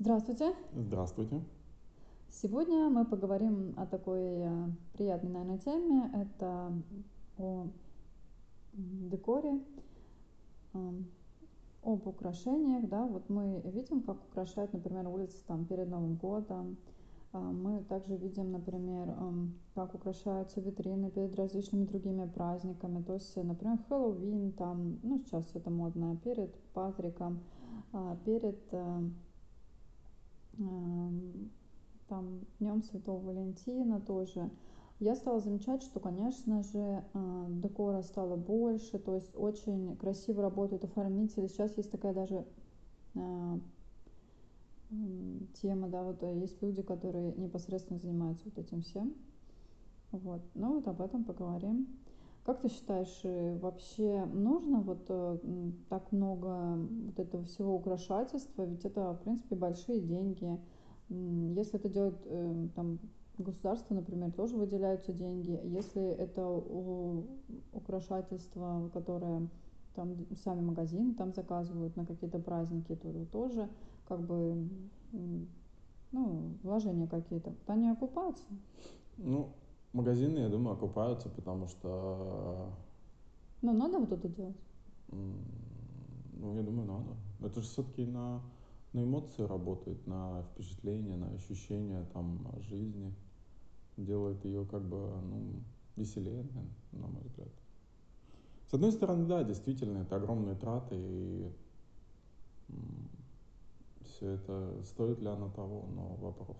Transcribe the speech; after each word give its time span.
Здравствуйте. 0.00 0.54
Здравствуйте. 0.76 1.42
Сегодня 2.30 2.88
мы 2.88 3.04
поговорим 3.04 3.74
о 3.76 3.84
такой 3.84 4.22
э, 4.22 4.68
приятной, 4.92 5.30
наверное, 5.30 5.58
теме. 5.58 6.08
Это 6.14 6.72
о 7.38 7.66
декоре, 8.74 9.60
об 11.82 12.06
украшениях. 12.06 12.88
Да? 12.88 13.06
Вот 13.06 13.28
мы 13.28 13.60
видим, 13.64 14.02
как 14.02 14.22
украшают, 14.30 14.72
например, 14.72 15.08
улицы 15.08 15.36
там, 15.48 15.64
перед 15.66 15.88
Новым 15.88 16.14
годом. 16.14 16.76
А 17.32 17.40
мы 17.40 17.82
также 17.82 18.16
видим, 18.16 18.52
например, 18.52 19.12
как 19.74 19.96
украшаются 19.96 20.60
витрины 20.60 21.10
перед 21.10 21.34
различными 21.34 21.86
другими 21.86 22.24
праздниками. 22.28 23.02
То 23.02 23.14
есть, 23.14 23.34
например, 23.34 23.78
Хэллоуин, 23.88 24.52
там, 24.52 25.00
ну, 25.02 25.18
сейчас 25.18 25.44
это 25.54 25.70
модно, 25.70 26.16
перед 26.22 26.54
Патриком, 26.72 27.40
перед 28.24 28.60
э, 28.70 29.10
там 32.08 32.40
Днем 32.58 32.82
Святого 32.82 33.20
Валентина 33.26 34.00
тоже. 34.00 34.50
Я 35.00 35.14
стала 35.14 35.38
замечать, 35.38 35.82
что, 35.82 36.00
конечно 36.00 36.62
же, 36.64 37.04
э, 37.14 37.46
декора 37.50 38.02
стало 38.02 38.34
больше, 38.34 38.98
то 38.98 39.14
есть 39.14 39.30
очень 39.36 39.96
красиво 39.96 40.42
работают 40.42 40.82
оформители. 40.82 41.46
Сейчас 41.46 41.76
есть 41.76 41.92
такая 41.92 42.12
даже 42.12 42.44
э, 43.14 43.58
тема, 45.62 45.88
да, 45.88 46.02
вот 46.02 46.22
э, 46.24 46.40
есть 46.40 46.60
люди, 46.62 46.82
которые 46.82 47.32
непосредственно 47.36 48.00
занимаются 48.00 48.44
вот 48.46 48.58
этим 48.58 48.82
всем. 48.82 49.14
Вот, 50.10 50.40
ну 50.54 50.74
вот 50.74 50.88
об 50.88 51.00
этом 51.00 51.22
поговорим. 51.22 51.86
Как 52.48 52.62
ты 52.62 52.70
считаешь, 52.70 53.20
вообще 53.60 54.24
нужно 54.24 54.80
вот 54.80 55.04
так 55.90 56.10
много 56.12 56.78
вот 56.78 57.18
этого 57.18 57.44
всего 57.44 57.74
украшательства? 57.74 58.62
Ведь 58.62 58.86
это, 58.86 59.12
в 59.12 59.20
принципе, 59.20 59.54
большие 59.54 60.00
деньги. 60.00 60.58
Если 61.10 61.78
это 61.78 61.90
делает 61.90 62.16
э, 62.24 62.68
там, 62.74 63.00
государство, 63.36 63.92
например, 63.92 64.32
тоже 64.32 64.56
выделяются 64.56 65.12
деньги. 65.12 65.60
Если 65.62 66.02
это 66.02 66.48
украшательство, 67.74 68.88
которое 68.94 69.46
там 69.94 70.16
сами 70.42 70.62
магазины 70.62 71.12
там 71.12 71.34
заказывают 71.34 71.96
на 71.96 72.06
какие-то 72.06 72.38
праздники, 72.38 72.96
то 72.96 73.26
тоже 73.26 73.68
как 74.08 74.22
бы 74.22 74.66
ну, 76.12 76.54
вложения 76.62 77.08
какие-то. 77.08 77.52
Они 77.66 77.90
окупаются. 77.90 78.44
Ну, 79.18 79.50
магазины, 79.92 80.38
я 80.38 80.48
думаю, 80.48 80.76
окупаются, 80.76 81.28
потому 81.28 81.66
что... 81.68 82.72
Ну, 83.62 83.72
надо 83.72 83.98
вот 83.98 84.12
это 84.12 84.28
делать? 84.28 84.56
Ну, 85.08 86.54
я 86.56 86.62
думаю, 86.62 86.86
надо. 86.86 87.16
Это 87.40 87.60
же 87.60 87.66
все-таки 87.66 88.04
на 88.04 88.40
на 88.92 89.04
эмоции 89.04 89.42
работает, 89.42 90.06
на 90.06 90.42
впечатления, 90.42 91.16
на 91.16 91.28
ощущения 91.30 92.04
там 92.12 92.46
жизни. 92.60 93.14
Делает 93.96 94.44
ее 94.44 94.64
как 94.64 94.82
бы, 94.82 94.96
ну, 94.96 95.62
веселее, 95.96 96.46
на 96.92 97.06
мой 97.06 97.22
взгляд. 97.24 97.48
С 98.68 98.74
одной 98.74 98.92
стороны, 98.92 99.26
да, 99.26 99.42
действительно, 99.42 99.98
это 99.98 100.16
огромные 100.16 100.54
траты, 100.54 100.94
и 100.96 101.52
все 104.04 104.30
это 104.30 104.82
стоит 104.84 105.20
ли 105.20 105.26
оно 105.26 105.50
того, 105.50 105.86
но 105.94 106.14
вопрос. 106.16 106.56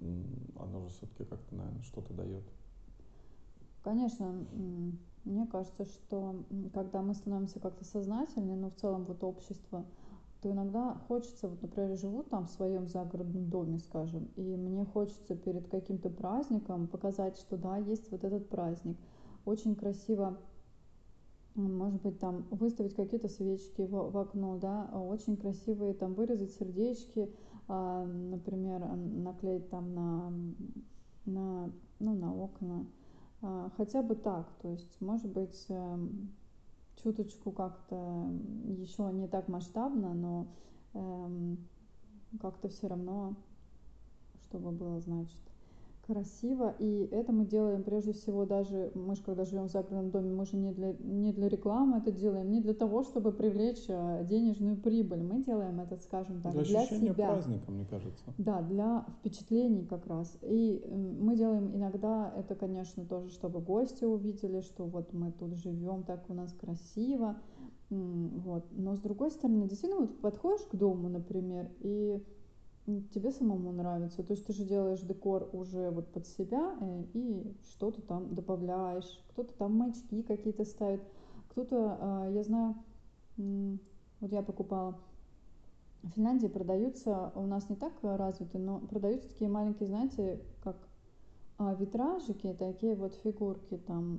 Оно 0.00 0.80
же 0.80 0.88
все-таки 0.90 1.24
как-то, 1.24 1.54
наверное, 1.54 1.82
что-то 1.82 2.12
дает. 2.12 2.44
Конечно, 3.82 4.44
мне 5.24 5.46
кажется, 5.46 5.84
что 5.84 6.44
когда 6.74 7.02
мы 7.02 7.14
становимся 7.14 7.60
как-то 7.60 7.84
сознательны, 7.84 8.56
но 8.56 8.70
в 8.70 8.74
целом 8.74 9.04
вот 9.04 9.22
общество, 9.24 9.84
то 10.42 10.50
иногда 10.50 10.94
хочется, 11.08 11.48
вот, 11.48 11.62
например, 11.62 11.96
живу 11.96 12.22
там 12.22 12.46
в 12.46 12.50
своем 12.50 12.86
загородном 12.86 13.48
доме, 13.48 13.78
скажем, 13.78 14.28
и 14.36 14.56
мне 14.56 14.84
хочется 14.84 15.34
перед 15.34 15.68
каким-то 15.68 16.10
праздником 16.10 16.88
показать, 16.88 17.38
что 17.38 17.56
да, 17.56 17.78
есть 17.78 18.10
вот 18.10 18.24
этот 18.24 18.48
праздник. 18.48 18.96
Очень 19.44 19.74
красиво, 19.74 20.38
может 21.54 22.02
быть, 22.02 22.18
там 22.18 22.46
выставить 22.50 22.94
какие-то 22.94 23.28
свечки 23.28 23.82
в, 23.82 24.10
в 24.10 24.18
окно, 24.18 24.58
да, 24.58 24.90
очень 24.94 25.36
красивые 25.36 25.94
там 25.94 26.14
вырезать 26.14 26.52
сердечки, 26.52 27.22
а, 27.22 27.30
например, 27.68 28.86
наклеить 28.86 29.68
там 29.70 29.94
на, 29.94 30.32
на, 31.24 31.70
ну, 31.98 32.14
на 32.14 32.34
окна. 32.34 32.86
А, 33.42 33.70
хотя 33.76 34.02
бы 34.02 34.14
так, 34.14 34.48
то 34.62 34.68
есть, 34.70 35.00
может 35.00 35.30
быть, 35.30 35.66
эм, 35.68 36.32
чуточку 37.02 37.52
как-то 37.52 38.28
еще 38.64 39.10
не 39.12 39.28
так 39.28 39.48
масштабно, 39.48 40.14
но 40.14 40.46
эм, 40.94 41.58
как-то 42.40 42.68
все 42.68 42.88
равно, 42.88 43.34
чтобы 44.42 44.70
было, 44.70 45.00
значит, 45.00 45.45
красиво. 46.06 46.74
И 46.78 47.08
это 47.10 47.32
мы 47.32 47.44
делаем 47.44 47.82
прежде 47.82 48.12
всего 48.12 48.44
даже, 48.46 48.90
мы 48.94 49.16
же 49.16 49.22
когда 49.22 49.44
живем 49.44 49.68
в 49.68 49.70
загородном 49.70 50.10
доме, 50.10 50.30
мы 50.32 50.46
же 50.46 50.56
не 50.56 50.72
для, 50.72 50.94
не 51.00 51.32
для 51.32 51.48
рекламы 51.48 51.98
это 51.98 52.12
делаем, 52.12 52.50
не 52.50 52.60
для 52.60 52.74
того, 52.74 53.02
чтобы 53.02 53.32
привлечь 53.32 53.84
э, 53.88 54.24
денежную 54.28 54.76
прибыль. 54.76 55.22
Мы 55.22 55.42
делаем 55.42 55.80
это, 55.80 55.96
скажем 55.96 56.40
так, 56.42 56.52
для, 56.52 56.62
для 56.62 56.86
себя. 56.86 57.14
праздника, 57.14 57.70
мне 57.70 57.84
кажется. 57.84 58.24
Да, 58.38 58.62
для 58.62 59.04
впечатлений 59.18 59.84
как 59.84 60.06
раз. 60.06 60.36
И 60.42 60.84
мы 61.20 61.36
делаем 61.36 61.74
иногда 61.74 62.32
это, 62.36 62.54
конечно, 62.54 63.04
тоже, 63.04 63.30
чтобы 63.30 63.60
гости 63.60 64.04
увидели, 64.04 64.60
что 64.60 64.84
вот 64.84 65.12
мы 65.12 65.32
тут 65.32 65.54
живем, 65.56 66.04
так 66.04 66.24
у 66.28 66.34
нас 66.34 66.52
красиво. 66.52 67.36
Вот. 67.90 68.64
Но 68.72 68.96
с 68.96 69.00
другой 69.00 69.30
стороны, 69.30 69.68
действительно, 69.68 70.02
вот 70.02 70.20
подходишь 70.20 70.66
к 70.66 70.74
дому, 70.74 71.08
например, 71.08 71.70
и 71.80 72.20
тебе 72.86 73.32
самому 73.32 73.72
нравится. 73.72 74.22
То 74.22 74.32
есть 74.32 74.46
ты 74.46 74.52
же 74.52 74.64
делаешь 74.64 75.00
декор 75.00 75.48
уже 75.52 75.90
вот 75.90 76.12
под 76.12 76.26
себя 76.26 76.76
э, 76.80 77.04
и 77.14 77.56
что-то 77.70 78.00
там 78.02 78.34
добавляешь. 78.34 79.22
Кто-то 79.30 79.52
там 79.54 79.74
маячки 79.76 80.22
какие-то 80.22 80.64
ставит. 80.64 81.02
Кто-то, 81.50 81.98
а, 82.00 82.30
я 82.30 82.42
знаю, 82.42 82.76
вот 83.36 84.32
я 84.32 84.42
покупала 84.42 84.98
в 86.02 86.10
Финляндии 86.10 86.46
продаются, 86.46 87.32
у 87.34 87.46
нас 87.46 87.68
не 87.68 87.76
так 87.76 87.92
развиты, 88.02 88.58
но 88.58 88.78
продаются 88.78 89.28
такие 89.28 89.50
маленькие, 89.50 89.88
знаете, 89.88 90.40
как 90.62 90.76
а, 91.58 91.74
витражики, 91.74 92.54
такие 92.58 92.94
вот 92.94 93.14
фигурки, 93.14 93.78
там, 93.78 94.18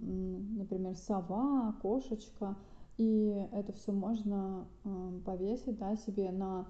например, 0.58 0.96
сова, 0.98 1.76
кошечка, 1.82 2.58
и 2.98 3.48
это 3.52 3.72
все 3.74 3.92
можно 3.92 4.68
повесить, 5.24 5.78
да, 5.78 5.96
себе 5.96 6.32
на 6.32 6.68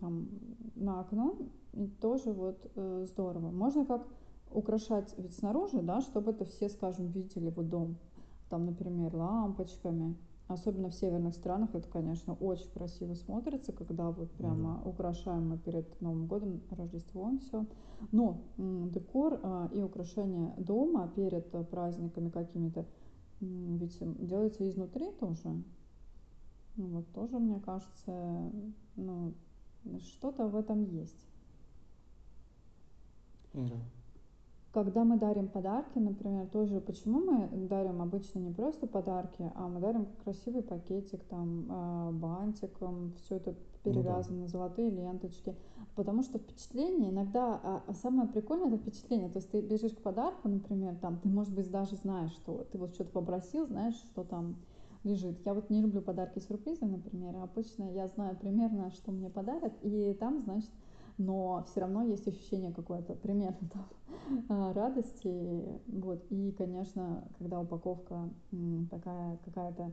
там, 0.00 0.28
на 0.74 1.00
окно, 1.00 1.36
и 1.72 1.86
тоже 2.00 2.32
вот 2.32 2.70
э, 2.74 3.06
здорово. 3.08 3.50
Можно 3.50 3.84
как 3.84 4.06
украшать 4.50 5.14
ведь 5.18 5.34
снаружи, 5.34 5.82
да, 5.82 6.00
чтобы 6.00 6.30
это 6.30 6.44
все, 6.44 6.68
скажем, 6.68 7.08
видели 7.08 7.50
вот 7.50 7.68
дом. 7.68 7.96
Там, 8.48 8.66
например, 8.66 9.14
лампочками. 9.14 10.16
Особенно 10.46 10.90
в 10.90 10.94
северных 10.94 11.34
странах 11.34 11.74
это, 11.74 11.88
конечно, 11.88 12.34
очень 12.34 12.68
красиво 12.70 13.14
смотрится, 13.14 13.72
когда 13.72 14.10
вот 14.10 14.30
прямо 14.32 14.74
mm-hmm. 14.74 14.88
украшаем 14.90 15.48
мы 15.48 15.58
перед 15.58 15.98
Новым 16.02 16.26
годом, 16.26 16.60
Рождеством 16.70 17.38
все. 17.38 17.64
Но 18.12 18.42
м, 18.58 18.90
декор 18.90 19.40
а, 19.42 19.70
и 19.72 19.80
украшение 19.80 20.52
дома 20.58 21.10
перед 21.16 21.52
а, 21.54 21.64
праздниками 21.64 22.28
какими-то 22.28 22.84
м, 23.40 23.78
ведь 23.78 23.98
делается 24.18 24.68
изнутри 24.68 25.12
тоже. 25.12 25.48
Ну, 26.76 26.86
вот 26.88 27.10
тоже, 27.12 27.38
мне 27.38 27.58
кажется, 27.60 28.52
ну, 28.96 29.32
что-то 30.00 30.46
в 30.46 30.56
этом 30.56 30.84
есть. 30.84 31.28
Да. 33.52 33.76
Когда 34.72 35.04
мы 35.04 35.16
дарим 35.18 35.46
подарки, 35.46 35.98
например, 35.98 36.48
тоже 36.48 36.80
почему 36.80 37.20
мы 37.20 37.48
дарим 37.68 38.02
обычно 38.02 38.40
не 38.40 38.50
просто 38.50 38.88
подарки, 38.88 39.52
а 39.54 39.68
мы 39.68 39.78
дарим 39.78 40.08
красивый 40.24 40.62
пакетик, 40.62 41.22
там, 41.24 41.66
а, 41.70 42.10
бантиком, 42.10 43.12
все 43.18 43.36
это 43.36 43.54
перевязано, 43.84 44.38
ну, 44.38 44.42
да. 44.42 44.48
золотые 44.48 44.90
ленточки. 44.90 45.54
Потому 45.94 46.24
что 46.24 46.40
впечатление 46.40 47.10
иногда, 47.10 47.60
а, 47.62 47.82
а 47.86 47.94
самое 47.94 48.28
прикольное 48.28 48.66
это 48.66 48.78
впечатление. 48.78 49.28
То 49.28 49.38
есть 49.38 49.48
ты 49.52 49.60
бежишь 49.60 49.92
к 49.92 50.02
подарку, 50.02 50.48
например, 50.48 50.96
там, 50.96 51.20
ты, 51.20 51.28
может 51.28 51.54
быть, 51.54 51.70
даже 51.70 51.94
знаешь, 51.94 52.32
что 52.32 52.66
ты 52.72 52.78
вот 52.78 52.94
что-то 52.94 53.10
попросил, 53.10 53.68
знаешь, 53.68 53.94
что 53.94 54.24
там 54.24 54.56
лежит. 55.04 55.38
Я 55.44 55.54
вот 55.54 55.70
не 55.70 55.80
люблю 55.80 56.02
подарки 56.02 56.38
сюрпризы, 56.40 56.84
например. 56.86 57.36
Обычно 57.36 57.92
я 57.92 58.08
знаю 58.08 58.36
примерно, 58.36 58.90
что 58.90 59.12
мне 59.12 59.30
подарят, 59.30 59.72
и 59.82 60.14
там, 60.18 60.42
значит, 60.42 60.70
но 61.18 61.64
все 61.68 61.80
равно 61.80 62.02
есть 62.02 62.26
ощущение 62.26 62.72
какое-то 62.72 63.14
примерно 63.14 63.68
там 63.72 63.86
а, 64.48 64.72
радости. 64.72 65.80
Вот. 65.86 66.24
И, 66.30 66.52
конечно, 66.52 67.28
когда 67.38 67.60
упаковка 67.60 68.28
такая 68.90 69.38
какая-то 69.44 69.92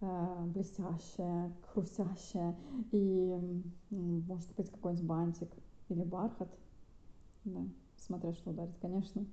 а, 0.00 0.44
блестящая, 0.46 1.52
хрустящая, 1.72 2.56
и 2.92 3.62
может 3.90 4.54
быть 4.56 4.70
какой-нибудь 4.70 5.06
бантик 5.06 5.50
или 5.88 6.04
бархат, 6.04 6.50
да, 7.44 7.60
смотря 7.98 8.32
что 8.34 8.52
дарит, 8.52 8.76
конечно. 8.80 9.24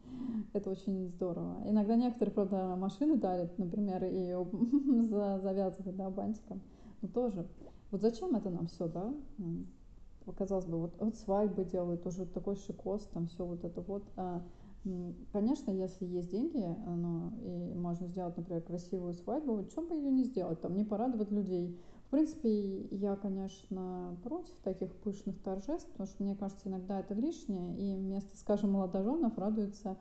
Это 0.54 0.70
очень 0.70 1.10
здорово. 1.10 1.62
Иногда 1.66 1.96
некоторые, 1.96 2.34
правда, 2.34 2.76
машины 2.76 3.18
дарят, 3.18 3.58
например, 3.58 4.04
и 4.06 4.34
завязывают, 5.42 5.96
да, 5.96 6.10
бантиком. 6.10 6.62
Но 7.02 7.08
тоже. 7.08 7.48
Вот 7.92 8.02
зачем 8.02 8.36
это 8.36 8.50
нам 8.50 8.68
все, 8.68 8.88
да? 8.88 9.14
казалось 10.34 10.66
бы, 10.66 10.80
вот, 10.80 10.96
вот 11.00 11.16
свадьбы 11.18 11.66
делают, 11.66 12.06
уже 12.06 12.26
такой 12.26 12.56
шикос, 12.56 13.04
там 13.14 13.28
все 13.28 13.46
вот 13.46 13.64
это 13.64 13.82
вот. 13.82 14.04
А, 14.16 14.42
конечно, 15.32 15.72
если 15.72 16.06
есть 16.06 16.30
деньги, 16.30 16.66
ну, 16.88 17.32
и 17.44 17.74
можно 17.74 18.08
сделать, 18.08 18.36
например, 18.38 18.62
красивую 18.62 19.14
свадьбу, 19.14 19.58
вот 19.58 19.72
что 19.72 19.82
бы 19.82 19.96
ее 19.96 20.12
не 20.12 20.24
сделать, 20.24 20.62
там, 20.62 20.76
не 20.76 20.84
порадовать 20.84 21.32
людей. 21.32 21.78
В 22.08 22.10
принципе, 22.12 22.82
я, 22.92 23.16
конечно, 23.16 24.18
против 24.24 24.54
таких 24.64 24.94
пышных 24.96 25.42
торжеств, 25.42 25.90
потому 25.92 26.08
что, 26.08 26.24
мне 26.24 26.36
кажется, 26.36 26.70
иногда 26.70 27.00
это 27.00 27.14
лишнее, 27.14 27.76
и 27.78 27.98
вместо, 27.98 28.38
скажем, 28.38 28.72
молодоженов 28.72 29.38
радуются 29.38 29.98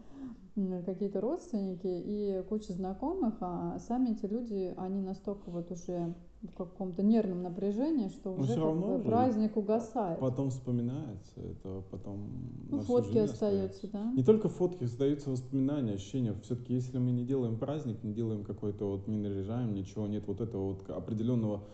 какие-то 0.87 1.21
родственники 1.21 1.87
и 1.87 2.45
куча 2.49 2.73
знакомых, 2.73 3.35
а 3.41 3.79
сами 3.81 4.11
эти 4.11 4.27
люди, 4.27 4.75
они 4.77 5.01
настолько 5.01 5.51
вот 5.51 5.73
уже 5.73 6.15
в 6.43 6.53
каком-то 6.53 7.03
нервном 7.03 7.43
напряжении, 7.43 8.09
что 8.09 8.35
уже 8.35 8.55
как 8.55 8.77
бы 8.77 8.99
праздник 9.03 9.57
угасает. 9.57 10.21
Потом 10.21 10.51
вспоминается, 10.51 11.33
это 11.41 11.83
потом 11.91 12.29
ну, 12.71 12.81
фотки 12.83 13.19
остаются, 13.19 13.89
да? 13.91 14.13
Не 14.13 14.23
только 14.23 14.49
фотки, 14.49 14.85
остаются 14.85 15.31
воспоминания, 15.31 15.95
ощущения. 15.95 16.35
Все-таки 16.45 16.75
если 16.75 16.99
мы 16.99 17.13
не 17.13 17.25
делаем 17.25 17.59
праздник, 17.59 18.05
не 18.05 18.13
делаем 18.13 18.45
какой-то 18.45 18.91
вот, 18.91 19.09
не 19.09 19.17
наряжаем, 19.17 19.75
ничего, 19.75 20.07
нет 20.07 20.27
вот 20.27 20.41
этого 20.41 20.75
вот 20.75 20.91
определенного 20.91 21.65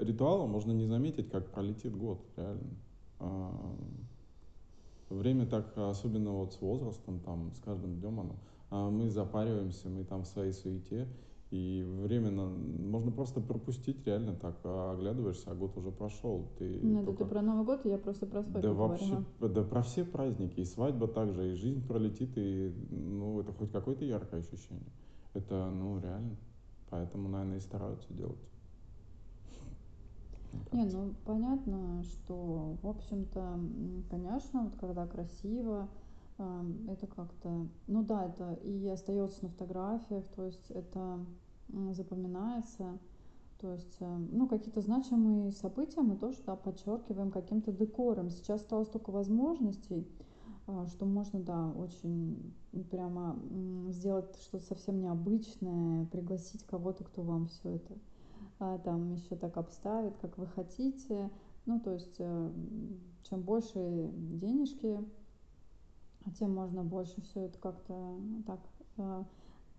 ритуала, 0.00 0.46
можно 0.46 0.72
не 0.72 0.86
заметить, 0.86 1.30
как 1.30 1.50
пролетит 1.50 1.96
год, 1.96 2.20
реально. 2.36 2.70
А, 3.18 3.52
время 5.08 5.46
так, 5.46 5.76
особенно 5.76 6.32
вот 6.32 6.52
с 6.52 6.60
возрастом, 6.60 7.20
там, 7.20 7.52
с 7.54 7.60
каждым 7.60 8.00
днем 8.00 8.20
оно, 8.20 8.36
а 8.70 8.90
мы 8.90 9.10
запариваемся, 9.10 9.88
мы 9.88 10.04
там 10.04 10.22
в 10.22 10.26
своей 10.26 10.52
суете, 10.52 11.08
и 11.50 11.84
временно 12.02 12.46
можно 12.46 13.10
просто 13.10 13.40
пропустить 13.40 14.06
реально 14.06 14.34
так, 14.34 14.56
а 14.62 14.92
оглядываешься, 14.92 15.50
а 15.50 15.54
год 15.54 15.76
уже 15.76 15.90
прошел. 15.90 16.46
Ты 16.58 16.78
ну, 16.80 17.04
только... 17.04 17.24
ты 17.24 17.30
про 17.30 17.42
Новый 17.42 17.64
год, 17.64 17.84
я 17.84 17.98
просто 17.98 18.26
про 18.26 18.42
свадьбу 18.42 18.60
Да 18.60 18.72
вообще, 18.72 19.24
да 19.40 19.62
про 19.64 19.82
все 19.82 20.04
праздники, 20.04 20.60
и 20.60 20.64
свадьба 20.64 21.08
также, 21.08 21.52
и 21.52 21.54
жизнь 21.56 21.84
пролетит, 21.86 22.30
и 22.36 22.72
ну 22.90 23.40
это 23.40 23.52
хоть 23.52 23.72
какое-то 23.72 24.04
яркое 24.04 24.40
ощущение. 24.40 24.92
Это, 25.34 25.70
ну, 25.70 26.00
реально. 26.00 26.36
Поэтому, 26.90 27.28
наверное, 27.28 27.58
и 27.58 27.60
стараются 27.60 28.12
делать. 28.12 28.38
Не, 30.72 30.84
ну 30.84 31.14
понятно, 31.24 32.02
что, 32.04 32.76
в 32.82 32.88
общем-то, 32.88 33.60
конечно, 34.10 34.64
вот 34.64 34.76
когда 34.76 35.06
красиво, 35.06 35.88
это 36.88 37.06
как-то, 37.06 37.66
ну 37.86 38.02
да, 38.02 38.26
это 38.26 38.54
и 38.64 38.88
остается 38.88 39.44
на 39.44 39.50
фотографиях, 39.50 40.24
то 40.34 40.46
есть 40.46 40.70
это 40.70 41.18
запоминается, 41.92 42.98
то 43.60 43.74
есть, 43.74 43.96
э, 44.00 44.16
ну, 44.32 44.48
какие-то 44.48 44.80
значимые 44.80 45.52
события 45.52 46.00
мы 46.00 46.16
тоже, 46.16 46.38
да, 46.46 46.56
подчеркиваем 46.56 47.30
каким-то 47.30 47.72
декором. 47.72 48.30
Сейчас 48.30 48.62
стало 48.62 48.84
столько 48.84 49.10
возможностей, 49.10 50.08
а, 50.66 50.86
что 50.86 51.04
можно, 51.04 51.40
да, 51.40 51.70
очень 51.76 52.54
прямо 52.90 53.38
сделать 53.88 54.34
что-то 54.40 54.64
совсем 54.64 55.00
необычное, 55.02 56.06
пригласить 56.06 56.64
кого-то, 56.64 57.04
кто 57.04 57.22
вам 57.22 57.48
все 57.48 57.74
это 57.74 57.98
там 58.84 59.12
еще 59.14 59.36
так 59.36 59.56
обставит, 59.56 60.16
как 60.18 60.38
вы 60.38 60.46
хотите. 60.46 61.30
Ну, 61.66 61.80
то 61.80 61.92
есть, 61.92 62.16
э, 62.18 62.50
чем 63.22 63.42
больше 63.42 64.10
денежки 64.14 64.98
а 66.24 66.30
тем 66.32 66.54
можно 66.54 66.82
больше 66.82 67.20
все 67.22 67.46
это 67.46 67.58
как-то 67.58 68.20
так 68.46 68.60
э, 68.98 69.24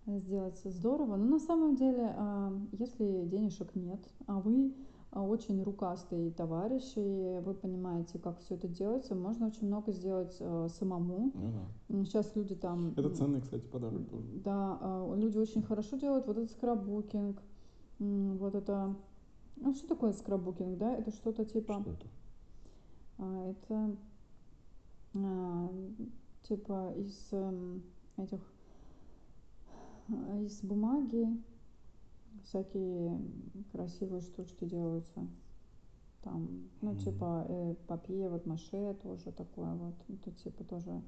сделать 0.06 0.60
здорово. 0.64 1.16
Но 1.16 1.24
на 1.24 1.38
самом 1.38 1.76
деле, 1.76 2.14
э, 2.16 2.58
если 2.72 3.24
денежек 3.26 3.74
нет, 3.74 4.00
а 4.26 4.40
вы 4.40 4.74
очень 5.12 5.62
рукастый 5.62 6.30
товарищ, 6.30 6.94
и 6.96 7.40
вы 7.44 7.52
понимаете, 7.52 8.18
как 8.18 8.40
все 8.40 8.54
это 8.54 8.66
делается, 8.66 9.14
можно 9.14 9.46
очень 9.46 9.66
много 9.66 9.92
сделать 9.92 10.34
э, 10.40 10.68
самому. 10.70 11.32
Ну, 11.34 11.52
да. 11.98 12.04
Сейчас 12.04 12.34
люди 12.34 12.54
там... 12.54 12.94
Это 12.96 13.10
ценный, 13.10 13.42
кстати, 13.42 13.64
подарок 13.66 14.08
тоже. 14.08 14.26
Да, 14.42 15.06
люди 15.14 15.36
очень 15.36 15.62
хорошо 15.62 15.98
делают 15.98 16.26
вот 16.26 16.38
этот 16.38 16.50
скраббукинг, 16.50 17.38
э, 17.38 17.51
вот 18.38 18.54
это... 18.54 18.94
Ну, 19.56 19.74
что 19.74 19.88
такое 19.88 20.12
скраббукинг, 20.12 20.78
да? 20.78 20.94
Это 20.94 21.10
что-то 21.10 21.44
типа... 21.44 21.80
Что 21.80 21.90
это? 21.90 22.06
А, 23.18 23.50
это 23.50 23.96
а, 25.14 25.68
типа 26.42 26.92
из 26.96 27.32
эм, 27.32 27.82
этих 28.16 28.40
из 30.40 30.62
бумаги 30.62 31.26
всякие 32.44 33.20
красивые 33.70 34.20
штучки 34.20 34.64
делаются. 34.64 35.26
Там, 36.22 36.68
ну, 36.80 36.92
mm-hmm. 36.92 37.04
типа 37.04 37.46
э, 37.48 37.74
папье, 37.88 38.28
вот 38.28 38.46
маше 38.46 38.94
тоже 39.02 39.32
такое 39.32 39.74
вот, 39.74 39.94
это 40.08 40.30
типа 40.30 40.62
тоже, 40.64 41.02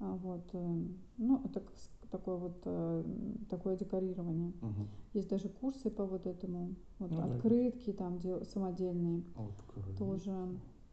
а, 0.00 0.14
вот, 0.16 0.42
э, 0.52 0.84
ну, 1.16 1.40
это 1.44 1.62
такое 2.10 2.36
вот, 2.36 2.60
э, 2.64 3.04
такое 3.48 3.76
декорирование. 3.76 4.52
Uh-huh. 4.60 4.86
Есть 5.14 5.28
даже 5.28 5.48
курсы 5.48 5.90
по 5.90 6.04
вот 6.04 6.26
этому, 6.26 6.74
вот, 6.98 7.10
ну, 7.10 7.20
открытки 7.20 7.92
да. 7.92 7.98
там 7.98 8.18
дел, 8.18 8.44
самодельные. 8.44 9.24
Открытки. 9.36 9.98
Тоже. 9.98 10.48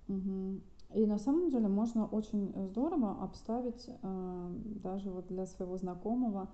Угу. 0.07 0.61
И 0.93 1.05
на 1.05 1.17
самом 1.17 1.49
деле 1.49 1.67
можно 1.67 2.05
очень 2.05 2.53
здорово 2.67 3.23
обставить 3.23 3.89
э, 3.89 4.55
даже 4.83 5.09
вот 5.09 5.27
для 5.27 5.45
своего 5.45 5.77
знакомого. 5.77 6.49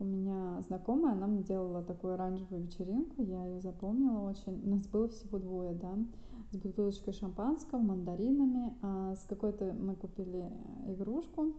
У 0.00 0.04
меня 0.04 0.62
знакомая, 0.68 1.14
она 1.14 1.26
мне 1.26 1.42
делала 1.42 1.82
такую 1.82 2.14
оранжевую 2.14 2.62
вечеринку, 2.62 3.22
я 3.22 3.44
ее 3.46 3.60
запомнила 3.60 4.20
очень. 4.20 4.62
У 4.64 4.70
нас 4.70 4.86
было 4.86 5.08
всего 5.08 5.38
двое, 5.38 5.74
да, 5.74 5.96
с 6.52 6.56
бутылочкой 6.56 7.14
шампанского, 7.14 7.80
мандаринами, 7.80 8.74
а 8.82 9.14
с 9.16 9.24
какой-то 9.24 9.72
мы 9.72 9.96
купили 9.96 10.50
игрушку 10.86 11.54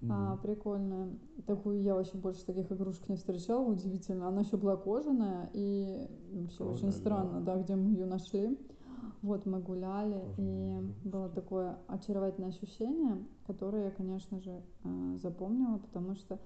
mm-hmm. 0.00 0.08
а, 0.10 0.36
прикольную. 0.36 1.18
Такую 1.46 1.82
я 1.82 1.94
вообще 1.94 2.16
больше 2.16 2.44
таких 2.44 2.70
игрушек 2.72 3.08
не 3.08 3.16
встречала, 3.16 3.64
удивительно. 3.64 4.28
Она 4.28 4.42
еще 4.42 4.56
была 4.56 4.76
кожаная 4.76 5.50
и 5.52 6.08
вообще 6.32 6.58
Кожа, 6.58 6.72
очень 6.72 6.92
странно, 6.92 7.40
да. 7.40 7.54
да, 7.54 7.62
где 7.62 7.76
мы 7.76 7.90
ее 7.90 8.06
нашли. 8.06 8.58
Вот 9.22 9.46
мы 9.46 9.60
гуляли, 9.60 10.22
и 10.36 10.78
было 11.04 11.28
такое 11.28 11.76
очаровательное 11.88 12.50
ощущение, 12.50 13.24
которое 13.46 13.86
я, 13.86 13.90
конечно 13.90 14.38
же, 14.40 14.62
э, 14.84 15.16
запомнила, 15.20 15.78
потому 15.78 16.14
что 16.14 16.38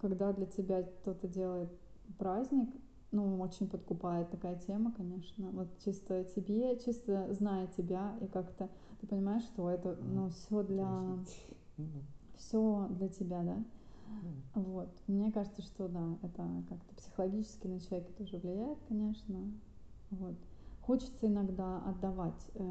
когда 0.00 0.32
для 0.32 0.46
тебя 0.46 0.82
кто-то 0.82 1.28
делает 1.28 1.70
праздник, 2.18 2.68
ну, 3.12 3.40
очень 3.40 3.68
подкупает 3.68 4.30
такая 4.30 4.56
тема, 4.56 4.92
конечно. 4.92 5.50
Вот 5.50 5.68
чисто 5.84 6.24
тебе, 6.24 6.78
чисто 6.80 7.32
зная 7.32 7.68
тебя, 7.68 8.14
и 8.20 8.26
как-то 8.26 8.68
ты 9.00 9.06
понимаешь, 9.06 9.44
что 9.44 9.70
это, 9.70 9.96
ну, 10.02 10.28
все 10.30 10.62
для... 10.62 11.18
Все 12.36 12.86
для 12.90 13.08
тебя, 13.08 13.42
да? 13.42 13.64
Вот. 14.54 14.88
Мне 15.06 15.32
кажется, 15.32 15.62
что 15.62 15.88
да, 15.88 16.18
это 16.22 16.48
как-то 16.68 16.94
психологически 16.96 17.66
на 17.66 17.80
человека 17.80 18.12
тоже 18.12 18.38
влияет, 18.38 18.78
конечно. 18.88 19.50
Вот 20.10 20.36
хочется 20.86 21.26
иногда 21.26 21.78
отдавать 21.84 22.46
э, 22.54 22.62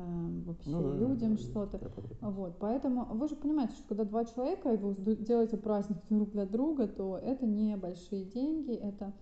вообще 0.46 0.70
ну, 0.70 0.94
людям 0.98 1.36
да, 1.36 1.42
что-то. 1.42 1.92
Вот, 2.22 2.58
поэтому 2.60 3.06
вы 3.06 3.28
же 3.28 3.36
понимаете, 3.36 3.74
что 3.74 3.90
когда 3.90 4.06
два 4.06 4.24
человека 4.24 4.74
и 4.74 4.78
вы 4.78 5.16
делаете 5.18 5.58
праздник 5.58 5.98
друг 6.10 6.32
для 6.32 6.46
друга, 6.46 6.88
то 6.88 7.18
это 7.18 7.46
не 7.46 7.76
большие 7.76 8.24
деньги, 8.24 8.74
это 8.74 9.14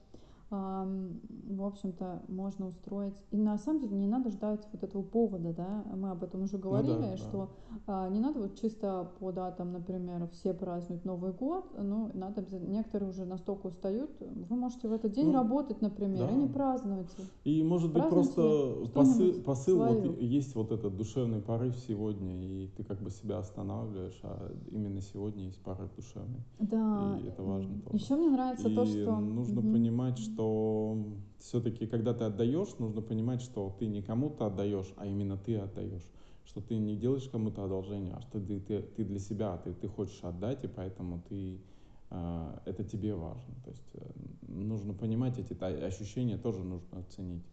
в 0.53 1.63
общем-то, 1.63 2.21
можно 2.27 2.67
устроить. 2.67 3.13
И 3.31 3.37
на 3.37 3.57
самом 3.57 3.81
деле 3.81 3.95
не 3.95 4.07
надо 4.07 4.29
ждать 4.29 4.67
вот 4.71 4.83
этого 4.83 5.01
повода, 5.01 5.53
да, 5.53 5.83
мы 5.95 6.11
об 6.11 6.23
этом 6.23 6.43
уже 6.43 6.57
говорили, 6.57 6.93
ну, 6.93 7.01
да, 7.01 7.17
что 7.17 7.49
да. 7.87 8.09
не 8.09 8.19
надо 8.19 8.39
вот 8.39 8.59
чисто 8.59 9.11
по 9.19 9.31
датам, 9.31 9.71
например, 9.71 10.27
все 10.33 10.53
празднуют 10.53 11.05
Новый 11.05 11.31
год, 11.31 11.65
ну, 11.77 12.11
надо 12.13 12.45
некоторые 12.67 13.09
уже 13.09 13.25
настолько 13.25 13.67
устают, 13.67 14.11
вы 14.19 14.55
можете 14.55 14.87
в 14.87 14.93
этот 14.93 15.13
день 15.13 15.27
ну, 15.27 15.33
работать, 15.33 15.81
например, 15.81 16.27
да. 16.27 16.31
и 16.31 16.35
не 16.35 16.47
праздновать. 16.47 17.09
И 17.43 17.63
может 17.63 17.91
быть 17.91 18.07
просто 18.09 18.87
посыл, 18.93 19.41
посыл 19.43 19.79
вот 19.79 20.21
есть 20.21 20.55
вот 20.55 20.71
этот 20.71 20.95
душевный 20.95 21.41
порыв 21.41 21.75
сегодня, 21.87 22.43
и 22.43 22.67
ты 22.77 22.83
как 22.83 23.01
бы 23.01 23.09
себя 23.09 23.39
останавливаешь, 23.39 24.19
а 24.23 24.51
именно 24.71 25.01
сегодня 25.01 25.45
есть 25.45 25.61
порыв 25.61 25.89
душевный. 25.95 26.41
Да. 26.59 27.17
И 27.21 27.27
это 27.27 27.43
важно 27.43 27.79
тоже. 27.81 28.03
Еще 28.03 28.15
мне 28.15 28.29
нравится 28.29 28.69
и 28.69 28.75
то, 28.75 28.85
что... 28.85 29.19
нужно 29.19 29.61
угу. 29.61 29.71
понимать, 29.71 30.17
что 30.17 30.42
что 30.43 30.97
все-таки, 31.39 31.87
когда 31.87 32.13
ты 32.13 32.25
отдаешь, 32.25 32.77
нужно 32.77 33.01
понимать, 33.01 33.41
что 33.41 33.75
ты 33.79 33.87
не 33.87 34.01
кому-то 34.01 34.47
отдаешь, 34.47 34.91
а 34.97 35.05
именно 35.05 35.37
ты 35.37 35.57
отдаешь. 35.57 36.05
Что 36.45 36.61
ты 36.61 36.75
не 36.75 36.97
делаешь 36.97 37.29
кому-то 37.29 37.63
одолжение, 37.63 38.13
а 38.13 38.21
что 38.21 38.41
ты, 38.41 38.59
ты, 38.59 38.81
ты 38.81 39.05
для 39.05 39.19
себя, 39.19 39.57
ты, 39.57 39.73
ты 39.73 39.87
хочешь 39.87 40.21
отдать, 40.23 40.65
и 40.65 40.67
поэтому 40.67 41.21
ты, 41.29 41.61
э, 42.09 42.59
это 42.65 42.83
тебе 42.83 43.15
важно. 43.15 43.55
То 43.63 43.71
есть 43.71 43.89
э, 43.93 44.11
нужно 44.49 44.93
понимать 44.93 45.39
эти 45.39 45.53
ощущения, 45.85 46.37
тоже 46.37 46.63
нужно 46.63 46.99
оценить. 46.99 47.45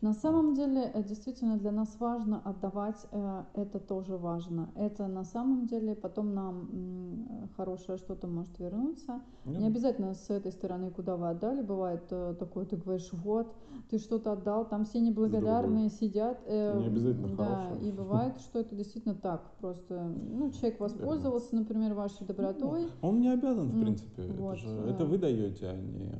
На 0.00 0.12
самом 0.12 0.54
деле, 0.54 0.92
э, 0.94 1.02
действительно, 1.02 1.56
для 1.56 1.72
нас 1.72 1.96
важно 1.98 2.40
отдавать, 2.44 3.06
э, 3.10 3.42
это 3.54 3.80
тоже 3.80 4.16
важно. 4.16 4.70
Это 4.76 5.08
на 5.08 5.24
самом 5.24 5.66
деле 5.66 5.96
потом 5.96 6.34
нам 6.34 7.48
хорошее 7.56 7.98
что-то 7.98 8.28
может 8.28 8.56
вернуться. 8.60 9.20
Не 9.44 9.66
обязательно 9.66 10.14
с 10.14 10.30
этой 10.30 10.52
стороны, 10.52 10.90
куда 10.90 11.16
вы 11.16 11.30
отдали. 11.30 11.62
Бывает 11.62 12.02
э, 12.10 12.36
такое, 12.38 12.64
ты 12.64 12.76
говоришь, 12.76 13.10
вот, 13.12 13.52
ты 13.90 13.98
что-то 13.98 14.32
отдал, 14.32 14.68
там 14.68 14.84
все 14.84 15.00
неблагодарные 15.00 15.90
сидят. 15.90 16.40
Не 16.48 16.86
обязательно 16.86 17.36
Да, 17.36 17.70
и 17.80 17.90
бывает, 17.90 18.38
что 18.40 18.60
это 18.60 18.74
действительно 18.74 19.14
так. 19.14 19.50
Просто, 19.60 20.00
ну, 20.00 20.50
человек 20.50 20.80
воспользовался, 20.80 21.54
например, 21.54 21.94
вашей 21.94 22.26
добротой. 22.26 22.88
Ну, 23.02 23.08
он 23.08 23.20
не 23.20 23.28
обязан, 23.28 23.68
в 23.68 23.80
принципе. 23.80 24.26
Вот, 24.38 24.56
это, 24.56 24.68
же, 24.68 24.78
это 24.90 25.04
вы 25.04 25.18
даете, 25.18 25.68
а 25.68 25.76
не 25.76 26.12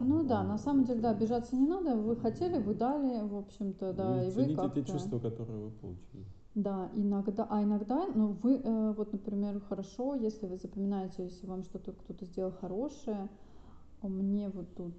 ну 0.00 0.24
да, 0.24 0.44
на 0.44 0.58
самом 0.58 0.84
деле, 0.84 1.00
да, 1.00 1.10
обижаться 1.10 1.56
не 1.56 1.66
надо. 1.66 1.96
Вы 1.96 2.16
хотели, 2.16 2.58
вы 2.58 2.74
дали, 2.74 3.26
в 3.26 3.36
общем-то, 3.36 3.92
да, 3.92 4.12
вы 4.12 4.26
и 4.26 4.30
вы 4.30 4.54
как-то... 4.54 4.80
те 4.80 4.92
чувства, 4.92 5.18
которые 5.18 5.64
вы 5.64 5.70
получили. 5.70 6.24
Да, 6.54 6.90
иногда, 6.94 7.46
а 7.48 7.62
иногда, 7.62 8.06
ну 8.14 8.36
вы, 8.42 8.56
э, 8.56 8.92
вот, 8.96 9.12
например, 9.12 9.60
хорошо, 9.68 10.14
если 10.14 10.46
вы 10.46 10.56
запоминаете, 10.56 11.24
если 11.24 11.46
вам 11.46 11.62
что-то 11.62 11.92
кто-то 11.92 12.24
сделал 12.24 12.52
хорошее, 12.52 13.28
а 14.02 14.08
мне 14.08 14.48
вот 14.48 14.74
тут 14.74 14.94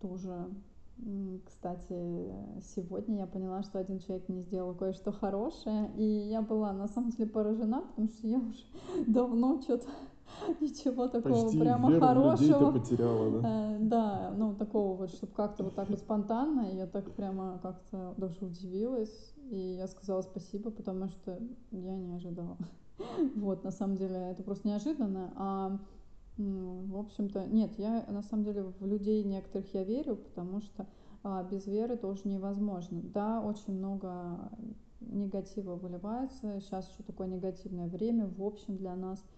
тоже, 0.00 0.48
кстати, 1.46 2.34
сегодня 2.74 3.18
я 3.18 3.26
поняла, 3.26 3.62
что 3.62 3.78
один 3.78 4.00
человек 4.00 4.28
мне 4.28 4.42
сделал 4.42 4.74
кое-что 4.74 5.12
хорошее, 5.12 5.90
и 5.96 6.04
я 6.04 6.42
была 6.42 6.72
на 6.72 6.88
самом 6.88 7.10
деле 7.10 7.28
поражена, 7.28 7.82
потому 7.82 8.08
что 8.08 8.26
я 8.26 8.38
уже 8.38 8.64
давно 9.06 9.60
что-то 9.62 9.86
ничего 10.60 11.08
такого 11.08 11.44
Почти 11.44 11.60
прямо 11.60 11.90
веру 11.90 12.00
хорошего. 12.00 12.72
потеряла, 12.72 13.40
да? 13.40 13.48
Э, 13.48 13.78
да, 13.80 14.34
ну 14.36 14.54
такого 14.54 14.96
вот, 14.96 15.10
чтобы 15.10 15.32
как-то 15.32 15.64
вот 15.64 15.74
так 15.74 15.88
вот 15.88 15.98
спонтанно, 15.98 16.72
я 16.72 16.86
так 16.86 17.10
прямо 17.12 17.58
как-то 17.62 18.14
даже 18.16 18.44
удивилась, 18.44 19.34
и 19.50 19.76
я 19.78 19.86
сказала 19.88 20.22
спасибо, 20.22 20.70
потому 20.70 21.08
что 21.08 21.38
я 21.70 21.96
не 21.96 22.14
ожидала. 22.14 22.56
Вот, 23.36 23.62
на 23.62 23.70
самом 23.70 23.96
деле, 23.96 24.16
это 24.32 24.42
просто 24.42 24.66
неожиданно, 24.66 25.32
а 25.36 25.78
в 26.38 26.98
общем-то, 26.98 27.46
нет, 27.46 27.72
я 27.78 28.04
на 28.08 28.22
самом 28.22 28.44
деле 28.44 28.62
в 28.62 28.86
людей 28.86 29.24
некоторых 29.24 29.72
я 29.74 29.84
верю, 29.84 30.16
потому 30.16 30.60
что 30.60 30.86
а, 31.22 31.42
без 31.42 31.66
веры 31.66 31.96
тоже 31.96 32.22
невозможно. 32.24 33.00
Да, 33.02 33.42
очень 33.42 33.74
много 33.74 34.50
негатива 35.00 35.74
выливается. 35.74 36.60
Сейчас 36.60 36.88
еще 36.90 37.02
такое 37.02 37.26
негативное 37.26 37.88
время, 37.88 38.26
в 38.26 38.42
общем, 38.42 38.76
для 38.76 38.94
нас– 38.96 39.22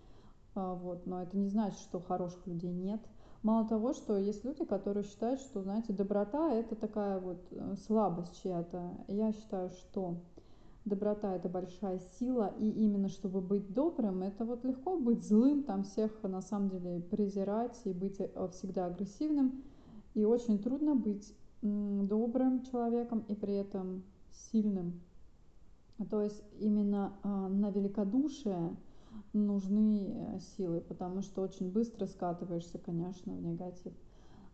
а, 0.55 0.75
вот, 0.75 1.07
но 1.07 1.23
это 1.23 1.37
не 1.37 1.49
значит, 1.49 1.79
что 1.81 2.01
хороших 2.01 2.47
людей 2.47 2.73
нет. 2.73 3.01
Мало 3.43 3.67
того, 3.67 3.95
что 3.95 4.19
есть 4.19 4.45
люди, 4.45 4.65
которые 4.65 5.05
считают, 5.05 5.41
что, 5.41 5.63
знаете, 5.63 5.93
доброта 5.93 6.53
это 6.53 6.75
такая 6.75 7.19
вот 7.19 7.43
э, 7.53 7.77
слабость 7.87 8.43
чья-то. 8.43 8.93
Я 9.09 9.33
считаю, 9.33 9.71
что 9.71 10.17
доброта 10.91 11.35
это 11.35 11.49
большая 11.49 11.99
сила, 12.19 12.53
и 12.59 12.69
именно 12.69 13.09
чтобы 13.09 13.41
быть 13.41 13.73
добрым, 13.73 14.23
это 14.23 14.45
вот 14.45 14.65
легко 14.65 14.99
быть 14.99 15.25
злым, 15.25 15.63
там 15.63 15.85
всех 15.85 16.23
на 16.23 16.43
самом 16.43 16.69
деле 16.69 17.01
презирать 17.01 17.81
и 17.85 17.93
быть 17.95 18.21
э, 18.21 18.49
всегда 18.53 18.87
агрессивным. 18.87 19.63
И 20.13 20.25
очень 20.25 20.59
трудно 20.59 20.95
быть 20.95 21.35
добрым 21.63 22.63
человеком 22.65 23.25
и 23.29 23.35
при 23.35 23.55
этом 23.55 24.03
сильным. 24.33 25.01
То 26.11 26.21
есть 26.21 26.43
именно 26.59 27.13
а, 27.23 27.49
на 27.49 27.71
великодушие– 27.71 28.77
нужны 29.33 30.13
э, 30.13 30.41
силы, 30.57 30.81
потому 30.81 31.23
что 31.23 31.43
очень 31.43 31.71
быстро 31.71 32.07
скатываешься, 32.07 32.79
конечно, 32.79 33.33
в 33.33 33.43
негатив. 33.43 33.93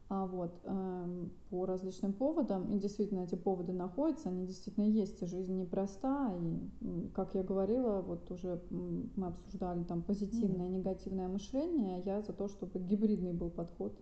А 0.09 0.25
вот 0.27 0.61
э, 0.63 1.27
по 1.51 1.67
различным 1.67 2.13
поводам, 2.13 2.71
и 2.71 2.79
действительно 2.79 3.25
эти 3.25 3.35
поводы 3.35 3.73
находятся, 3.73 4.29
они 4.29 4.47
действительно 4.47 4.85
есть, 4.85 5.21
и 5.21 5.27
жизнь 5.27 5.59
непроста, 5.59 6.33
и, 6.81 7.09
как 7.13 7.35
я 7.35 7.43
говорила, 7.43 8.03
вот 8.03 8.31
уже 8.31 8.63
мы 8.71 9.27
обсуждали 9.27 9.83
там 9.83 10.03
позитивное 10.03 10.69
и 10.69 10.71
негативное 10.71 11.27
мышление, 11.27 12.03
я 12.05 12.23
за 12.23 12.33
то, 12.33 12.47
чтобы 12.47 12.79
гибридный 12.79 13.33
был 13.33 13.51
подход, 13.51 13.99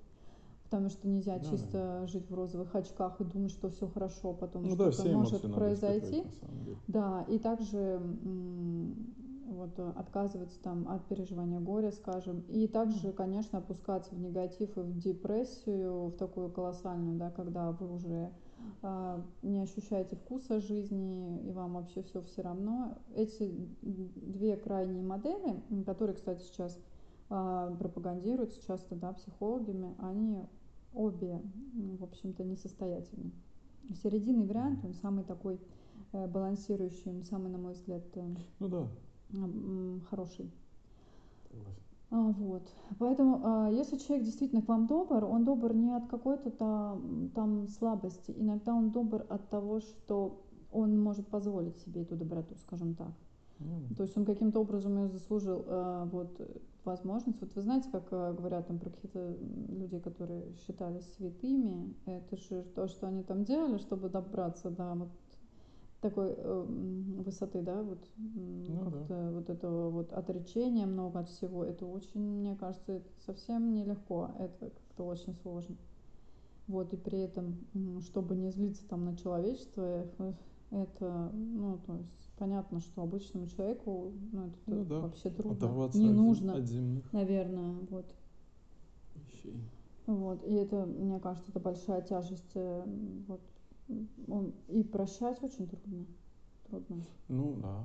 потому 0.65 0.91
что 0.91 1.09
нельзя 1.09 1.39
да, 1.39 1.45
чисто 1.45 1.73
да. 1.73 2.07
жить 2.07 2.29
в 2.29 2.35
розовых 2.35 2.75
очках 2.75 3.19
и 3.23 3.25
думать, 3.25 3.53
что 3.53 3.71
все 3.71 3.87
хорошо, 3.89 4.33
а 4.33 4.35
потом 4.35 4.65
ну, 4.65 4.75
что-то 4.75 5.05
да, 5.05 5.17
может 5.17 5.55
произойти. 5.55 6.25
Да, 6.87 7.25
и 7.31 7.39
также 7.39 7.99
вот, 9.55 9.79
э, 9.79 9.93
отказываться 9.97 10.61
там 10.63 10.89
от 10.89 11.05
переживания 11.07 11.61
горя, 11.61 11.91
скажем, 11.93 12.41
и 12.49 12.67
также, 12.67 13.13
конечно, 13.13 13.59
опускаться 13.59 14.15
в 14.15 14.19
негатив 14.19 14.77
и 14.77 14.81
в 14.81 14.99
депрессию, 14.99 16.09
в 16.09 16.17
такую 16.17 16.51
колоссальную, 16.51 17.17
да, 17.17 17.31
когда 17.31 17.71
вы 17.73 17.95
уже 17.95 18.31
э, 18.83 19.23
не 19.43 19.61
ощущаете 19.61 20.17
вкуса 20.17 20.61
жизни 20.61 21.41
и 21.47 21.53
вам 21.53 21.75
вообще 21.75 22.03
все 22.03 22.21
все 22.23 22.43
равно. 22.43 22.99
Эти 23.15 23.51
две 23.83 24.57
крайние 24.57 25.03
модели, 25.03 25.63
которые, 25.85 26.17
кстати, 26.17 26.43
сейчас 26.43 26.79
э, 27.31 27.77
пропагандируются 27.79 28.65
часто, 28.67 28.95
да, 28.95 29.13
психологами, 29.13 29.95
они 29.99 30.45
обе, 30.93 31.41
в 31.99 32.05
общем-то, 32.05 32.45
несостоятельны. 32.45 33.33
Серединный 34.03 34.47
вариант, 34.47 34.85
он 34.85 34.95
самый 34.95 35.25
такой 35.25 35.61
э, 36.13 36.27
балансирующий, 36.27 37.23
самый, 37.25 37.51
на 37.51 37.59
мой 37.59 37.75
взгляд, 37.75 38.03
э, 38.15 38.35
ну 38.59 38.69
да 38.69 38.89
хороший. 40.11 40.51
А, 42.11 42.17
вот. 42.17 42.63
Поэтому, 42.99 43.41
а, 43.43 43.71
если 43.71 43.97
человек 43.97 44.25
действительно 44.25 44.63
к 44.63 44.69
вам 44.69 44.87
добр, 44.87 45.25
он 45.25 45.45
добр 45.45 45.75
не 45.75 45.93
от 45.93 46.07
какой-то 46.07 46.51
там, 46.51 47.31
там 47.35 47.69
слабости. 47.69 48.33
Иногда 48.37 48.75
он 48.75 48.91
добр 48.91 49.27
от 49.29 49.49
того, 49.49 49.81
что 49.81 50.41
он 50.71 51.01
может 51.01 51.27
позволить 51.27 51.77
себе 51.79 52.03
эту 52.03 52.17
доброту, 52.17 52.55
скажем 52.57 52.95
так. 52.95 53.13
Mm. 53.61 53.97
То 53.97 54.03
есть 54.03 54.17
он 54.17 54.25
каким-то 54.25 54.61
образом 54.61 54.97
ее 55.03 55.09
заслужил 55.09 55.65
э, 55.67 56.09
вот, 56.11 56.41
возможность. 56.85 57.41
Вот 57.41 57.55
вы 57.55 57.63
знаете, 57.63 57.89
как 57.91 58.09
э, 58.11 58.35
говорят 58.37 58.67
там 58.67 58.79
про 58.79 58.91
какие-то 58.91 59.37
людей, 59.69 60.01
которые 60.01 60.53
считались 60.67 61.05
святыми, 61.17 61.95
это 62.07 62.37
же 62.37 62.63
то, 62.75 62.87
что 62.89 63.07
они 63.07 63.23
там 63.23 63.45
делали, 63.45 63.79
чтобы 63.79 64.09
добраться 64.09 64.71
до 64.71 64.95
вот 64.95 65.09
такой 66.05 66.35
э, 66.37 66.65
высоты, 67.25 67.63
да, 67.63 67.83
вот 67.83 67.99
ну, 68.19 68.79
как-то 68.85 69.15
да. 69.15 69.31
вот 69.31 69.49
этого 69.49 69.89
вот 69.89 70.13
отречения 70.13 70.85
много 70.85 71.21
от 71.21 71.31
всего, 71.31 71.65
это 71.65 71.87
очень, 71.87 72.21
мне 72.21 72.55
кажется, 72.57 72.93
это 72.93 73.09
совсем 73.25 73.73
нелегко, 73.73 74.31
это 74.39 74.69
как-то 74.69 75.07
очень 75.07 75.35
сложно. 75.43 75.77
Вот, 76.67 76.93
и 76.93 76.99
при 76.99 77.21
этом, 77.21 77.57
чтобы 78.03 78.37
не 78.37 78.51
злиться 78.51 78.87
там 78.87 79.07
на 79.07 79.17
человечество, 79.17 80.07
это, 80.71 81.31
ну, 81.33 81.79
то 81.87 81.97
есть 81.97 82.33
понятно, 82.37 82.81
что 82.81 83.03
обычному 83.03 83.47
человеку, 83.47 84.13
ну, 84.31 84.49
это 84.49 84.57
ну, 84.67 84.85
да. 84.85 85.01
вообще 85.01 85.31
трудно, 85.31 85.91
не 85.95 86.11
нужно, 86.11 86.57
от 86.57 86.67
земных 86.67 87.11
наверное, 87.15 87.77
вот. 87.89 88.15
Вещей. 89.15 89.59
Вот, 90.07 90.45
и 90.45 90.53
это, 90.53 90.85
мне 90.85 91.19
кажется, 91.19 91.51
это 91.51 91.61
большая 91.61 92.03
тяжесть 92.03 92.53
э, 92.57 92.85
вот 93.27 93.41
он, 94.29 94.53
и 94.69 94.83
прощать 94.83 95.43
очень 95.43 95.69
трудно. 95.69 96.07
Трудно. 96.69 97.05
Ну 97.29 97.57
да. 97.61 97.83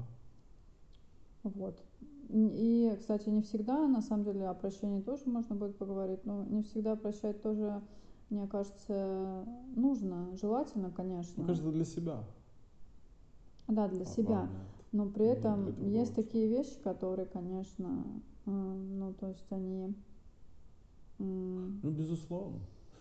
Вот. 1.43 1.81
И, 2.29 2.95
кстати, 2.99 3.29
не 3.29 3.41
всегда, 3.41 3.87
на 3.87 4.01
самом 4.01 4.23
деле, 4.23 4.47
о 4.47 4.53
прощении 4.53 5.01
тоже 5.01 5.23
можно 5.25 5.55
будет 5.55 5.77
поговорить, 5.77 6.25
но 6.25 6.43
не 6.43 6.63
всегда 6.63 6.95
прощать 6.95 7.41
тоже, 7.41 7.81
мне 8.29 8.47
кажется, 8.47 9.45
нужно, 9.75 10.35
желательно, 10.35 10.91
конечно. 10.91 11.43
Мне 11.43 11.47
кажется, 11.47 11.71
для 11.71 11.85
себя. 11.85 12.23
Да, 13.67 13.87
для 13.87 14.03
а 14.03 14.05
себя. 14.05 14.49
Но 14.91 15.07
при 15.07 15.25
этом 15.25 15.87
есть 15.87 16.15
такие 16.15 16.47
вещи, 16.47 16.79
которые, 16.83 17.25
конечно, 17.25 18.03
э, 18.45 18.51
ну, 18.51 19.13
то 19.13 19.27
есть 19.27 19.45
они... 19.51 19.93
Ну, 21.19 21.91
безусловно. 21.91 22.59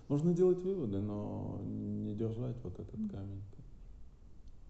Можно 0.08 0.32
делать 0.32 0.62
выводы, 0.62 1.00
но 1.00 1.60
не 1.62 2.14
держать 2.14 2.56
вот 2.64 2.78
этот 2.78 3.10
камень. 3.10 3.42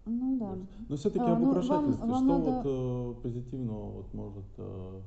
Ну 0.05 0.39
да. 0.39 0.57
Но 0.87 0.95
все-таки 0.95 1.23
а, 1.23 1.33
об 1.33 1.39
ну, 1.39 1.49
украшательстве. 1.49 2.01
Вам, 2.01 2.09
вам 2.09 2.23
что 2.23 2.37
надо... 2.37 2.51
вот 2.51 3.17
э, 3.17 3.21
позитивного 3.21 3.91
вот 3.91 4.13
может 4.13 4.45
э, 4.57 5.01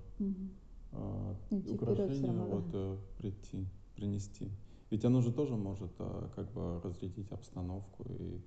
э, 0.92 1.72
украшение 1.72 2.32
вот, 2.32 2.64
э, 2.72 2.96
прийти, 3.18 3.66
принести? 3.96 4.48
Ведь 4.90 5.04
оно 5.04 5.20
же 5.20 5.32
тоже 5.32 5.56
может 5.56 5.90
э, 5.98 6.28
как 6.36 6.52
бы 6.52 6.80
разрядить 6.82 7.32
обстановку 7.32 8.04
и 8.08 8.40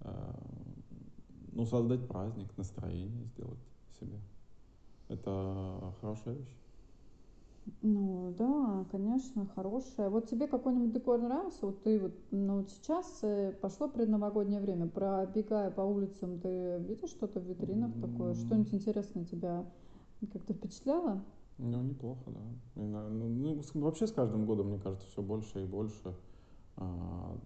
э, 0.00 0.34
ну, 1.52 1.66
создать 1.66 2.06
праздник, 2.06 2.56
настроение 2.56 3.24
сделать 3.24 3.58
себе. 3.98 4.20
Это 5.08 5.94
хорошая 6.00 6.34
вещь. 6.34 6.56
Ну 7.82 8.34
да, 8.38 8.86
конечно, 8.90 9.46
хорошая. 9.54 10.10
Вот 10.10 10.28
тебе 10.28 10.46
какой-нибудь 10.46 10.92
декор 10.92 11.20
нравился? 11.20 11.66
Вот 11.66 11.82
ты 11.82 11.98
вот, 11.98 12.12
ну 12.30 12.58
вот 12.58 12.70
сейчас 12.70 13.20
э, 13.22 13.52
пошло 13.60 13.88
предновогоднее 13.88 14.60
время, 14.60 14.86
пробегая 14.88 15.70
по 15.70 15.82
улицам, 15.82 16.38
ты 16.40 16.78
видишь 16.80 17.10
что-то 17.10 17.40
в 17.40 17.44
витринах 17.44 17.92
такое? 18.00 18.34
Что-нибудь 18.34 18.74
интересное 18.74 19.24
тебя 19.24 19.64
как-то 20.32 20.54
впечатляло? 20.54 21.24
Ну, 21.58 21.82
неплохо, 21.82 22.22
да. 22.26 22.40
Ну, 22.76 23.08
ну, 23.10 23.62
вообще 23.74 24.06
с 24.06 24.12
каждым 24.12 24.46
годом, 24.46 24.68
мне 24.68 24.78
кажется, 24.78 25.06
все 25.08 25.22
больше 25.22 25.62
и 25.62 25.66
больше 25.66 26.14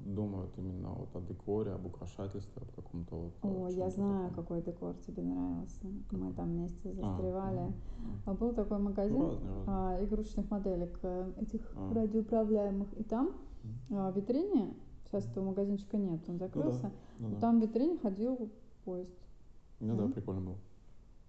думают 0.00 0.50
именно 0.58 0.90
вот 0.90 1.14
о 1.16 1.20
декоре, 1.20 1.72
об 1.72 1.86
украшательстве, 1.86 2.62
об 2.62 2.70
каком-то 2.74 3.16
вот. 3.16 3.32
О, 3.42 3.68
я 3.68 3.88
знаю, 3.88 4.28
таком. 4.28 4.44
какой 4.44 4.62
декор 4.62 4.94
тебе 5.06 5.22
нравился. 5.22 5.86
Мы 6.10 6.32
там 6.34 6.50
вместе 6.50 6.90
а, 6.90 6.92
застревали. 6.92 7.72
А, 8.26 8.30
а. 8.30 8.34
Был 8.34 8.52
такой 8.52 8.78
магазин 8.78 9.18
ну, 9.18 9.28
разный, 9.30 9.48
разный. 9.48 9.64
А, 9.66 10.04
игрушечных 10.04 10.50
моделек 10.50 10.98
э, 11.02 11.32
этих 11.40 11.72
а. 11.76 11.94
радиоуправляемых, 11.94 12.92
и 12.98 13.04
там 13.04 13.32
а, 13.90 14.10
в 14.10 14.16
витрине 14.16 14.74
сейчас 15.06 15.26
этого 15.30 15.46
магазинчика 15.46 15.96
нет, 15.96 16.20
он 16.28 16.38
закрылся. 16.38 16.90
Ну, 17.18 17.28
да. 17.28 17.28
Ну, 17.28 17.34
да. 17.34 17.40
Там 17.40 17.60
в 17.60 17.62
витрине 17.62 17.98
ходил 17.98 18.50
поезд. 18.84 19.18
Ну 19.80 19.96
да, 19.96 20.08
прикольно 20.08 20.40
было. 20.40 20.58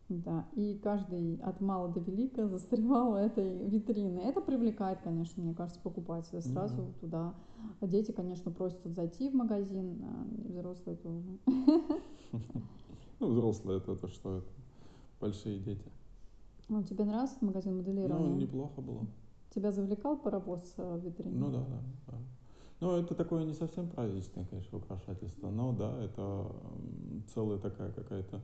Да, 0.10 0.46
и 0.54 0.78
каждый 0.84 1.38
от 1.38 1.62
мала 1.62 1.88
до 1.90 2.00
велика 2.00 2.48
застревал 2.50 3.14
в 3.14 3.16
этой 3.16 3.68
витрине. 3.68 4.24
Это 4.24 4.42
привлекает, 4.42 5.00
конечно, 5.02 5.42
мне 5.42 5.54
кажется, 5.54 5.80
покупателя 5.82 6.42
сразу 6.42 6.82
mm-hmm. 6.82 7.00
туда. 7.00 7.34
Дети, 7.82 8.12
конечно, 8.12 8.52
просят 8.52 8.86
зайти 8.86 9.30
в 9.30 9.34
магазин, 9.34 10.04
а 10.04 10.26
взрослые 10.50 10.98
тоже. 10.98 11.38
Ну, 13.20 13.30
взрослые 13.30 13.78
это 13.78 13.96
то, 13.96 14.08
что 14.10 14.40
это. 14.40 14.48
Большие 15.22 15.58
дети. 15.60 15.86
Ну, 16.68 16.84
тебе 16.84 17.06
нравился 17.06 17.36
магазин 17.40 17.78
моделирования? 17.78 18.28
Ну, 18.32 18.36
неплохо 18.36 18.82
было. 18.82 19.06
Тебя 19.56 19.72
завлекал 19.72 20.18
паровоз 20.18 20.74
э, 20.76 20.98
в 20.98 21.06
витрине? 21.06 21.38
Ну 21.38 21.52
да, 21.52 21.60
да, 21.60 21.80
да. 22.08 22.18
Ну, 22.82 22.98
это 22.98 23.16
такое 23.16 23.46
не 23.46 23.54
совсем 23.54 23.88
праздничное, 23.88 24.46
конечно, 24.46 24.78
украшательство, 24.78 25.50
но 25.50 25.72
да, 25.72 26.04
это 26.04 26.52
целая 27.34 27.60
такая 27.60 27.92
какая-то 27.94 28.42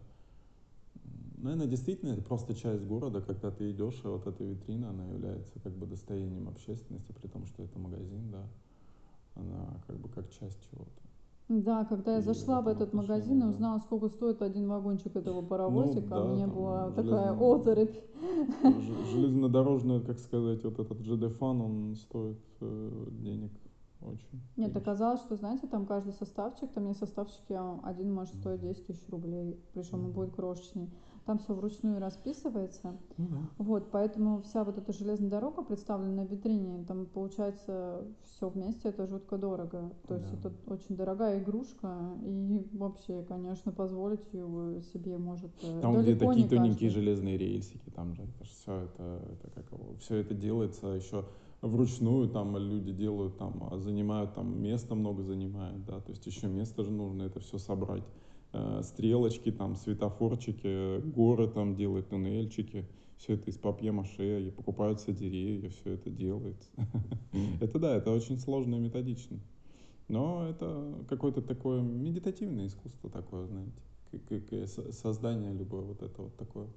Наверное, 1.42 1.68
действительно, 1.68 2.12
это 2.12 2.22
просто 2.22 2.54
часть 2.54 2.84
города, 2.84 3.22
когда 3.22 3.50
ты 3.50 3.72
идешь, 3.72 4.02
и 4.04 4.08
вот 4.08 4.28
эта 4.28 4.44
витрина, 4.44 4.90
она 4.90 5.06
является 5.06 5.58
как 5.62 5.72
бы 5.72 5.86
достоянием 5.86 6.50
общественности, 6.50 7.14
при 7.14 7.28
том, 7.28 7.46
что 7.46 7.64
это 7.64 7.80
магазин, 7.80 8.30
да, 8.30 8.46
она 9.36 9.82
как 9.88 9.98
бы 9.98 10.10
как 10.10 10.30
часть 10.32 10.60
чего-то. 10.70 10.92
Да, 11.48 11.86
когда 11.86 12.14
я 12.14 12.20
и 12.20 12.22
зашла 12.22 12.62
в 12.62 12.68
этот 12.68 12.94
магазин 12.94 13.42
и 13.42 13.46
узнала, 13.46 13.80
сколько 13.80 14.10
стоит 14.10 14.42
один 14.42 14.68
вагончик 14.68 15.16
этого 15.16 15.42
паровозика, 15.42 16.02
ну, 16.02 16.10
да, 16.10 16.24
мне 16.26 16.46
была 16.46 16.92
такая 16.92 17.32
оторопь. 17.32 17.96
Железнодорожный, 19.12 20.02
как 20.02 20.20
сказать, 20.20 20.64
вот 20.64 20.78
этот 20.78 21.00
ЖД-фан, 21.00 21.62
он 21.62 21.96
стоит 21.96 22.38
э, 22.62 23.08
денег 23.12 23.52
очень. 24.02 24.42
Нет, 24.58 24.74
конечно. 24.74 24.80
оказалось, 24.80 25.22
что, 25.22 25.38
знаете, 25.38 25.66
там 25.68 25.86
каждый 25.86 26.14
составчик, 26.14 26.72
там 26.72 26.86
не 26.86 26.94
составчики, 26.94 27.54
а 27.54 27.80
один 27.84 28.14
может 28.14 28.36
стоить 28.36 28.62
10 28.62 28.86
тысяч 28.86 29.10
рублей, 29.10 29.60
причем 29.74 30.06
он 30.06 30.12
будет 30.12 30.36
крошечный 30.36 30.90
там 31.26 31.40
все 31.40 31.54
вручную 31.54 32.00
расписывается. 32.00 32.98
Ну, 33.18 33.28
да. 33.28 33.38
Вот, 33.58 33.92
поэтому 33.92 34.42
вся 34.42 34.64
вот 34.64 34.78
эта 34.78 34.94
железная 34.94 35.30
дорога 35.30 35.64
представлена 35.64 36.24
на 36.24 36.26
витрине, 36.26 36.84
там 36.88 37.06
получается 37.06 38.06
все 38.24 38.50
вместе, 38.50 38.90
это 38.90 39.08
жутко 39.08 39.38
дорого. 39.38 39.92
То 40.08 40.16
да. 40.16 40.18
есть 40.18 40.34
это 40.34 40.52
очень 40.68 40.96
дорогая 40.96 41.42
игрушка, 41.42 41.96
и 42.24 42.68
вообще, 42.74 43.24
конечно, 43.28 43.72
позволить 43.72 44.34
ее 44.34 44.82
себе 44.94 45.18
может 45.18 45.52
э, 45.62 45.80
Там, 45.82 46.02
где 46.02 46.16
такие 46.16 46.48
тоненькие 46.48 46.90
железные 46.90 47.38
рельсики, 47.38 47.90
там 47.90 48.14
же 48.16 48.24
это 48.24 48.44
все 48.46 48.84
это, 48.84 49.22
это 49.34 49.52
как 49.52 49.66
все 50.00 50.16
это 50.16 50.34
делается 50.34 50.88
еще 50.88 51.26
вручную 51.62 52.30
там 52.30 52.58
люди 52.58 52.92
делают 52.94 53.38
там 53.38 53.70
занимают 53.80 54.34
там 54.34 54.62
место 54.62 54.96
много 54.96 55.24
занимают 55.24 55.86
да 55.86 56.00
то 56.00 56.12
есть 56.12 56.26
еще 56.26 56.48
место 56.48 56.84
же 56.84 56.92
нужно 56.92 57.24
это 57.24 57.40
все 57.40 57.58
собрать 57.58 58.04
стрелочки, 58.84 59.52
там, 59.52 59.76
светофорчики, 59.76 61.00
горы 61.02 61.48
там 61.48 61.76
делают, 61.76 62.10
туннельчики. 62.10 62.86
Все 63.18 63.34
это 63.34 63.50
из 63.50 63.58
папье-маше, 63.58 64.48
и 64.48 64.50
покупаются 64.50 65.12
деревья, 65.12 65.70
все 65.70 65.92
это 65.96 66.10
делается. 66.10 66.70
Это 67.60 67.78
да, 67.78 67.98
это 67.98 68.12
очень 68.12 68.40
сложно 68.40 68.76
и 68.76 68.80
методично. 68.80 69.40
Но 70.08 70.48
это 70.50 71.06
какое-то 71.10 71.42
такое 71.42 71.82
медитативное 71.82 72.68
искусство 72.68 73.10
такое, 73.10 73.48
знаете, 73.48 74.68
создание 74.94 75.54
любое 75.54 75.84
вот 75.84 76.02
это 76.02 76.22
вот 76.22 76.38
такое. 76.38 76.68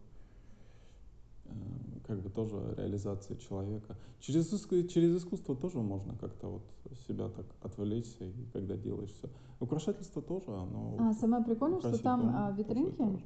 Э, 1.53 1.99
как 2.07 2.21
бы 2.21 2.31
тоже 2.31 2.75
реализация 2.77 3.37
человека. 3.37 3.97
Через, 4.21 4.49
через 4.89 5.17
искусство 5.17 5.57
тоже 5.57 5.79
можно 5.79 6.15
как-то 6.17 6.49
вот 6.49 6.63
себя 7.07 7.29
так 7.29 7.47
отвлечься, 7.63 8.25
и 8.25 8.47
когда 8.53 8.77
делаешь 8.77 9.13
все. 9.13 9.29
Украшательство 9.61 10.23
тоже, 10.23 10.51
оно... 10.51 10.97
А, 10.99 11.13
самое 11.13 11.45
прикольное, 11.45 11.81
что 11.81 12.03
там 12.03 12.33
а, 12.35 12.51
витринки, 12.53 13.23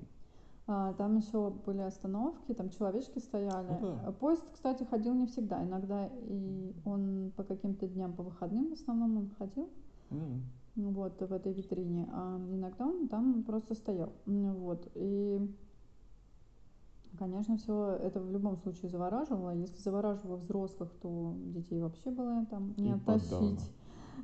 а, 0.66 0.92
там 0.94 1.16
еще 1.16 1.50
были 1.64 1.80
остановки, 1.80 2.52
там 2.52 2.70
человечки 2.70 3.18
стояли. 3.18 3.68
Ну, 3.80 3.80
да. 3.80 4.12
Поезд, 4.12 4.44
кстати, 4.52 4.84
ходил 4.84 5.14
не 5.14 5.26
всегда. 5.26 5.62
Иногда 5.64 6.06
и 6.06 6.72
он 6.84 7.32
по 7.36 7.44
каким-то 7.44 7.86
дням, 7.86 8.12
по 8.14 8.22
выходным 8.22 8.70
в 8.70 8.72
основном 8.72 9.16
он 9.16 9.30
ходил. 9.38 9.70
Mm. 10.10 10.40
Вот, 10.76 11.20
в 11.20 11.32
этой 11.32 11.52
витрине. 11.52 12.08
А 12.12 12.36
иногда 12.50 12.86
он 12.86 13.08
там 13.08 13.44
просто 13.44 13.74
стоял. 13.74 14.12
Вот. 14.26 14.86
И 14.94 15.40
Конечно, 17.18 17.56
все 17.56 17.98
это 18.02 18.20
в 18.20 18.30
любом 18.30 18.56
случае 18.56 18.90
завораживало. 18.90 19.50
Если 19.50 19.78
завораживало 19.80 20.36
взрослых, 20.36 20.90
то 21.00 21.34
детей 21.46 21.80
вообще 21.80 22.10
было 22.10 22.46
там 22.46 22.74
не 22.76 22.90
И 22.90 22.92
оттащить, 22.92 23.30
подавно. 23.30 23.58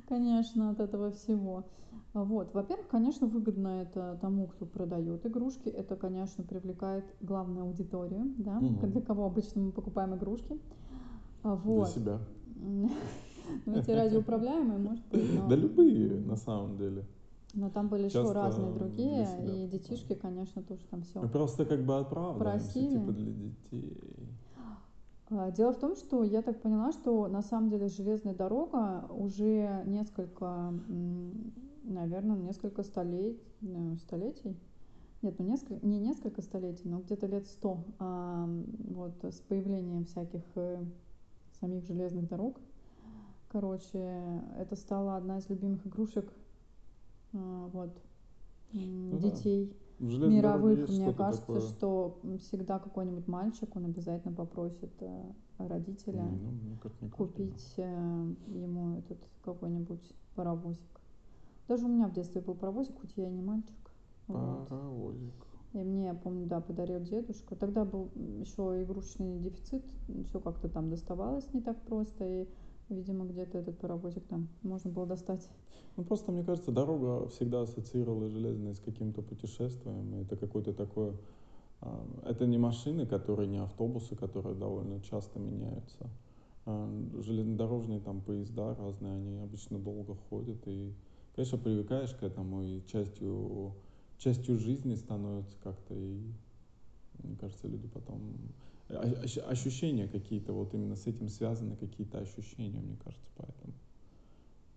конечно, 0.07 0.69
от 0.71 0.79
этого 0.79 1.11
всего. 1.11 1.65
Вот. 2.13 2.53
Во-первых, 2.53 2.87
конечно, 2.87 3.27
выгодно 3.27 3.81
это 3.81 4.17
тому, 4.21 4.47
кто 4.47 4.65
продает 4.65 5.25
игрушки. 5.25 5.69
Это, 5.69 5.95
конечно, 5.95 6.43
привлекает 6.43 7.05
главную 7.21 7.65
аудиторию, 7.65 8.33
да, 8.37 8.57
угу. 8.57 8.87
для 8.87 9.01
кого 9.01 9.25
обычно 9.25 9.61
мы 9.61 9.71
покупаем 9.71 10.15
игрушки. 10.15 10.59
Вот. 11.41 11.93
Для 11.93 12.01
себя. 12.01 12.19
Ну, 13.65 13.77
эти 13.77 13.91
радиоуправляемые, 13.91 14.79
может 14.79 15.05
быть. 15.09 15.47
Да 15.49 15.55
любые, 15.55 16.21
на 16.21 16.37
самом 16.37 16.77
деле. 16.77 17.05
Но 17.53 17.69
там 17.69 17.87
были 17.87 18.05
еще 18.05 18.31
разные 18.31 18.71
другие, 18.71 19.27
и 19.45 19.67
детишки, 19.67 20.15
конечно, 20.15 20.63
тоже 20.63 20.81
там 20.89 21.03
все. 21.03 21.21
Мы 21.21 21.29
просто 21.29 21.65
как 21.65 21.83
бы 21.85 22.03
просили. 22.39 22.99
типа 22.99 23.11
для 23.11 23.31
детей. 23.31 23.97
А, 25.29 25.51
дело 25.51 25.73
в 25.73 25.79
том, 25.79 25.95
что 25.95 26.23
я 26.23 26.41
так 26.41 26.61
поняла, 26.61 26.91
что 26.91 27.27
на 27.27 27.41
самом 27.41 27.69
деле 27.69 27.87
железная 27.87 28.33
дорога 28.33 29.05
уже 29.09 29.83
несколько, 29.85 30.73
наверное, 31.83 32.37
несколько 32.37 32.83
столетий, 32.83 33.41
ну, 33.61 33.95
столетий, 33.97 34.57
нет, 35.21 35.35
ну 35.39 35.45
несколько, 35.45 35.85
не 35.85 35.99
несколько 35.99 36.41
столетий, 36.41 36.89
но 36.89 36.99
где-то 36.99 37.27
лет 37.27 37.47
сто, 37.47 37.83
а, 37.99 38.47
вот 38.89 39.23
с 39.23 39.39
появлением 39.41 40.05
всяких 40.05 40.43
э, 40.55 40.83
самих 41.59 41.85
железных 41.85 42.27
дорог, 42.27 42.59
короче, 43.47 44.43
это 44.59 44.75
стала 44.75 45.15
одна 45.15 45.37
из 45.37 45.47
любимых 45.49 45.87
игрушек 45.87 46.31
вот, 47.33 47.91
ну, 48.71 49.17
детей 49.17 49.75
да. 49.99 50.27
мировых. 50.27 50.89
Мне 50.89 51.13
кажется, 51.13 51.41
такое. 51.41 51.61
что 51.61 52.19
всегда 52.39 52.79
какой-нибудь 52.79 53.27
мальчик, 53.27 53.75
он 53.75 53.85
обязательно 53.85 54.33
попросит 54.33 54.91
э, 55.01 55.23
родителя 55.57 56.23
ну, 56.23 57.09
купить 57.09 57.73
э, 57.77 58.33
ему 58.47 58.97
этот 58.99 59.19
какой-нибудь 59.43 60.13
паровозик. 60.35 61.01
Даже 61.67 61.85
у 61.85 61.89
меня 61.89 62.07
в 62.07 62.13
детстве 62.13 62.41
был 62.41 62.55
паровозик, 62.55 62.99
хоть 62.99 63.13
я 63.15 63.27
и 63.27 63.31
не 63.31 63.41
мальчик. 63.41 63.75
Паровозик. 64.27 65.33
Вот. 65.73 65.81
И 65.81 65.83
мне, 65.83 66.05
я 66.05 66.13
помню, 66.13 66.45
да, 66.45 66.61
подарил 66.61 66.99
дедушка. 66.99 67.55
Тогда 67.55 67.83
был 67.83 68.11
еще 68.39 68.83
игрушечный 68.83 69.39
дефицит, 69.39 69.83
все 70.29 70.39
как-то 70.39 70.69
там 70.69 70.89
доставалось 70.89 71.51
не 71.53 71.61
так 71.61 71.81
просто. 71.81 72.25
И 72.25 72.47
Видимо, 72.93 73.25
где-то 73.25 73.57
этот 73.57 73.79
паровозик 73.79 74.23
там 74.27 74.47
можно 74.61 74.91
было 74.91 75.07
достать. 75.07 75.49
Ну, 75.97 76.03
просто, 76.03 76.31
мне 76.31 76.43
кажется, 76.43 76.71
дорога 76.71 77.27
всегда 77.29 77.61
ассоциировала 77.61 78.29
железная 78.29 78.73
с 78.73 78.79
каким-то 78.79 79.21
путешествием. 79.21 80.21
Это 80.21 80.37
какой-то 80.37 80.73
такой... 80.73 81.13
А, 81.81 82.05
это 82.25 82.45
не 82.45 82.57
машины, 82.57 83.05
которые 83.05 83.47
не 83.47 83.57
автобусы, 83.57 84.15
которые 84.15 84.55
довольно 84.55 85.01
часто 85.01 85.39
меняются. 85.39 86.09
А, 86.65 86.87
железнодорожные 87.19 87.99
там 87.99 88.21
поезда 88.21 88.75
разные, 88.75 89.15
они 89.15 89.39
обычно 89.39 89.79
долго 89.79 90.15
ходят. 90.29 90.67
И, 90.67 90.93
конечно, 91.35 91.57
привыкаешь 91.57 92.13
к 92.13 92.23
этому, 92.23 92.61
и 92.61 92.81
частью, 92.85 93.73
частью 94.19 94.59
жизни 94.59 94.95
становится 94.95 95.57
как-то. 95.63 95.95
И, 95.95 96.21
мне 97.23 97.35
кажется, 97.37 97.67
люди 97.67 97.87
потом 97.87 98.21
ощущения 98.89 100.07
какие-то, 100.07 100.53
вот 100.53 100.73
именно 100.73 100.95
с 100.95 101.07
этим 101.07 101.29
связаны 101.29 101.75
какие-то 101.75 102.19
ощущения, 102.19 102.79
мне 102.79 102.97
кажется, 102.97 103.31
поэтому. 103.35 103.73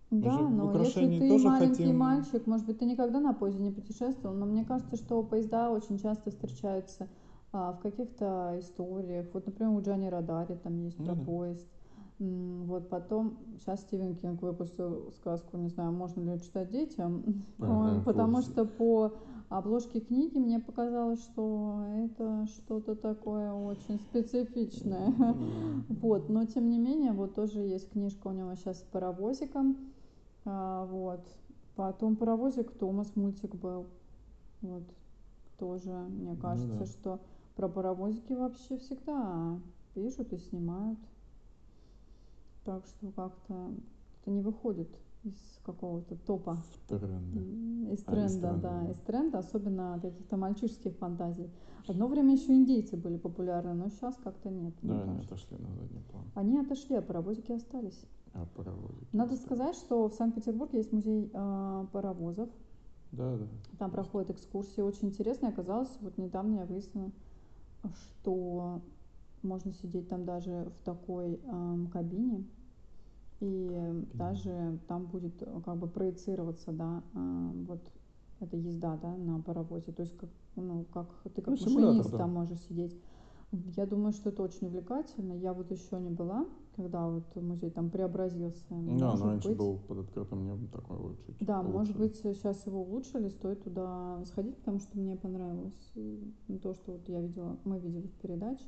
Да, 0.09 0.39
но 0.39 0.71
если 0.79 1.19
ты 1.19 1.37
маленький 1.37 1.83
хотим... 1.83 1.97
мальчик, 1.97 2.47
может 2.47 2.65
быть, 2.65 2.79
ты 2.79 2.85
никогда 2.85 3.19
на 3.19 3.33
поезде 3.33 3.61
не 3.61 3.71
путешествовал, 3.71 4.35
но 4.35 4.45
мне 4.45 4.63
кажется, 4.63 4.95
что 4.95 5.21
поезда 5.21 5.69
очень 5.69 5.99
часто 5.99 6.31
встречаются 6.31 7.09
а, 7.51 7.73
в 7.73 7.79
каких-то 7.79 8.55
историях. 8.59 9.27
Вот, 9.33 9.45
например, 9.45 9.73
у 9.73 9.81
Джани 9.81 10.07
Радари 10.07 10.55
там 10.55 10.77
есть 10.79 10.95
про 10.95 11.13
ну, 11.13 11.25
поезд. 11.25 11.67
Вот 12.19 12.89
потом, 12.89 13.37
сейчас 13.59 13.81
Стивен 13.81 14.15
Кинг 14.15 14.41
выпустил 14.41 15.11
сказку, 15.11 15.57
не 15.57 15.69
знаю, 15.69 15.91
можно 15.91 16.33
ли 16.33 16.41
читать 16.41 16.71
детям, 16.71 17.43
ага, 17.59 18.01
потому 18.05 18.41
что 18.41 18.65
по 18.65 19.13
обложке 19.49 19.99
книги 20.01 20.37
мне 20.37 20.59
показалось, 20.59 21.23
что 21.23 21.85
это 21.95 22.45
что-то 22.47 22.95
такое 22.95 23.53
очень 23.53 23.99
специфичное. 23.99 25.13
Вот, 25.89 26.29
но 26.29 26.45
тем 26.45 26.69
не 26.69 26.79
менее, 26.79 27.11
вот 27.13 27.35
тоже 27.35 27.61
есть 27.61 27.89
книжка 27.91 28.27
у 28.27 28.31
него 28.31 28.55
сейчас 28.55 28.79
с 28.79 28.83
паровозиком. 28.83 29.77
А, 30.45 30.85
вот. 30.85 31.21
Потом 31.75 32.15
паровозик 32.15 32.71
Томас 32.71 33.15
мультик 33.15 33.55
был. 33.55 33.87
Вот. 34.61 34.83
Тоже, 35.57 35.91
мне 35.91 36.33
Ну 36.33 36.41
кажется, 36.41 36.79
да. 36.79 36.85
что 36.85 37.19
про 37.55 37.67
паровозики 37.67 38.33
вообще 38.33 38.77
всегда 38.77 39.59
пишут 39.93 40.33
и 40.33 40.37
снимают. 40.37 40.99
Так 42.63 42.85
что 42.85 43.11
как-то 43.11 43.71
это 44.21 44.31
не 44.31 44.41
выходит 44.41 44.89
из 45.23 45.59
какого-то 45.63 46.15
топа. 46.15 46.63
М, 46.89 47.87
Из 47.87 47.89
А, 47.89 47.93
из 47.93 48.03
тренда, 48.03 48.39
тренда, 48.39 48.57
да, 48.61 48.91
из 48.91 48.97
тренда, 49.01 49.39
особенно 49.39 49.99
каких-то 50.01 50.37
мальчишеских 50.37 50.95
фантазий. 50.97 51.49
Одно 51.87 52.07
время 52.07 52.33
еще 52.33 52.53
индейцы 52.53 52.97
были 52.97 53.17
популярны, 53.17 53.73
но 53.73 53.89
сейчас 53.89 54.15
как-то 54.23 54.49
нет. 54.49 54.73
Да, 54.81 55.01
они 55.03 55.15
кажется. 55.15 55.35
отошли 55.35 55.57
на 55.57 55.73
задний 55.75 56.01
план. 56.11 56.23
Они 56.35 56.59
отошли, 56.59 56.95
а 56.95 57.01
паровозики 57.01 57.51
остались. 57.51 58.05
А 58.33 58.45
паровозики. 58.55 59.07
Надо 59.13 59.33
остались. 59.33 59.45
сказать, 59.45 59.75
что 59.75 60.07
в 60.09 60.13
Санкт-Петербурге 60.13 60.79
есть 60.79 60.91
музей 60.91 61.31
а, 61.33 61.85
паровозов. 61.91 62.49
Да, 63.11 63.37
да. 63.37 63.47
Там 63.79 63.91
проходят 63.91 64.29
экскурсии. 64.31 64.81
Очень 64.81 65.09
интересно 65.09 65.47
оказалось, 65.49 65.89
вот 66.01 66.17
недавно 66.17 66.55
я 66.57 66.65
выяснила, 66.65 67.11
что 67.93 68.81
можно 69.43 69.71
сидеть 69.73 70.09
там 70.09 70.25
даже 70.25 70.71
в 70.79 70.83
такой 70.83 71.39
ам, 71.47 71.87
кабине, 71.87 72.43
и 73.39 74.03
даже 74.13 74.79
там 74.87 75.05
будет 75.05 75.41
э, 75.41 75.61
как 75.65 75.77
бы 75.77 75.87
проецироваться, 75.87 76.71
да, 76.71 77.03
а, 77.13 77.51
вот 77.67 77.81
эта 78.39 78.57
езда, 78.57 78.97
да, 79.01 79.15
на 79.15 79.39
паровозе. 79.41 79.91
То 79.91 80.03
есть 80.03 80.17
как, 80.17 80.29
ну, 80.55 80.85
как 80.93 81.07
ты 81.35 81.41
как 81.41 81.47
Ну, 81.47 81.51
машинист 81.51 82.11
да. 82.11 82.17
там 82.17 82.33
можешь 82.33 82.59
сидеть. 82.61 82.95
Я 83.51 83.85
думаю, 83.85 84.11
что 84.11 84.29
это 84.29 84.43
очень 84.43 84.67
увлекательно. 84.67 85.33
Я 85.33 85.53
вот 85.53 85.71
еще 85.71 85.99
не 85.99 86.09
была, 86.09 86.45
когда 86.75 87.07
вот 87.07 87.33
музей 87.35 87.69
там 87.69 87.89
преобразился. 87.89 88.65
Да, 88.69 88.75
Может 88.75 89.19
но 89.19 89.25
раньше 89.31 89.47
быть, 89.49 89.57
был 89.57 89.77
под 89.87 89.99
открытым 89.99 90.43
небом 90.43 90.67
такой 90.67 90.97
лучше. 90.97 91.33
чуть 91.37 91.47
да, 91.47 91.63
может 91.63 91.95
лучше. 91.97 92.09
быть, 92.09 92.15
сейчас 92.17 92.65
его 92.65 92.81
улучшили, 92.81 93.29
стоит 93.29 93.63
туда 93.63 94.21
сходить, 94.25 94.57
потому 94.57 94.79
что 94.79 94.97
мне 94.99 95.15
понравилось 95.15 95.93
то, 96.61 96.73
что 96.73 96.91
вот 96.93 97.07
я 97.07 97.21
видела, 97.21 97.57
мы 97.63 97.79
видели 97.79 98.07
в 98.07 98.15
передаче. 98.21 98.65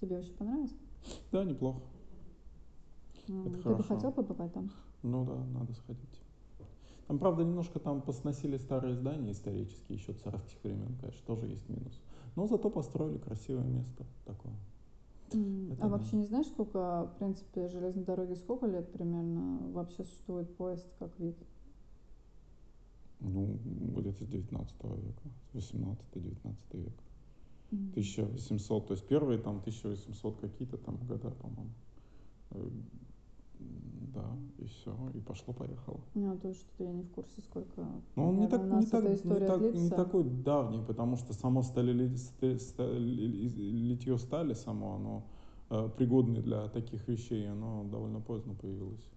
Тебе 0.00 0.18
очень 0.18 0.34
понравилось? 0.34 0.74
Да, 1.30 1.44
неплохо. 1.44 1.80
Это 3.28 3.44
Ты 3.44 3.50
бы 3.50 3.62
хорошо. 3.62 3.94
хотел 3.94 4.12
побывать 4.12 4.52
там? 4.52 4.70
Ну 5.02 5.24
да, 5.24 5.36
надо 5.58 5.72
сходить. 5.74 6.20
Там, 7.06 7.18
правда, 7.18 7.44
немножко 7.44 7.78
там 7.78 8.00
посносили 8.00 8.56
старые 8.56 8.94
здания 8.94 9.32
исторические, 9.32 9.98
еще 9.98 10.14
царских 10.14 10.62
времен, 10.62 10.96
конечно, 11.00 11.20
тоже 11.26 11.46
есть 11.48 11.68
минус. 11.68 12.00
Но 12.36 12.46
зато 12.46 12.70
построили 12.70 13.18
красивое 13.18 13.66
место 13.66 14.06
такое. 14.24 14.54
Это 15.28 15.84
А 15.84 15.88
да. 15.88 15.88
вообще 15.88 16.16
не 16.16 16.24
знаешь, 16.24 16.46
сколько, 16.46 17.10
в 17.14 17.18
принципе, 17.18 17.68
железной 17.68 18.04
дороги, 18.04 18.34
сколько 18.34 18.66
лет 18.66 18.90
примерно 18.92 19.58
вообще 19.72 20.04
существует 20.04 20.56
поезд 20.56 20.86
как 20.98 21.18
вид? 21.18 21.36
Ну, 23.20 23.58
где-то 23.96 24.24
с 24.24 24.28
19 24.28 24.74
века, 24.96 25.22
18-19 25.52 26.56
век. 26.74 26.92
М. 27.72 27.90
1800, 27.92 28.86
то 28.86 28.94
есть 28.94 29.06
первые 29.06 29.38
там 29.38 29.60
1800 29.60 30.40
какие-то 30.40 30.76
там 30.78 30.96
года, 31.06 31.30
по-моему. 31.30 31.72
Да, 33.58 34.36
и 34.58 34.64
все, 34.66 34.96
и 35.14 35.20
пошло-поехало. 35.20 36.00
Ну, 36.14 36.38
то 36.38 36.48
есть 36.48 36.60
что 36.60 36.84
я 36.84 36.92
не 36.92 37.02
в 37.02 37.10
курсе, 37.10 37.40
сколько 37.42 37.86
Но 38.16 38.28
он 38.28 38.38
не, 38.38 38.48
так, 38.48 38.62
не, 38.62 38.86
так, 38.86 39.02
не, 39.04 39.16
так- 39.46 39.74
не 39.74 39.90
такой 39.90 40.24
давний, 40.24 40.82
потому 40.86 41.16
что 41.16 41.32
само 41.32 41.62
стали, 41.62 42.14
ст- 42.16 42.44
ста- 42.60 42.92
ли- 42.92 43.48
литье 43.48 44.18
стали 44.18 44.54
само, 44.54 44.94
оно 44.96 45.22
э, 45.70 45.88
пригодное 45.96 46.42
для 46.42 46.68
таких 46.68 47.08
вещей, 47.08 47.50
оно 47.50 47.84
довольно 47.84 48.20
поздно 48.20 48.54
появилось. 48.54 49.10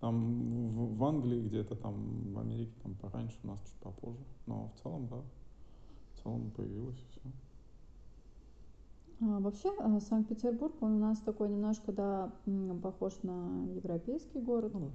Там 0.00 0.70
в, 0.70 0.96
в 0.96 1.04
Англии 1.04 1.42
где-то, 1.42 1.74
там 1.76 2.32
в 2.32 2.38
Америке 2.38 2.72
там 2.82 2.94
пораньше, 2.94 3.36
у 3.44 3.48
нас 3.48 3.60
чуть 3.60 3.74
попозже. 3.80 4.24
Но 4.46 4.70
в 4.74 4.82
целом, 4.82 5.08
да, 5.08 5.16
в 6.14 6.22
целом 6.22 6.50
появилось. 6.56 7.04
А, 7.09 7.09
Вообще, 9.20 9.70
а, 9.78 10.00
Санкт-Петербург, 10.00 10.74
он 10.80 10.94
у 10.94 10.98
нас 10.98 11.18
такой 11.20 11.50
немножко, 11.50 11.92
да, 11.92 12.32
похож 12.82 13.22
на 13.22 13.66
европейский 13.74 14.40
город. 14.40 14.72
Ну, 14.72 14.90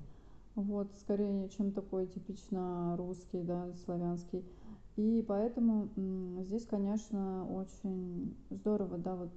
Вот, 0.55 0.87
скорее, 0.99 1.47
чем 1.49 1.71
такой 1.71 2.07
типично 2.07 2.95
русский, 2.97 3.43
да, 3.43 3.71
славянский. 3.85 4.43
И 4.95 5.23
поэтому 5.27 5.89
здесь, 6.43 6.65
конечно, 6.65 7.45
очень 7.51 8.35
здорово, 8.49 8.97
да, 8.97 9.15
вот 9.15 9.31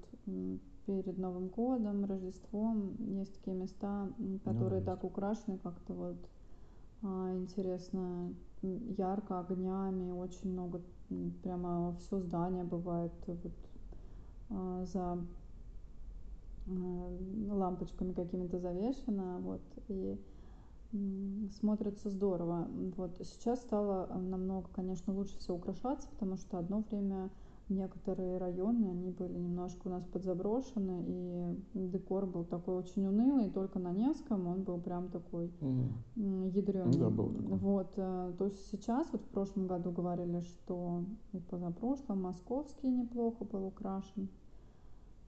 перед 0.86 1.18
Новым 1.18 1.48
годом, 1.48 2.06
Рождеством 2.06 2.96
есть 3.00 3.34
такие 3.34 3.54
места, 3.54 4.08
которые 4.44 4.80
так 4.80 5.04
украшены 5.04 5.58
как-то 5.58 5.92
вот 5.92 6.16
а, 7.02 7.34
интересно, 7.36 8.34
ярко, 8.62 9.40
огнями, 9.40 10.10
очень 10.10 10.50
много, 10.50 10.80
прямо 11.42 11.94
все 12.00 12.20
здание 12.20 12.64
бывает 12.64 13.12
вот 13.26 13.38
а, 13.44 13.67
за 14.50 15.18
э, 16.66 17.50
лампочками 17.50 18.12
какими-то 18.12 18.58
завешено, 18.58 19.38
вот, 19.40 19.62
и 19.88 20.18
смотрится 21.60 22.08
здорово. 22.08 22.66
Вот 22.96 23.18
сейчас 23.18 23.60
стало 23.60 24.06
намного, 24.06 24.68
конечно, 24.74 25.12
лучше 25.12 25.36
все 25.38 25.54
украшаться, 25.54 26.08
потому 26.08 26.36
что 26.36 26.58
одно 26.58 26.82
время 26.90 27.30
некоторые 27.68 28.38
районы, 28.38 28.86
они 28.86 29.10
были 29.10 29.38
немножко 29.38 29.88
у 29.88 29.90
нас 29.90 30.04
подзаброшены, 30.04 31.04
и 31.06 31.88
декор 31.88 32.26
был 32.26 32.44
такой 32.44 32.76
очень 32.76 33.06
унылый, 33.06 33.50
только 33.50 33.78
на 33.78 33.92
Невском 33.92 34.46
он 34.46 34.62
был 34.62 34.80
прям 34.80 35.08
такой 35.08 35.52
Мгм. 35.60 36.48
ядреный. 36.48 36.98
Да, 36.98 37.10
был 37.10 37.28
такой. 37.30 37.58
Вот, 37.58 37.92
э, 37.96 38.32
то 38.38 38.44
есть 38.44 38.70
сейчас, 38.70 39.08
вот 39.12 39.22
в 39.22 39.28
прошлом 39.28 39.66
году 39.66 39.90
говорили, 39.90 40.40
что 40.40 41.04
и 41.32 41.38
позапрошлом 41.38 42.22
московский 42.22 42.88
неплохо 42.88 43.44
был 43.44 43.66
украшен. 43.66 44.28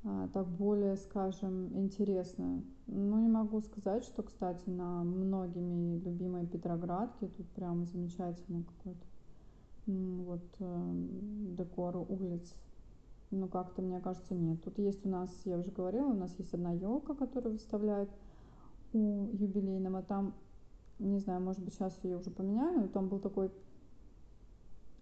А, 0.02 0.28
так 0.28 0.48
более, 0.48 0.96
скажем, 0.96 1.76
интересно. 1.78 2.62
Ну, 2.86 3.18
не 3.20 3.28
могу 3.28 3.60
сказать, 3.60 4.02
что, 4.04 4.22
кстати, 4.22 4.68
на 4.70 5.04
многими 5.04 5.98
любимой 5.98 6.46
Петроградке 6.46 7.28
тут 7.28 7.46
прям 7.50 7.84
замечательный 7.84 8.64
какой-то 8.64 9.06
вот 10.26 10.42
э, 10.58 10.92
декор 11.56 11.96
улиц. 12.08 12.54
Ну, 13.30 13.46
как-то, 13.46 13.80
мне 13.82 14.00
кажется, 14.00 14.34
нет. 14.34 14.62
Тут 14.64 14.78
есть 14.78 15.06
у 15.06 15.08
нас, 15.08 15.30
я 15.44 15.58
уже 15.58 15.70
говорила, 15.70 16.08
у 16.08 16.14
нас 16.14 16.34
есть 16.38 16.52
одна 16.52 16.72
елка, 16.72 17.14
которую 17.14 17.52
выставляют 17.52 18.10
у 18.92 19.28
юбилейного. 19.32 20.02
Там, 20.02 20.34
не 20.98 21.20
знаю, 21.20 21.40
может 21.40 21.62
быть, 21.64 21.74
сейчас 21.74 21.98
ее 22.02 22.16
уже 22.18 22.30
поменяли, 22.30 22.76
но 22.78 22.88
там 22.88 23.08
был 23.08 23.20
такой 23.20 23.50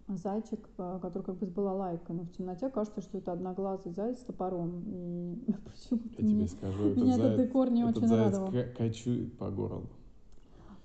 зайчик, 0.07 0.59
э, 0.77 0.99
который 1.01 1.23
как 1.23 1.37
бы 1.37 1.45
с 1.45 1.49
балалайкой, 1.49 2.15
но 2.15 2.23
в 2.23 2.31
темноте 2.31 2.69
кажется, 2.69 3.01
что 3.01 3.17
это 3.17 3.31
одноглазый 3.31 3.91
заяц 3.93 4.19
с 4.19 4.23
топором. 4.23 4.83
И 4.87 5.53
почему-то 5.65 6.09
Я 6.09 6.15
тебе 6.17 6.35
мне, 6.35 6.47
скажу, 6.47 6.83
этот 6.85 6.97
меня 7.03 7.15
этот 7.15 7.35
заяц, 7.35 7.47
декор 7.47 7.69
не 7.71 7.81
этот 7.83 7.97
очень 7.97 8.07
заяц 8.07 8.33
радовал. 8.33 8.51
ка- 8.51 8.69
кочует 8.77 9.37
по 9.37 9.49
городу. 9.51 9.87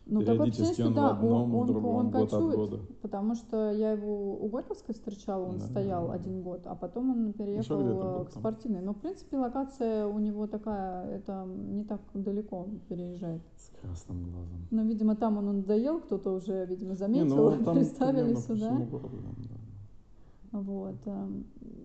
Ну, 0.06 0.20
такое 0.20 0.36
Периодически 0.50 0.74
что 0.74 0.86
он 0.86 0.92
в 0.92 0.96
да, 0.96 1.02
он, 1.10 1.16
одном, 1.16 1.50
в 1.50 1.56
он, 1.56 1.66
другом, 1.66 1.94
он 1.96 2.10
год 2.10 2.22
от 2.24 2.30
кочует, 2.30 2.56
года. 2.56 2.80
потому 3.00 3.34
что 3.34 3.70
я 3.72 3.92
его 3.92 4.34
у 4.36 4.48
Горьковской 4.48 4.94
встречала, 4.94 5.44
он 5.46 5.58
Да, 5.58 5.64
стоял 5.66 6.08
да, 6.08 6.12
один 6.12 6.42
год, 6.42 6.66
а 6.66 6.74
потом 6.74 7.10
он 7.10 7.32
переехал 7.32 7.78
был 7.78 8.24
к 8.26 8.30
там. 8.30 8.40
спортивной. 8.40 8.82
Но, 8.82 8.92
в 8.92 8.98
принципе, 8.98 9.38
локация 9.38 10.06
у 10.06 10.18
него 10.18 10.46
такая, 10.46 11.06
это 11.16 11.46
не 11.46 11.84
так 11.84 12.02
далеко 12.12 12.66
переезжает. 12.88 13.40
С 13.56 13.70
красным 13.80 14.24
глазом. 14.24 14.66
Но, 14.70 14.82
видимо, 14.82 15.16
там 15.16 15.38
он 15.38 15.46
надоел, 15.56 16.00
кто-то 16.00 16.32
уже, 16.32 16.66
видимо, 16.66 16.96
заметил, 16.96 17.50
Не, 17.50 17.56
ну 17.58 17.64
там 17.64 17.76
приставили 17.76 18.34
сюда. 18.34 18.70
городу, 18.72 19.08
да. 19.38 20.60
Вот. 20.60 20.96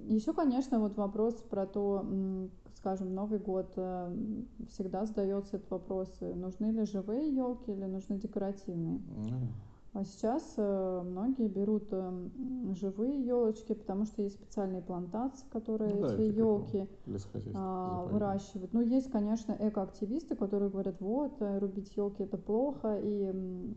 Еще, 0.08 0.34
конечно, 0.34 0.80
вот 0.80 0.98
вопрос 0.98 1.36
про 1.50 1.66
то, 1.66 2.06
скажем, 2.80 3.14
Новый 3.14 3.40
год 3.40 3.74
э, 3.76 4.16
всегда 4.70 5.06
задается 5.06 5.58
этот 5.58 5.70
вопрос, 5.70 6.10
э, 6.22 6.34
нужны 6.34 6.68
ли 6.68 6.86
живые 6.86 7.30
елки 7.30 7.72
или 7.72 7.86
нужны 7.86 8.18
декоративные. 8.18 9.02
Ну, 9.08 9.48
А 9.94 10.06
сейчас 10.06 10.54
э, 10.58 11.02
многие 11.04 11.48
берут 11.48 11.92
э, 11.92 11.98
м, 11.98 12.74
живые 12.76 13.26
елочки, 13.26 13.74
потому 13.74 14.06
что 14.06 14.22
есть 14.22 14.36
специальные 14.36 14.82
плантации, 14.82 15.46
которые 15.52 15.96
Ну 15.96 16.02
да, 16.02 16.14
эти 16.14 16.38
елки 16.38 16.88
а, 17.54 18.06
выращивают. 18.06 18.72
Ну, 18.72 18.82
есть, 18.82 19.12
конечно, 19.12 19.56
экоактивисты, 19.60 20.36
которые 20.36 20.70
говорят, 20.70 21.02
вот, 21.02 21.42
э, 21.42 21.60
рубить 21.60 21.96
елки 21.98 22.24
это 22.24 22.38
плохо, 22.38 22.98
и 22.98 23.34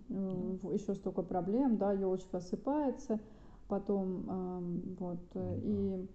еще 0.08 0.94
столько 0.94 1.22
проблем, 1.22 1.76
да, 1.76 1.92
елочка 1.92 2.36
осыпается, 2.38 3.18
потом 3.68 4.26
ам, 4.28 4.82
вот, 4.98 5.18
да. 5.34 5.54
и 5.56 6.06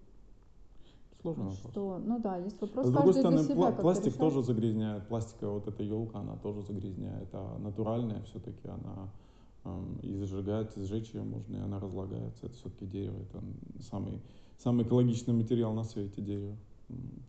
Сложный 1.22 1.46
вопрос. 1.46 1.72
что, 1.72 1.98
ну 2.06 2.20
да, 2.20 2.38
есть 2.38 2.62
вопрос, 2.62 2.86
А 2.86 2.90
с 2.90 2.92
другой 2.92 3.14
стороны, 3.14 3.44
себя 3.44 3.56
пла- 3.56 3.82
пластик 3.82 4.14
решает. 4.14 4.20
тоже 4.20 4.44
загрязняет. 4.44 5.08
Пластиковая 5.08 5.56
вот 5.56 5.68
эта 5.68 5.84
елка, 5.84 6.20
она 6.20 6.36
тоже 6.38 6.62
загрязняет. 6.62 7.30
А 7.34 7.58
натуральная 7.58 8.22
все-таки 8.24 8.68
она 8.68 9.12
эм, 9.66 9.98
и 10.04 10.14
зажигается, 10.16 10.82
сжечь 10.84 11.14
ее 11.14 11.24
можно, 11.24 11.56
и 11.56 11.60
она 11.60 11.80
разлагается. 11.80 12.46
Это 12.46 12.56
все-таки 12.56 12.86
дерево. 12.86 13.18
Это 13.24 13.44
самый, 13.82 14.22
самый 14.58 14.86
экологичный 14.86 15.34
материал 15.34 15.74
на 15.74 15.84
свете 15.84 16.22
дерево. 16.22 16.56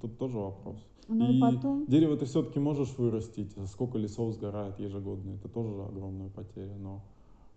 Тут 0.01 0.19
тоже 0.19 0.39
вопрос. 0.39 0.77
Ну 1.09 1.33
и, 1.33 1.41
потом... 1.41 1.87
дерево 1.87 2.17
ты 2.17 2.27
все-таки 2.27 2.61
можешь 2.61 2.97
вырастить, 2.99 3.57
сколько 3.69 3.97
лесов 3.97 4.35
сгорает 4.35 4.79
ежегодно, 4.79 5.31
это 5.33 5.49
тоже 5.49 5.83
огромная 5.83 6.29
потеря, 6.29 6.77
но 6.77 7.03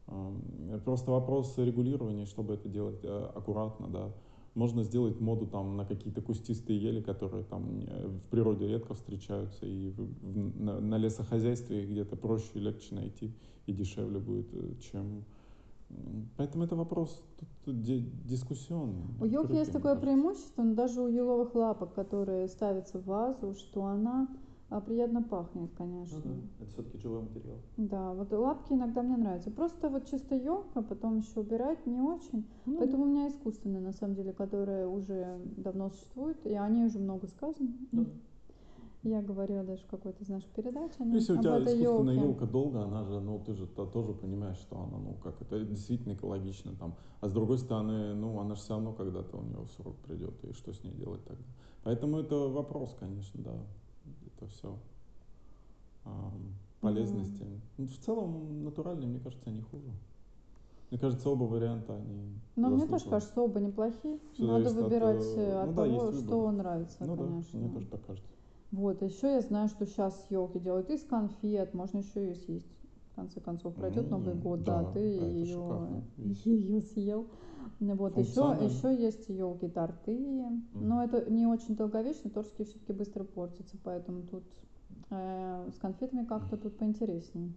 э, 0.07 0.79
просто 0.85 1.11
вопрос 1.11 1.57
регулирования, 1.57 2.25
чтобы 2.25 2.53
это 2.53 2.69
делать 2.69 3.03
э, 3.03 3.31
аккуратно, 3.35 3.87
да. 3.89 4.11
Можно 4.53 4.83
сделать 4.83 5.19
моду 5.21 5.47
там 5.47 5.77
на 5.77 5.85
какие-то 5.85 6.21
кустистые 6.21 6.81
ели, 6.81 7.01
которые 7.01 7.43
там 7.45 7.79
в 7.79 8.21
природе 8.29 8.67
редко 8.67 8.93
встречаются, 8.93 9.65
и 9.65 9.89
в, 9.91 10.01
в, 10.01 10.61
на, 10.61 10.79
на 10.81 10.97
лесохозяйстве 10.97 11.85
где-то 11.85 12.17
проще 12.17 12.49
и 12.55 12.59
легче 12.59 12.95
найти, 12.95 13.33
и 13.65 13.73
дешевле 13.73 14.19
будет, 14.19 14.47
э, 14.53 14.73
чем 14.91 15.23
Поэтому 16.37 16.63
это 16.63 16.75
вопрос 16.75 17.21
тут 17.65 17.81
дискуссионный. 17.81 19.03
У 19.19 19.25
елки 19.25 19.53
есть 19.53 19.71
такое 19.71 19.95
кажется. 19.95 20.05
преимущество, 20.05 20.63
но 20.63 20.73
даже 20.73 21.01
у 21.01 21.07
еловых 21.07 21.53
лапок, 21.55 21.93
которые 21.93 22.47
ставятся 22.47 22.99
в 22.99 23.05
вазу, 23.05 23.53
что 23.55 23.85
она 23.85 24.27
а, 24.71 24.79
приятно 24.79 25.21
пахнет, 25.21 25.69
конечно. 25.77 26.21
Ну, 26.23 26.31
да. 26.31 26.63
Это 26.63 26.71
все-таки 26.71 26.97
живой 26.97 27.23
материал. 27.23 27.57
Да, 27.75 28.13
вот 28.13 28.31
лапки 28.31 28.71
иногда 28.71 29.01
мне 29.01 29.17
нравятся. 29.17 29.51
Просто 29.51 29.89
вот 29.89 30.09
чисто 30.09 30.33
елка, 30.33 30.81
потом 30.81 31.17
еще 31.17 31.41
убирать 31.41 31.85
не 31.85 31.99
очень. 31.99 32.47
Ну, 32.65 32.77
Поэтому 32.79 33.03
у 33.03 33.05
меня 33.05 33.27
искусственные, 33.27 33.81
на 33.81 33.91
самом 33.91 34.15
деле, 34.15 34.31
которые 34.31 34.87
уже 34.87 35.41
давно 35.57 35.89
существуют, 35.89 36.45
и 36.45 36.53
они 36.53 36.85
уже 36.85 36.99
много 36.99 37.27
сказано. 37.27 37.69
Ну, 37.91 38.05
я 39.03 39.21
говорила 39.21 39.63
даже 39.65 39.83
в 39.83 39.87
какой-то 39.87 40.23
из 40.23 40.29
наших 40.29 40.49
передач 40.51 40.91
о 40.99 41.03
нем. 41.03 41.15
Если 41.15 41.33
у 41.33 41.41
тебя 41.41 41.57
искусственная 41.57 42.15
елка 42.15 42.45
долго, 42.45 42.83
она 42.83 43.03
же, 43.03 43.19
ну 43.19 43.43
ты 43.45 43.53
же 43.53 43.65
-то 43.65 43.91
тоже 43.91 44.13
понимаешь, 44.13 44.57
что 44.57 44.79
она, 44.79 44.99
ну 44.99 45.15
как 45.21 45.41
это 45.41 45.59
действительно 45.65 46.13
экологично 46.13 46.71
там. 46.79 46.95
А 47.19 47.27
с 47.27 47.33
другой 47.33 47.57
стороны, 47.57 48.13
ну 48.13 48.39
она 48.39 48.55
же 48.55 48.61
все 48.61 48.75
равно 48.75 48.93
когда-то 48.93 49.37
у 49.37 49.43
нее 49.43 49.67
срок 49.75 49.97
придет, 49.97 50.41
и 50.45 50.53
что 50.53 50.71
с 50.71 50.81
ней 50.83 50.93
делать 50.93 51.25
тогда. 51.25 51.43
Поэтому 51.83 52.19
это 52.19 52.35
вопрос, 52.47 52.95
конечно, 52.97 53.41
да. 53.43 53.53
Это 54.41 54.49
все 54.51 54.77
полезности. 56.81 57.43
Mm. 57.43 57.59
Ну, 57.77 57.87
в 57.87 57.97
целом 57.97 58.63
натуральные, 58.63 59.07
мне 59.07 59.19
кажется, 59.19 59.49
они 59.49 59.61
хуже. 59.61 59.85
Мне 60.89 60.99
кажется, 60.99 61.29
оба 61.29 61.43
варианта 61.43 61.95
они. 61.95 62.33
Но 62.55 62.69
мне 62.69 62.85
тоже 62.85 63.05
кажется, 63.05 63.39
оба 63.41 63.59
неплохие. 63.59 64.19
Все 64.33 64.43
Надо 64.43 64.71
выбирать 64.71 65.21
от, 65.21 65.37
э, 65.37 65.61
от 65.61 65.69
ну, 65.69 65.75
того, 65.75 66.11
да, 66.11 66.17
что 66.17 66.51
нравится, 66.51 67.05
ну, 67.05 67.15
конечно. 67.15 67.59
Да, 67.59 67.65
мне 67.65 67.73
тоже 67.73 67.87
так 67.87 68.05
кажется. 68.05 68.29
Вот, 68.71 69.01
еще 69.01 69.33
я 69.33 69.41
знаю, 69.41 69.69
что 69.69 69.85
сейчас 69.85 70.25
елки 70.29 70.59
делают 70.59 70.89
из 70.89 71.03
конфет, 71.03 71.73
можно 71.73 71.99
еще 71.99 72.27
ее 72.27 72.35
съесть. 72.35 72.67
В 73.11 73.15
конце 73.15 73.39
концов, 73.41 73.75
пройдет 73.75 74.05
mm, 74.05 74.09
Новый 74.09 74.33
год, 74.33 74.63
да, 74.63 74.83
да 74.83 74.91
ты 74.93 74.99
ее, 74.99 76.03
ее 76.17 76.81
съел. 76.93 77.27
Вот, 77.79 78.17
еще, 78.17 78.57
еще 78.61 79.01
есть 79.01 79.29
елки 79.29 79.67
торты, 79.67 80.17
но 80.73 81.03
это 81.03 81.29
не 81.29 81.45
очень 81.45 81.75
долговечно, 81.75 82.29
торжки 82.29 82.63
все-таки 82.63 82.93
быстро 82.93 83.23
портятся, 83.23 83.77
поэтому 83.83 84.23
тут 84.23 84.43
э, 85.09 85.69
с 85.73 85.79
конфетами 85.79 86.25
как-то 86.25 86.57
тут 86.57 86.77
поинтереснее. 86.77 87.53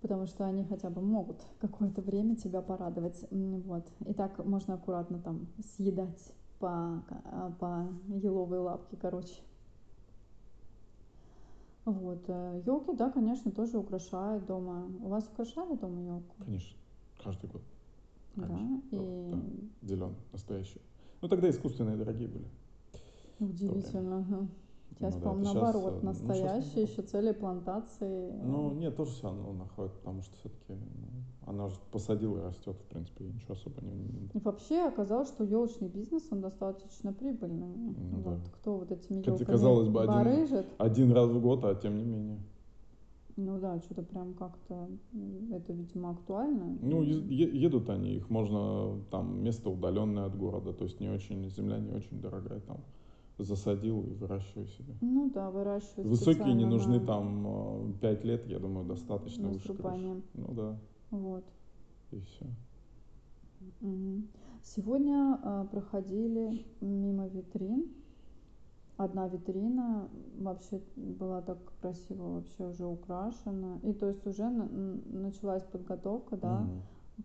Потому 0.00 0.26
что 0.26 0.44
они 0.46 0.64
хотя 0.64 0.90
бы 0.90 1.00
могут 1.00 1.38
какое-то 1.58 2.00
время 2.02 2.36
тебя 2.36 2.62
порадовать. 2.62 3.24
Вот. 3.30 3.84
И 4.06 4.12
так 4.12 4.44
можно 4.44 4.74
аккуратно 4.74 5.18
там 5.18 5.48
съедать 5.76 6.32
по, 6.58 7.02
а, 7.24 7.52
по 7.58 7.88
еловой 8.08 8.58
лапке, 8.58 8.96
короче. 8.96 9.42
Вот. 11.84 12.28
Елки, 12.28 12.92
э, 12.92 12.96
да, 12.96 13.10
конечно, 13.10 13.50
тоже 13.50 13.78
украшают 13.78 14.44
дома. 14.46 14.86
У 15.02 15.08
вас 15.08 15.26
украшали 15.26 15.76
дома 15.76 16.02
елку? 16.02 16.34
Конечно. 16.44 16.76
Каждый 17.22 17.48
год. 17.48 17.62
Конечно. 18.36 18.82
Да, 18.90 18.96
и... 18.98 19.30
да. 19.32 19.88
Зеленый, 19.88 20.16
настоящий. 20.32 20.80
Ну, 21.22 21.28
тогда 21.28 21.50
искусственные 21.50 21.96
дорогие 21.96 22.28
были. 22.28 22.46
Удивительно. 23.40 24.48
Сейчас, 24.90 25.14
ну, 25.16 25.20
по-моему, 25.20 25.44
да, 25.44 25.60
наоборот, 25.60 25.94
сейчас, 25.94 26.02
настоящие 26.02 26.86
ну, 26.86 26.92
еще 26.92 27.02
цели 27.02 27.32
плантации. 27.32 28.32
Ну, 28.42 28.72
нет, 28.72 28.96
тоже 28.96 29.10
все 29.10 29.24
равно 29.24 29.52
находит, 29.52 29.92
потому 29.92 30.22
что 30.22 30.34
все-таки 30.36 30.72
ну, 30.72 31.50
она 31.50 31.68
же 31.68 31.76
посадила 31.92 32.38
и 32.38 32.42
растет, 32.42 32.76
в 32.76 32.84
принципе, 32.84 33.24
и 33.24 33.28
ничего 33.28 33.54
особо 33.54 33.82
не... 33.82 34.30
И 34.32 34.38
вообще 34.38 34.86
оказалось, 34.86 35.28
что 35.28 35.44
елочный 35.44 35.88
бизнес, 35.88 36.22
он 36.30 36.40
достаточно 36.40 37.12
прибыльный. 37.12 37.74
Ну, 37.76 38.20
вот 38.20 38.42
да. 38.42 38.50
кто 38.52 38.78
вот 38.78 38.90
этими 38.90 39.18
елками 39.18 39.44
казалось 39.44 39.88
бы, 39.88 40.02
один, 40.02 40.64
один 40.78 41.12
раз 41.12 41.28
в 41.28 41.40
год, 41.42 41.64
а 41.64 41.74
тем 41.74 41.98
не 41.98 42.04
менее. 42.04 42.38
Ну 43.36 43.58
да, 43.60 43.78
что-то 43.80 44.02
прям 44.02 44.32
как-то 44.34 44.88
это, 45.52 45.72
видимо, 45.72 46.10
актуально. 46.10 46.78
Ну, 46.80 47.02
едут 47.02 47.90
они, 47.90 48.14
их 48.14 48.30
можно, 48.30 48.98
там, 49.10 49.42
место 49.42 49.68
удаленное 49.68 50.24
от 50.24 50.36
города, 50.36 50.72
то 50.72 50.84
есть 50.84 51.00
не 51.00 51.08
очень, 51.08 51.48
земля 51.50 51.78
не 51.78 51.92
очень 51.92 52.20
дорогая 52.20 52.60
там 52.60 52.78
засадил 53.38 54.02
и 54.02 54.14
выращиваю 54.14 54.66
себе. 54.68 54.94
Ну 55.00 55.30
да, 55.30 55.50
выращиваю. 55.50 56.08
Высокие 56.08 56.54
не 56.54 56.64
нужны 56.64 57.00
на... 57.00 57.06
там 57.06 57.94
5 58.00 58.24
э, 58.24 58.26
лет, 58.26 58.46
я 58.46 58.58
думаю, 58.58 58.86
достаточно 58.86 59.48
выше 59.48 59.74
крыши. 59.74 60.22
Ну 60.34 60.54
да. 60.54 60.78
Вот. 61.10 61.44
И 62.12 62.20
все. 62.20 62.46
Угу. 63.80 64.22
Сегодня 64.62 65.38
э, 65.42 65.66
проходили 65.70 66.64
мимо 66.80 67.28
витрин. 67.28 67.88
Одна 68.96 69.28
витрина 69.28 70.08
вообще 70.38 70.80
была 70.96 71.42
так 71.42 71.58
красиво 71.80 72.36
вообще 72.36 72.66
уже 72.66 72.86
украшена. 72.86 73.78
И 73.82 73.92
то 73.92 74.08
есть 74.08 74.26
уже 74.26 74.48
на, 74.48 74.66
началась 74.66 75.64
подготовка, 75.64 76.36
да. 76.36 76.60
Угу 76.60 76.82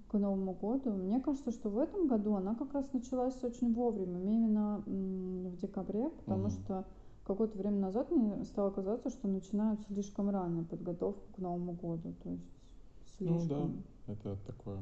к 0.08 0.18
Новому 0.18 0.54
году. 0.54 0.92
Мне 0.92 1.20
кажется, 1.20 1.52
что 1.52 1.70
в 1.70 1.78
этом 1.78 2.08
году 2.08 2.36
она 2.36 2.56
как 2.56 2.74
раз 2.74 2.92
началась 2.94 3.44
очень 3.44 3.74
вовремя, 3.74 4.22
именно 4.22 4.82
в 4.86 5.58
декабре, 5.58 6.10
потому 6.10 6.48
mm 6.48 6.50
что 6.52 6.86
какое-то 7.26 7.58
время 7.58 7.78
назад 7.78 8.12
мне 8.12 8.44
стало 8.46 8.72
казаться, 8.72 9.10
что 9.10 9.28
начинают 9.28 9.80
слишком 9.88 10.30
рано 10.30 10.64
подготовку 10.64 11.22
к 11.36 11.38
Новому 11.38 11.74
году. 11.74 12.14
То 12.24 12.30
есть 12.30 12.50
слишком. 13.18 13.84
Ну 14.08 14.16
да, 14.24 14.32
это 14.32 14.38
такое. 14.48 14.80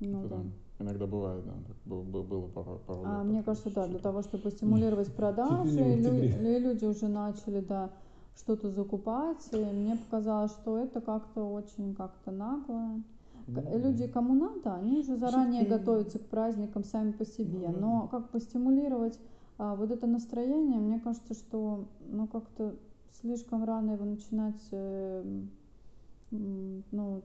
Ну 0.00 0.24
это, 0.24 0.28
да. 0.28 0.42
Иногда 0.80 1.06
бывает, 1.06 1.44
да, 1.44 1.52
было, 1.84 2.22
было 2.22 2.46
пару, 2.46 2.80
пару 2.86 3.02
А 3.04 3.24
мне 3.24 3.42
кажется, 3.42 3.70
да, 3.70 3.86
для 3.88 3.98
того, 3.98 4.22
чтобы 4.22 4.50
стимулировать 4.50 5.12
продажи, 5.16 5.96
лю- 5.96 6.60
люди 6.60 6.84
уже 6.84 7.08
начали, 7.08 7.60
да, 7.60 7.90
что-то 8.36 8.70
закупать. 8.70 9.48
И 9.52 9.56
мне 9.56 9.96
показалось, 9.96 10.52
что 10.52 10.78
это 10.78 11.00
как-то 11.00 11.42
очень 11.42 11.94
как-то 11.96 12.30
нагло. 12.30 13.02
Mm-hmm. 13.48 13.82
Люди, 13.82 14.06
кому 14.06 14.34
надо, 14.34 14.74
они 14.74 14.98
уже 14.98 15.16
заранее 15.16 15.64
готовятся 15.64 16.18
к 16.18 16.26
праздникам 16.26 16.84
сами 16.84 17.10
по 17.12 17.24
себе. 17.24 17.66
Mm-hmm. 17.66 17.80
Но 17.80 18.08
как 18.08 18.30
постимулировать 18.30 19.18
а, 19.58 19.74
вот 19.74 19.90
это 19.90 20.06
настроение, 20.06 20.78
мне 20.78 21.00
кажется, 21.00 21.34
что 21.34 21.86
ну 22.08 22.28
как-то 22.28 22.76
слишком 23.20 23.64
рано 23.64 23.92
его 23.92 24.04
начинать 24.04 24.60
э, 24.70 25.24
ну, 26.30 27.22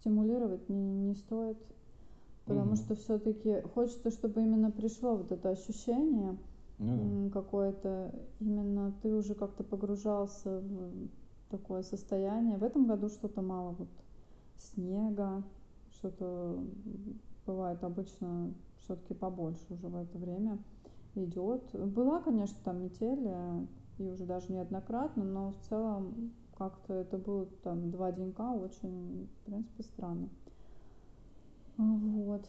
стимулировать 0.00 0.68
не, 0.68 0.80
не 0.80 1.14
стоит. 1.14 1.56
Потому 2.48 2.76
что 2.76 2.94
все-таки 2.94 3.60
хочется, 3.74 4.10
чтобы 4.10 4.42
именно 4.42 4.70
пришло 4.70 5.16
вот 5.16 5.32
это 5.32 5.50
ощущение 5.50 6.36
ну, 6.78 7.30
какое-то 7.30 8.14
именно 8.38 8.94
ты 9.02 9.12
уже 9.14 9.34
как-то 9.34 9.64
погружался 9.64 10.60
в 10.60 11.08
такое 11.50 11.82
состояние. 11.82 12.56
В 12.56 12.62
этом 12.62 12.86
году 12.86 13.08
что-то 13.08 13.42
мало 13.42 13.72
вот 13.72 13.88
снега, 14.56 15.42
что-то 15.90 16.62
бывает 17.46 17.82
обычно 17.82 18.54
все-таки 18.80 19.14
побольше 19.14 19.64
уже 19.70 19.88
в 19.88 19.96
это 19.96 20.18
время 20.18 20.58
идет. 21.14 21.62
Была, 21.72 22.20
конечно, 22.20 22.56
там 22.64 22.82
метель, 22.82 23.28
и 23.98 24.08
уже 24.08 24.24
даже 24.24 24.52
неоднократно, 24.52 25.24
но 25.24 25.52
в 25.52 25.68
целом 25.68 26.32
как-то 26.56 26.94
это 26.94 27.18
было 27.18 27.46
там 27.64 27.90
два 27.90 28.12
денька 28.12 28.52
очень, 28.52 29.26
в 29.26 29.46
принципе, 29.46 29.82
странно. 29.82 30.28
Вот. 31.78 32.48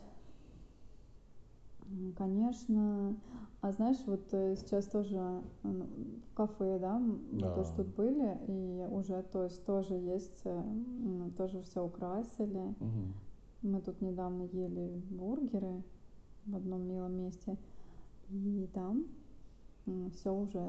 Конечно. 2.18 3.16
А 3.62 3.72
знаешь, 3.72 3.98
вот 4.06 4.34
э, 4.34 4.56
сейчас 4.56 4.86
тоже 4.86 5.42
ну, 5.64 5.88
в 6.32 6.34
кафе, 6.34 6.80
да, 6.80 6.98
мы 6.98 7.20
да. 7.42 7.54
тоже 7.56 7.70
тут 7.76 7.88
были, 7.88 8.38
и 8.48 8.88
уже, 8.90 9.22
то 9.24 9.44
есть 9.44 9.66
тоже 9.66 9.96
есть, 9.96 10.42
э, 10.46 11.30
тоже 11.38 11.62
все 11.64 11.84
украсили. 11.84 12.76
Угу. 12.80 13.64
Мы 13.64 13.82
тут 13.82 14.02
недавно 14.02 14.44
ели 14.44 15.02
бургеры 15.10 15.84
в 16.46 16.56
одном 16.56 16.84
милом 16.88 17.18
месте, 17.18 17.58
и 18.30 18.70
там 18.74 19.06
все 20.14 20.34
уже 20.34 20.60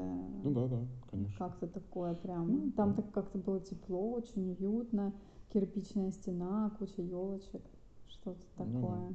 ну 0.43 0.51
да, 0.51 0.67
да, 0.67 0.79
конечно. 1.09 1.37
как-то 1.37 1.67
такое 1.67 2.13
прям. 2.15 2.51
Ну, 2.51 2.71
там 2.71 2.89
да. 2.89 3.01
так 3.01 3.11
как-то 3.11 3.37
было 3.37 3.59
тепло, 3.61 4.11
очень 4.11 4.51
уютно, 4.59 5.13
кирпичная 5.53 6.11
стена, 6.11 6.71
куча 6.77 7.01
елочек, 7.01 7.61
что-то 8.11 8.45
такое. 8.55 9.13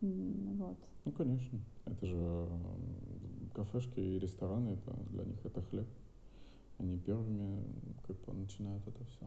Ну. 0.00 0.54
Вот. 0.58 0.76
Ну, 1.04 1.12
конечно. 1.12 1.58
Это 1.86 2.06
же 2.06 2.48
кафешки 3.54 4.00
и 4.00 4.18
рестораны, 4.18 4.70
это 4.70 4.96
для 5.10 5.24
них 5.24 5.44
это 5.44 5.62
хлеб. 5.62 5.86
Они 6.78 6.98
первыми 6.98 7.62
как 8.06 8.16
бы 8.24 8.32
начинают 8.34 8.86
это 8.86 9.04
все. 9.04 9.26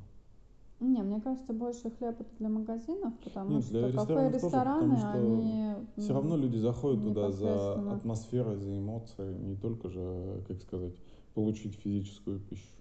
Не, 0.79 1.01
мне 1.01 1.19
кажется, 1.21 1.53
больше 1.53 1.89
хлеб 1.89 2.19
это 2.19 2.29
для 2.37 2.49
магазинов, 2.49 3.13
потому 3.23 3.55
Нет, 3.55 3.63
что 3.63 3.91
кафе 3.93 4.13
и 4.27 4.31
тоже, 4.31 4.35
рестораны, 4.35 4.95
потому 4.95 4.97
что 4.97 5.11
они 5.11 5.73
Все 5.97 6.13
равно 6.13 6.37
люди 6.37 6.57
заходят 6.57 7.03
туда 7.03 7.31
за 7.31 7.93
атмосферой, 7.93 8.57
за 8.57 8.77
эмоцией, 8.77 9.37
не 9.39 9.55
только 9.55 9.89
же, 9.89 10.43
как 10.47 10.61
сказать, 10.61 10.93
получить 11.33 11.75
физическую 11.75 12.39
пищу. 12.39 12.76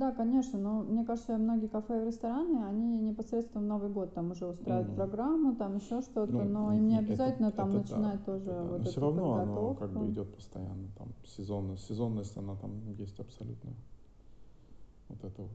Да, 0.00 0.12
конечно, 0.12 0.58
но 0.58 0.80
мне 0.80 1.04
кажется, 1.04 1.36
многие 1.36 1.66
кафе 1.66 2.02
и 2.02 2.06
рестораны, 2.06 2.64
они 2.64 3.00
непосредственно 3.00 3.62
в 3.62 3.66
Новый 3.66 3.90
год 3.90 4.14
там 4.14 4.30
уже 4.30 4.46
устраивают 4.46 4.88
Мгм. 4.88 4.96
программу, 4.96 5.54
там 5.56 5.76
еще 5.76 6.00
что-то, 6.00 6.32
Ну, 6.32 6.44
но 6.44 6.72
им 6.72 6.88
не 6.88 6.94
и 6.94 7.02
это- 7.02 7.12
обязательно 7.12 7.52
там 7.52 7.68
это 7.68 7.76
да, 7.76 7.82
начинать 7.82 8.22
это 8.22 8.24
тоже 8.24 8.44
да. 8.46 8.62
вот 8.62 8.70
Но 8.70 8.76
эту 8.76 8.90
все 8.92 9.00
равно 9.02 9.34
оно 9.34 9.74
как 9.74 9.90
бы 9.90 10.08
идет 10.08 10.34
постоянно, 10.34 10.88
там 10.96 11.08
сезонность, 11.26 11.84
сезонность 11.84 12.34
она 12.34 12.56
там 12.56 12.70
есть 12.96 13.20
абсолютно. 13.20 13.72
Вот 15.10 15.22
это 15.22 15.42
вот. 15.42 15.50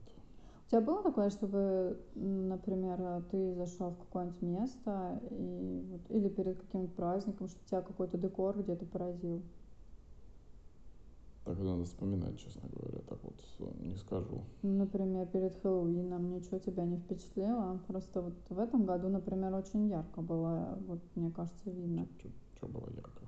У 0.67 0.69
тебя 0.69 0.81
было 0.81 1.01
такое, 1.01 1.31
чтобы, 1.31 1.97
например, 2.13 3.23
ты 3.31 3.55
зашел 3.55 3.89
в 3.93 3.97
какое-нибудь 3.97 4.41
место 4.43 5.19
и 5.31 5.83
вот, 5.89 6.01
или 6.09 6.29
перед 6.29 6.59
каким-нибудь 6.59 6.95
праздником, 6.95 7.47
что 7.47 7.57
тебя 7.67 7.81
какой-то 7.81 8.19
декор 8.19 8.61
где-то 8.61 8.85
поразил? 8.85 9.41
Так 11.45 11.59
надо 11.59 11.83
вспоминать, 11.83 12.39
честно 12.39 12.67
говоря, 12.73 12.99
так 13.07 13.19
вот 13.23 13.35
не 13.79 13.95
скажу. 13.97 14.41
Ну, 14.63 14.77
Например, 14.77 15.27
перед 15.27 15.55
Хэллоуином 15.61 16.31
ничего 16.31 16.57
тебя 16.57 16.85
не 16.85 16.97
впечатлило. 16.97 17.79
Просто 17.87 18.21
вот 18.21 18.33
в 18.49 18.57
этом 18.57 18.85
году, 18.85 19.09
например, 19.09 19.53
очень 19.53 19.87
ярко 19.87 20.21
было, 20.21 20.79
вот 20.87 20.99
мне 21.13 21.29
кажется, 21.29 21.69
видно. 21.69 22.07
Что 22.57 22.67
было 22.67 22.89
ярко. 22.95 23.21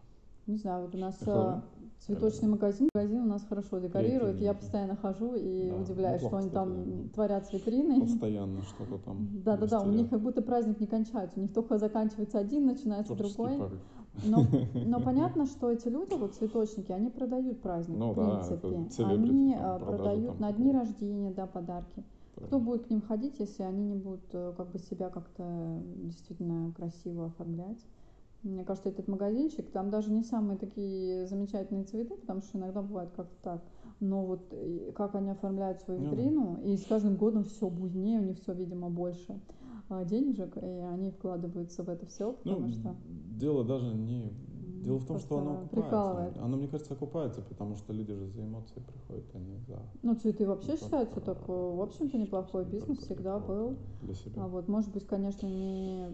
Не 0.47 0.55
знаю, 0.55 0.85
вот 0.85 0.95
у 0.95 0.97
нас 0.97 1.19
На 1.21 1.25
э, 1.25 1.33
Хэллоуин? 1.33 1.61
цветочный 1.99 2.49
магазин, 2.49 2.89
магазин 2.95 3.21
у 3.21 3.27
нас 3.27 3.45
хорошо 3.47 3.79
декорирует. 3.79 4.39
Я 4.39 4.55
постоянно 4.55 4.95
хожу 4.95 5.35
и 5.35 5.69
Да, 5.69 5.75
удивляюсь, 5.75 6.21
что 6.21 6.37
они 6.37 6.49
там 6.49 7.09
творят 7.09 7.45
с 7.45 7.53
витриной. 7.53 8.01
Постоянно 8.01 8.63
что-то 8.63 8.97
там. 8.97 9.27
Да-да-да, 9.43 9.81
у 9.81 9.91
них 9.91 10.09
как 10.09 10.21
будто 10.21 10.41
праздник 10.41 10.79
не 10.79 10.87
кончается. 10.87 11.37
У 11.37 11.43
них 11.43 11.53
только 11.53 11.77
заканчивается 11.77 12.39
один, 12.39 12.65
начинается 12.65 13.13
Творческий 13.13 13.43
другой. 13.43 13.59
порыв. 13.59 13.81
Но, 14.23 14.45
но 14.85 14.99
понятно, 14.99 15.45
что 15.45 15.71
эти 15.71 15.87
люди, 15.87 16.13
вот 16.15 16.35
цветочники, 16.35 16.91
они 16.91 17.09
продают 17.09 17.61
праздник, 17.61 17.97
Ну 17.97 18.11
в 18.11 18.15
да, 18.15 18.39
принципе. 18.43 18.89
селебрити, 18.91 19.31
они 19.31 19.53
там, 19.55 19.75
э, 19.75 19.79
продают 19.85 20.31
там 20.37 20.41
на 20.41 20.51
дни 20.53 20.71
рождения, 20.71 21.31
да, 21.31 21.45
подарки. 21.47 22.03
Тоже. 22.35 22.47
Кто 22.47 22.59
будет 22.59 22.85
к 22.85 22.89
ним 22.89 23.01
ходить, 23.01 23.39
если 23.39 23.63
они 23.63 23.83
не 23.83 23.95
будут 23.95 24.25
э, 24.33 24.53
как 24.55 24.71
бы 24.71 24.79
себя 24.79 25.09
как-то 25.09 25.81
действительно 26.03 26.71
красиво 26.75 27.27
оформлять? 27.27 27.83
Мне 28.43 28.63
кажется, 28.63 28.89
этот 28.89 29.07
магазинчик, 29.07 29.69
там 29.71 29.89
даже 29.89 30.11
не 30.11 30.23
самые 30.23 30.57
такие 30.57 31.25
замечательные 31.25 31.83
цветы, 31.85 32.15
потому 32.15 32.41
что 32.41 32.57
иногда 32.59 32.81
бывает 32.81 33.09
как-то 33.15 33.35
так. 33.41 33.61
Но 33.99 34.23
вот 34.25 34.41
э, 34.51 34.91
как 34.95 35.15
они 35.15 35.31
оформляют 35.31 35.81
свою 35.81 35.99
Ну 35.99 36.05
да. 36.05 36.11
витрину, 36.15 36.59
и 36.63 36.77
с 36.77 36.85
каждым 36.85 37.15
годом 37.15 37.43
все 37.43 37.67
буйнее, 37.69 38.19
у 38.19 38.23
них 38.23 38.39
все, 38.39 38.53
видимо, 38.53 38.89
больше 38.89 39.39
денежек, 40.05 40.57
и 40.57 40.65
они 40.65 41.11
вкладываются 41.11 41.83
в 41.83 41.89
это 41.89 42.05
все, 42.05 42.33
потому 42.33 42.67
Ну, 42.67 42.71
что 42.71 42.95
дело 43.39 43.63
даже 43.63 43.93
не... 43.93 44.31
Дело 44.83 44.99
в 44.99 45.05
том, 45.05 45.19
что 45.19 45.39
оно 45.39 45.51
окупается. 45.53 45.75
прикалывает. 45.75 46.37
Оно, 46.37 46.55
мне 46.57 46.67
кажется, 46.67 46.93
окупается, 46.93 47.41
потому 47.41 47.75
что 47.75 47.91
люди 47.91 48.13
же 48.13 48.27
за 48.27 48.43
эмоции 48.45 48.79
приходят, 48.79 49.25
а 49.33 49.39
не 49.39 49.57
за... 49.67 49.79
Ну, 50.01 50.15
цветы 50.15 50.47
вообще 50.47 50.73
не 50.73 50.77
считаются 50.77 51.19
так, 51.19 51.45
в 51.47 51.81
общем-то, 51.81 52.17
неплохой 52.17 52.63
не 52.65 52.71
бизнес 52.71 52.99
всегда 52.99 53.39
был. 53.39 53.75
Для 54.03 54.13
себя. 54.13 54.43
А 54.43 54.47
вот, 54.47 54.67
может 54.69 54.93
быть, 54.93 55.05
конечно, 55.05 55.45
не 55.47 56.05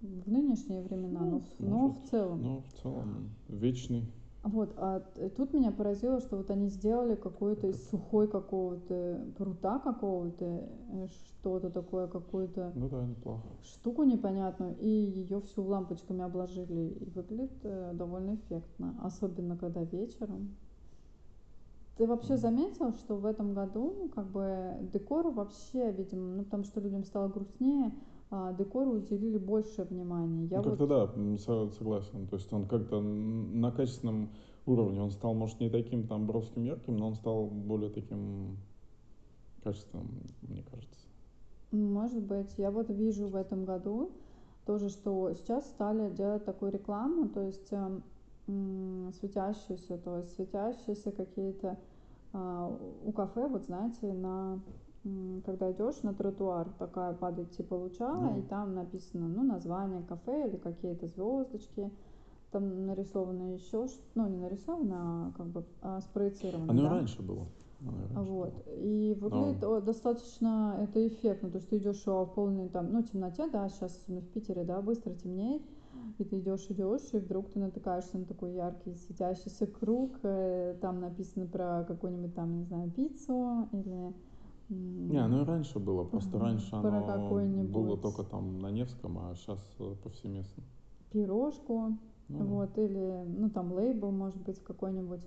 в 0.00 0.30
нынешние 0.30 0.82
времена, 0.82 1.20
но, 1.20 1.42
Ну, 1.58 1.68
но 1.68 1.76
может. 1.78 1.98
в 2.04 2.10
целом. 2.10 2.42
Но 2.42 2.60
в 2.60 2.82
целом 2.82 3.30
вечный. 3.48 4.04
Вот, 4.44 4.74
а 4.76 5.00
тут 5.36 5.54
меня 5.54 5.70
поразило, 5.70 6.20
что 6.20 6.36
вот 6.36 6.50
они 6.50 6.68
сделали 6.68 7.14
какой-то 7.14 7.68
из 7.68 7.88
сухой 7.88 8.28
какого-то 8.28 9.24
прута 9.38 9.78
какого-то, 9.78 10.44
э, 10.44 11.06
что-то 11.08 11.70
такое, 11.70 12.08
какую-то 12.08 12.70
Ну 12.74 12.90
да, 12.90 13.06
неплохо. 13.06 13.42
штуку 13.62 14.02
непонятную, 14.02 14.76
и 14.78 14.86
ее 14.86 15.40
всю 15.40 15.62
лампочками 15.62 16.22
обложили. 16.22 16.88
И 16.88 17.10
выглядит 17.10 17.52
э, 17.62 17.92
довольно 17.94 18.34
эффектно, 18.34 18.94
особенно 19.02 19.56
когда 19.56 19.82
вечером. 19.82 20.54
Ты 21.96 22.06
вообще 22.06 22.36
заметил, 22.36 22.92
что 22.92 23.16
в 23.16 23.24
этом 23.24 23.54
году 23.54 24.10
как 24.14 24.26
бы 24.26 24.74
декору 24.92 25.30
вообще, 25.30 25.90
видимо, 25.92 26.34
ну 26.36 26.44
потому 26.44 26.64
что 26.64 26.80
людям 26.80 27.04
стало 27.04 27.28
грустнее, 27.28 27.92
декору 28.58 28.92
уделили 28.92 29.38
больше 29.38 29.84
внимания. 29.84 30.46
Я 30.46 30.58
ну, 30.58 30.70
вот 30.70 30.78
как-то 30.78 30.86
да, 30.86 31.68
согласен. 31.70 32.26
То 32.26 32.36
есть 32.36 32.52
он 32.52 32.66
как-то 32.66 33.00
на 33.00 33.70
качественном 33.70 34.28
уровне, 34.66 35.00
он 35.00 35.10
стал, 35.10 35.34
может, 35.34 35.60
не 35.60 35.70
таким 35.70 36.06
там 36.06 36.26
бровским 36.26 36.64
ярким, 36.64 36.96
но 36.96 37.08
он 37.08 37.14
стал 37.14 37.46
более 37.46 37.90
таким 37.90 38.56
качественным, 39.62 40.08
мне 40.42 40.62
кажется. 40.62 41.06
Может 41.70 42.22
быть, 42.22 42.54
я 42.56 42.70
вот 42.70 42.88
вижу 42.90 43.26
в 43.26 43.36
этом 43.36 43.64
году 43.64 44.12
тоже, 44.64 44.88
что 44.88 45.32
сейчас 45.34 45.66
стали 45.66 46.10
делать 46.10 46.44
такую 46.44 46.72
рекламу, 46.72 47.28
то 47.28 47.42
есть 47.42 47.72
эм, 47.72 48.02
м, 48.46 49.12
светящиеся, 49.12 49.98
то 49.98 50.18
есть 50.18 50.34
светящиеся 50.34 51.10
какие-то 51.10 51.76
а, 52.32 52.68
у 53.04 53.12
кафе, 53.12 53.48
вот 53.48 53.64
знаете, 53.64 54.12
на 54.12 54.60
когда 55.44 55.70
идешь 55.72 56.02
на 56.02 56.14
тротуар, 56.14 56.68
такая 56.78 57.12
падает 57.12 57.50
типа 57.52 57.74
луча, 57.74 58.12
Ну. 58.14 58.38
и 58.38 58.42
там 58.42 58.74
написано, 58.74 59.28
ну, 59.28 59.42
название 59.42 60.02
кафе 60.02 60.48
или 60.48 60.56
какие-то 60.56 61.06
звездочки, 61.08 61.90
там 62.50 62.86
нарисовано 62.86 63.54
еще, 63.54 63.86
ну, 64.14 64.28
не 64.28 64.38
нарисовано, 64.38 64.94
а 64.96 65.32
как 65.36 65.46
бы 65.46 65.64
а, 65.82 66.00
спроецировано. 66.00 66.70
Оно 66.72 66.82
да? 66.84 66.90
раньше 66.90 67.20
было. 67.22 67.46
Оно 67.80 67.92
и 67.98 68.14
раньше 68.14 68.30
Вот. 68.32 68.52
было. 68.54 68.74
И 68.76 69.14
выглядит 69.20 69.60
Но- 69.62 69.80
достаточно 69.80 70.76
это 70.80 71.06
эффектно. 71.06 71.50
То 71.50 71.56
есть 71.58 71.68
ты 71.68 71.76
идешь 71.78 72.02
а, 72.06 72.24
в 72.24 72.32
полной 72.34 72.68
там, 72.68 72.92
ну, 72.92 73.02
темноте, 73.02 73.48
да, 73.50 73.68
сейчас 73.68 73.96
особенно 73.98 74.20
в 74.22 74.28
Питере, 74.28 74.64
да, 74.64 74.80
быстро 74.80 75.12
темнеет. 75.14 75.62
И 76.18 76.24
ты 76.24 76.38
идешь, 76.38 76.66
идешь, 76.70 77.12
и 77.12 77.18
вдруг 77.18 77.50
ты 77.50 77.58
натыкаешься 77.58 78.18
на 78.18 78.24
такой 78.24 78.52
яркий 78.54 78.94
светящийся 78.94 79.66
круг. 79.66 80.12
э, 80.22 80.76
Там 80.80 81.00
написано 81.00 81.46
про 81.46 81.84
какую-нибудь 81.88 82.34
там, 82.34 82.56
не 82.58 82.64
знаю, 82.64 82.90
пиццу 82.90 83.68
или... 83.72 84.14
Не, 84.68 85.18
оно 85.18 85.42
и 85.42 85.44
раньше 85.44 85.78
было, 85.78 86.04
просто 86.04 86.38
раньше 86.38 86.70
Про 86.70 86.78
оно 86.78 87.64
было 87.64 87.96
только 87.98 88.22
там 88.24 88.58
на 88.60 88.70
Невском, 88.70 89.18
а 89.18 89.34
сейчас 89.34 89.60
повсеместно. 90.02 90.62
пирожку, 91.10 91.98
Ну 92.28 92.38
да. 92.38 92.44
вот, 92.44 92.78
или, 92.78 93.24
ну, 93.26 93.50
там, 93.50 93.72
лейбл, 93.72 94.10
может 94.10 94.38
быть, 94.42 94.58
какой-нибудь. 94.64 95.20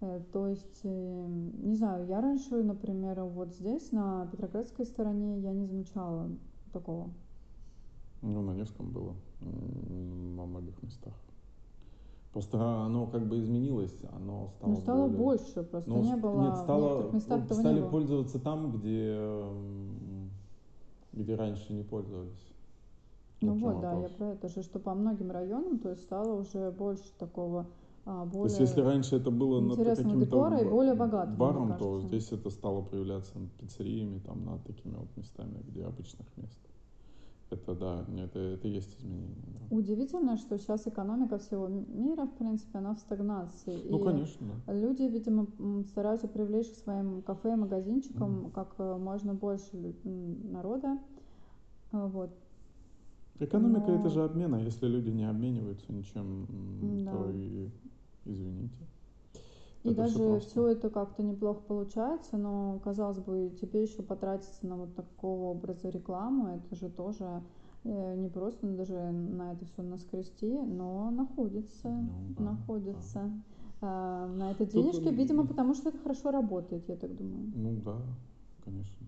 Э, 0.00 0.20
То 0.32 0.46
есть, 0.48 0.80
э, 0.84 1.26
не 1.64 1.74
знаю, 1.74 2.06
я 2.06 2.20
раньше, 2.20 2.62
например, 2.62 3.22
вот 3.24 3.52
здесь, 3.52 3.90
на 3.92 4.26
Петроградской 4.26 4.86
стороне, 4.86 5.40
я 5.40 5.52
не 5.52 5.66
замечала 5.66 6.30
такого. 6.72 7.10
Ну, 8.22 8.42
на 8.42 8.52
Невском 8.52 8.90
было, 8.92 9.14
во 9.40 10.46
многих 10.46 10.80
местах. 10.82 11.14
Просто 12.32 12.60
оно 12.60 13.06
как 13.06 13.26
бы 13.26 13.38
изменилось, 13.38 13.94
оно 14.12 14.50
стало 14.56 14.70
Ну, 14.70 14.76
стало 14.80 15.02
более- 15.08 15.18
больше, 15.18 15.62
просто 15.62 15.90
Ну, 15.90 16.02
не 16.02 16.16
было, 16.16 16.42
Нет, 16.42 16.56
стало, 16.58 17.10
местах 17.12 17.44
этого 17.44 17.58
стали 17.58 17.74
не 17.76 17.80
было. 17.80 17.90
пользоваться 17.90 18.38
там, 18.38 18.72
где, 18.72 19.18
где 21.12 21.34
раньше 21.34 21.72
не 21.72 21.82
пользовались. 21.82 22.52
Ну 23.40 23.54
вот, 23.54 23.80
да, 23.80 23.94
я 23.98 24.08
про 24.08 24.26
это 24.32 24.48
же, 24.48 24.62
что 24.62 24.78
по 24.78 24.94
многим 24.94 25.30
районам, 25.30 25.78
то 25.78 25.90
есть 25.90 26.02
стало 26.02 26.40
уже 26.40 26.70
больше 26.70 27.04
такого, 27.18 27.66
а, 28.04 28.24
То 28.24 28.30
более... 28.30 28.44
есть, 28.44 28.60
если 28.60 28.80
раньше 28.80 29.16
это 29.16 29.30
было 29.30 29.60
над 29.60 29.78
каким-то 29.78 30.58
и 30.60 30.64
более 30.64 30.94
богатого, 30.94 31.28
мне 31.30 31.36
баром, 31.36 31.78
то 31.78 32.00
здесь 32.00 32.30
это 32.32 32.50
стало 32.50 32.82
проявляться 32.82 33.38
над 33.38 33.50
пиццериями, 33.52 34.18
там, 34.18 34.44
над 34.44 34.64
такими 34.64 34.96
вот 34.96 35.08
местами, 35.16 35.62
где 35.68 35.84
обычных 35.84 36.26
мест. 36.36 36.58
Это 37.50 37.74
да, 37.74 38.04
это, 38.22 38.38
это 38.38 38.68
есть 38.68 38.94
изменение. 39.00 39.34
да. 39.70 39.76
Удивительно, 39.76 40.36
что 40.36 40.58
сейчас 40.58 40.86
экономика 40.86 41.38
всего 41.38 41.66
мира, 41.68 42.26
в 42.26 42.34
принципе, 42.36 42.78
она 42.78 42.94
в 42.94 42.98
стагнации. 42.98 43.80
Ну, 43.88 43.98
и 44.00 44.04
конечно. 44.04 44.46
Люди, 44.66 45.02
видимо, 45.04 45.46
стараются 45.88 46.28
привлечь 46.28 46.68
к 46.70 46.74
своим 46.76 47.22
кафе, 47.22 47.56
магазинчикам 47.56 48.50
как 48.50 48.74
э, 48.78 48.96
можно 48.98 49.32
больше 49.34 49.94
народа. 50.04 50.98
А, 51.92 52.06
Вот. 52.08 52.30
Экономика 53.40 53.86
Но- 53.92 54.00
это 54.00 54.08
же 54.10 54.24
обмен, 54.24 54.52
а 54.54 54.60
если 54.60 54.86
люди 54.86 55.10
не 55.10 55.24
обмениваются 55.24 55.90
ничем, 55.92 56.46
Да. 57.04 57.12
то 57.12 57.30
и 57.30 57.70
извините. 58.24 58.76
И 59.88 59.92
Это 59.92 60.02
даже 60.02 60.40
все 60.40 60.66
это 60.68 60.90
как-то 60.90 61.22
неплохо 61.22 61.60
получается, 61.66 62.36
но, 62.36 62.78
казалось 62.84 63.18
бы, 63.18 63.50
тебе 63.60 63.82
еще 63.82 64.02
потратиться 64.02 64.66
на 64.66 64.76
вот 64.76 64.94
такого 64.94 65.50
образа 65.50 65.88
рекламу, 65.88 66.48
это 66.56 66.74
же 66.74 66.88
тоже 66.90 67.42
э, 67.84 68.14
не 68.16 68.28
просто 68.28 68.66
даже 68.66 68.94
на 69.10 69.52
это 69.52 69.64
все 69.64 69.82
наскрести, 69.82 70.58
но 70.58 71.10
находится, 71.10 71.88
Ну, 71.88 72.10
да, 72.36 72.42
находится. 72.44 73.30
а, 73.80 74.26
на 74.26 74.50
это 74.50 74.66
денежки, 74.66 75.08
видимо, 75.08 75.46
потому 75.46 75.74
что 75.74 75.88
это 75.90 75.98
хорошо 75.98 76.30
работает, 76.30 76.88
я 76.88 76.96
так 76.96 77.14
думаю. 77.16 77.50
Ну 77.54 77.72
да, 77.84 77.96
конечно. 78.64 79.06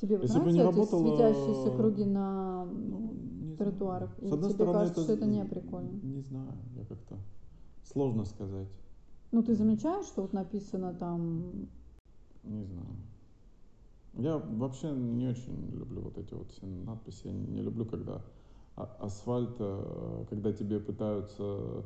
Тебе 0.00 0.18
Если 0.20 0.38
бы 0.38 0.44
нравятся 0.50 0.56
не 0.56 0.60
эти 0.70 0.76
работало- 0.78 1.00
светящиеся 1.00 1.70
круги 1.76 2.04
на 2.04 2.64
Ну, 2.66 3.56
тротуарах? 3.56 4.10
знаю. 4.18 4.30
С 4.30 4.32
одной 4.34 4.50
тебе 4.50 4.54
стороны, 4.64 4.78
кажется, 4.78 5.02
что 5.02 5.12
это 5.14 5.26
не 5.26 5.44
прикольно? 5.44 5.98
Не 6.02 6.20
знаю, 6.20 6.52
я 6.76 6.84
как-то 6.84 7.16
сложно 7.82 8.24
сказать. 8.24 8.68
Ну, 9.36 9.42
ты 9.42 9.54
замечаешь, 9.54 10.06
что 10.06 10.22
вот 10.22 10.32
написано 10.32 10.94
там 10.94 11.68
Не 12.42 12.64
знаю. 12.64 12.96
Я 14.14 14.38
вообще 14.38 14.92
не 14.92 15.28
очень 15.28 15.72
люблю 15.72 16.00
вот 16.00 16.16
эти 16.16 16.32
вот 16.32 16.50
все 16.52 16.64
надписи. 16.64 17.26
Я 17.26 17.32
не 17.32 17.60
люблю, 17.60 17.84
когда 17.84 18.24
а- 18.76 18.96
асфальт, 18.98 19.56
э, 19.58 20.24
когда 20.30 20.54
тебе 20.54 20.80
пытаются 20.80 21.84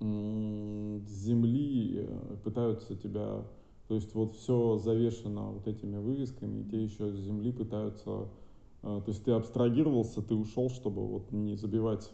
земли, 0.00 2.06
э, 2.08 2.36
пытаются 2.42 2.96
тебя, 2.96 3.44
то 3.88 3.94
есть 3.94 4.14
вот 4.14 4.34
все 4.34 4.78
завешено 4.78 5.50
вот 5.50 5.66
этими 5.66 5.98
вывесками, 5.98 6.62
и 6.62 6.64
те 6.64 6.82
еще 6.82 7.12
с 7.12 7.16
земли 7.16 7.52
пытаются 7.52 8.30
а, 8.82 9.02
то 9.02 9.10
есть 9.10 9.24
ты 9.24 9.32
абстрагировался, 9.32 10.22
ты 10.22 10.34
ушел, 10.34 10.70
чтобы 10.70 11.06
вот 11.06 11.32
не 11.32 11.54
забивать 11.54 12.08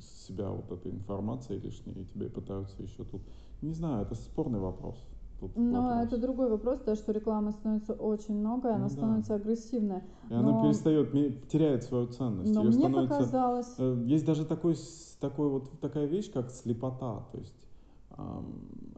себя 0.00 0.50
вот 0.50 0.72
этой 0.72 0.90
информацией 0.90 1.60
лишней, 1.60 2.02
и 2.02 2.04
тебе 2.04 2.28
пытаются 2.28 2.82
еще 2.82 3.04
тут. 3.04 3.22
Не 3.62 3.72
знаю, 3.72 4.02
это 4.02 4.14
спорный 4.14 4.58
вопрос. 4.58 4.96
Тут 5.40 5.56
Но 5.56 5.82
вопрос. 5.82 6.06
это 6.06 6.18
другой 6.18 6.50
вопрос, 6.50 6.80
да, 6.84 6.94
что 6.94 7.12
реклама 7.12 7.52
становится 7.52 7.94
очень 7.94 8.38
много, 8.38 8.68
и 8.68 8.72
ну, 8.72 8.76
она 8.76 8.88
да. 8.88 8.90
становится 8.90 9.34
агрессивной. 9.34 9.98
И 10.28 10.32
но... 10.34 10.38
она 10.40 10.62
перестает, 10.62 11.48
теряет 11.48 11.82
свою 11.84 12.08
ценность. 12.08 12.52
Но 12.54 12.62
Ее 12.62 12.68
мне 12.68 12.78
становится... 12.78 13.14
показалось... 13.14 13.74
Э, 13.78 14.02
есть 14.04 14.26
даже 14.26 14.44
такой, 14.44 14.76
такой 15.18 15.48
вот 15.48 15.80
такая 15.80 16.06
вещь, 16.06 16.30
как 16.30 16.50
слепота, 16.50 17.24
то 17.32 17.38
есть 17.38 17.54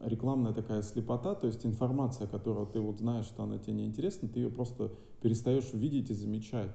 рекламная 0.01 0.53
такая 0.53 0.83
слепота, 0.83 1.35
то 1.35 1.47
есть 1.47 1.65
информация, 1.65 2.27
которую 2.27 2.67
ты 2.67 2.81
вот 2.81 2.99
знаешь, 2.99 3.27
что 3.27 3.45
она 3.45 3.59
тебе 3.59 3.75
неинтересна, 3.75 4.29
ты 4.29 4.41
ее 4.41 4.51
просто 4.51 4.91
перестаешь 5.21 5.73
видеть 5.73 6.11
и 6.11 6.15
замечать. 6.15 6.75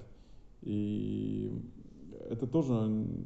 И 0.61 1.51
это 2.29 2.47
тоже 2.47 2.73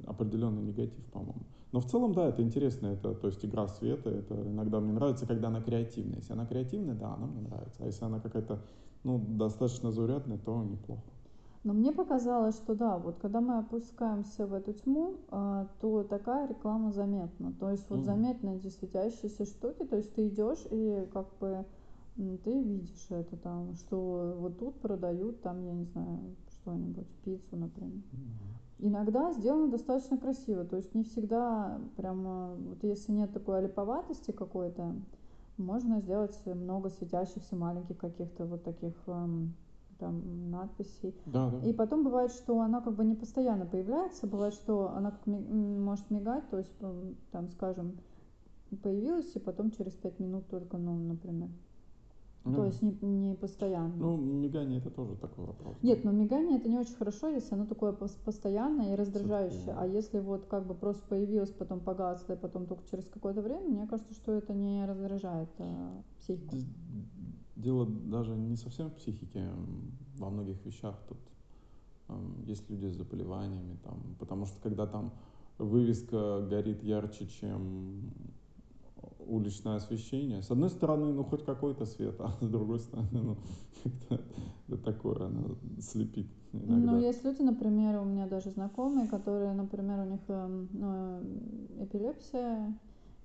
определенный 0.08 0.64
негатив, 0.64 1.06
по-моему. 1.12 1.44
Но 1.72 1.80
в 1.80 1.86
целом, 1.86 2.14
да, 2.14 2.28
это 2.28 2.42
интересно, 2.42 2.88
это, 2.88 3.14
то 3.14 3.28
есть 3.28 3.46
игра 3.46 3.68
света, 3.68 4.10
это 4.10 4.36
иногда 4.36 4.80
мне 4.80 4.92
нравится, 4.92 5.26
когда 5.26 5.48
она 5.48 5.62
креативная. 5.62 6.18
Если 6.18 6.34
она 6.34 6.46
креативная, 6.46 6.96
да, 6.96 7.14
она 7.14 7.28
мне 7.28 7.42
нравится. 7.42 7.84
А 7.84 7.86
если 7.86 8.04
она 8.04 8.20
какая-то, 8.20 8.60
ну, 9.04 9.20
достаточно 9.20 9.92
заурядная, 9.92 10.38
то 10.38 10.64
неплохо. 10.64 11.04
Но 11.64 11.74
мне 11.74 11.92
показалось, 11.92 12.56
что 12.58 12.74
да, 12.74 12.98
вот 12.98 13.20
когда 13.22 13.40
мы 13.40 13.60
опускаемся 13.60 14.48
в 14.48 14.54
эту 14.54 14.74
тьму, 14.74 15.18
а, 15.30 15.68
то 15.80 16.04
такая 16.04 16.48
реклама 16.48 16.92
заметна. 16.92 17.54
То 17.60 17.70
есть 17.70 17.88
вот 17.90 18.00
mm. 18.00 18.04
заметны 18.04 18.58
эти 18.58 18.70
светящиеся 18.70 19.46
штуки, 19.46 19.86
то 19.86 19.96
есть 19.96 20.12
ты 20.16 20.28
идешь 20.28 20.66
и 20.72 21.08
как 21.14 21.28
бы 21.40 21.66
ты 22.44 22.62
видишь 22.62 23.06
это 23.10 23.38
там, 23.38 23.76
что 23.76 24.36
вот 24.40 24.58
тут 24.58 24.80
продают 24.82 25.42
там, 25.42 25.64
я 25.64 25.72
не 25.72 25.86
знаю, 25.86 26.36
что-нибудь, 26.50 27.08
пиццу, 27.24 27.56
например. 27.56 28.02
Mm-hmm. 28.12 28.61
Иногда 28.84 29.32
сделано 29.34 29.70
достаточно 29.70 30.18
красиво, 30.18 30.66
то 30.66 30.76
есть 30.76 30.96
не 30.96 31.04
всегда 31.04 31.80
прямо, 31.98 32.56
вот 32.56 32.84
если 32.84 33.12
нет 33.12 33.32
такой 33.32 33.60
олиповатости 33.60 34.32
какой-то, 34.32 34.96
можно 35.58 36.02
сделать 36.02 36.36
много 36.48 36.90
светящихся 36.90 37.56
маленьких 37.56 37.98
каких-то 38.00 38.46
вот 38.46 38.64
таких 38.64 38.94
эм, 39.06 39.54
там 40.00 40.50
надписей. 40.50 41.16
Да, 41.28 41.52
да. 41.52 41.60
И 41.68 41.74
потом 41.74 42.04
бывает, 42.04 42.32
что 42.32 42.60
она 42.60 42.82
как 42.82 42.96
бы 42.96 43.06
не 43.06 43.14
постоянно 43.14 43.68
появляется, 43.68 44.26
бывает, 44.26 44.56
что 44.56 44.90
она 44.96 45.12
как 45.12 45.28
ми- 45.28 45.78
может 45.78 46.10
мигать, 46.10 46.50
то 46.50 46.58
есть 46.58 46.76
там, 47.32 47.50
скажем, 47.50 48.00
появилась 48.82 49.32
и 49.36 49.40
потом 49.40 49.70
через 49.70 49.94
пять 49.94 50.20
минут 50.20 50.48
только, 50.50 50.78
ну, 50.78 50.98
например. 50.98 51.50
Ну, 52.44 52.56
То 52.56 52.66
есть 52.66 52.82
не, 52.82 52.92
не 53.02 53.36
постоянно. 53.36 53.94
Ну, 53.96 54.18
мигание 54.18 54.80
это 54.80 54.90
тоже 54.90 55.16
такой 55.16 55.46
вопрос. 55.46 55.78
Нет, 55.84 56.04
но 56.04 56.12
мигание 56.12 56.58
это 56.58 56.70
не 56.70 56.80
очень 56.80 56.96
хорошо, 56.96 57.30
если 57.30 57.54
оно 57.54 57.68
такое 57.68 57.92
постоянное 57.94 58.94
и 58.94 58.96
раздражающее. 58.96 59.76
А 59.78 59.86
если 59.86 60.20
вот 60.20 60.46
как 60.46 60.66
бы 60.66 60.74
просто 60.74 61.04
появилось, 61.08 61.52
потом 61.52 61.80
погасло, 61.82 62.34
и 62.34 62.38
потом 62.38 62.66
только 62.66 62.84
через 62.90 63.08
какое-то 63.10 63.42
время, 63.42 63.68
мне 63.70 63.88
кажется, 63.88 64.14
что 64.16 64.32
это 64.32 64.56
не 64.56 64.84
раздражает 64.86 65.50
а, 65.60 66.02
психику. 66.20 66.58
Дело 67.56 67.86
даже 67.86 68.36
не 68.36 68.56
совсем 68.56 68.90
в 68.90 68.96
психике, 68.96 69.48
во 70.18 70.32
многих 70.32 70.66
вещах 70.66 71.00
тут 71.08 71.20
э, 72.08 72.14
есть 72.46 72.68
люди 72.72 72.88
с 72.88 72.96
заболеваниями, 72.96 73.78
там, 73.84 74.16
потому 74.18 74.46
что 74.48 74.60
когда 74.64 74.88
там 74.88 75.14
вывеска 75.60 76.42
горит 76.50 76.82
ярче, 76.82 77.28
чем 77.28 78.12
уличное 79.28 79.76
освещение. 79.76 80.42
С 80.42 80.52
одной 80.52 80.70
стороны, 80.70 81.14
ну, 81.14 81.24
хоть 81.24 81.46
какой-то 81.46 81.86
свет, 81.86 82.16
а 82.20 82.36
с 82.42 82.48
другой 82.48 82.80
стороны, 82.80 83.10
ну, 83.12 83.38
как-то 84.10 84.78
такое, 84.78 85.26
оно 85.26 85.56
слепит 85.80 86.28
иногда. 86.54 86.94
Ну, 86.94 87.00
есть 87.00 87.24
люди, 87.24 87.42
например, 87.42 88.00
у 88.00 88.06
меня 88.06 88.28
даже 88.28 88.52
знакомые, 88.52 89.08
которые, 89.08 89.54
например, 89.54 90.00
у 90.00 90.06
них 90.06 90.20
эм, 90.28 90.70
ну, 90.74 91.84
эпилепсия, 91.84 92.74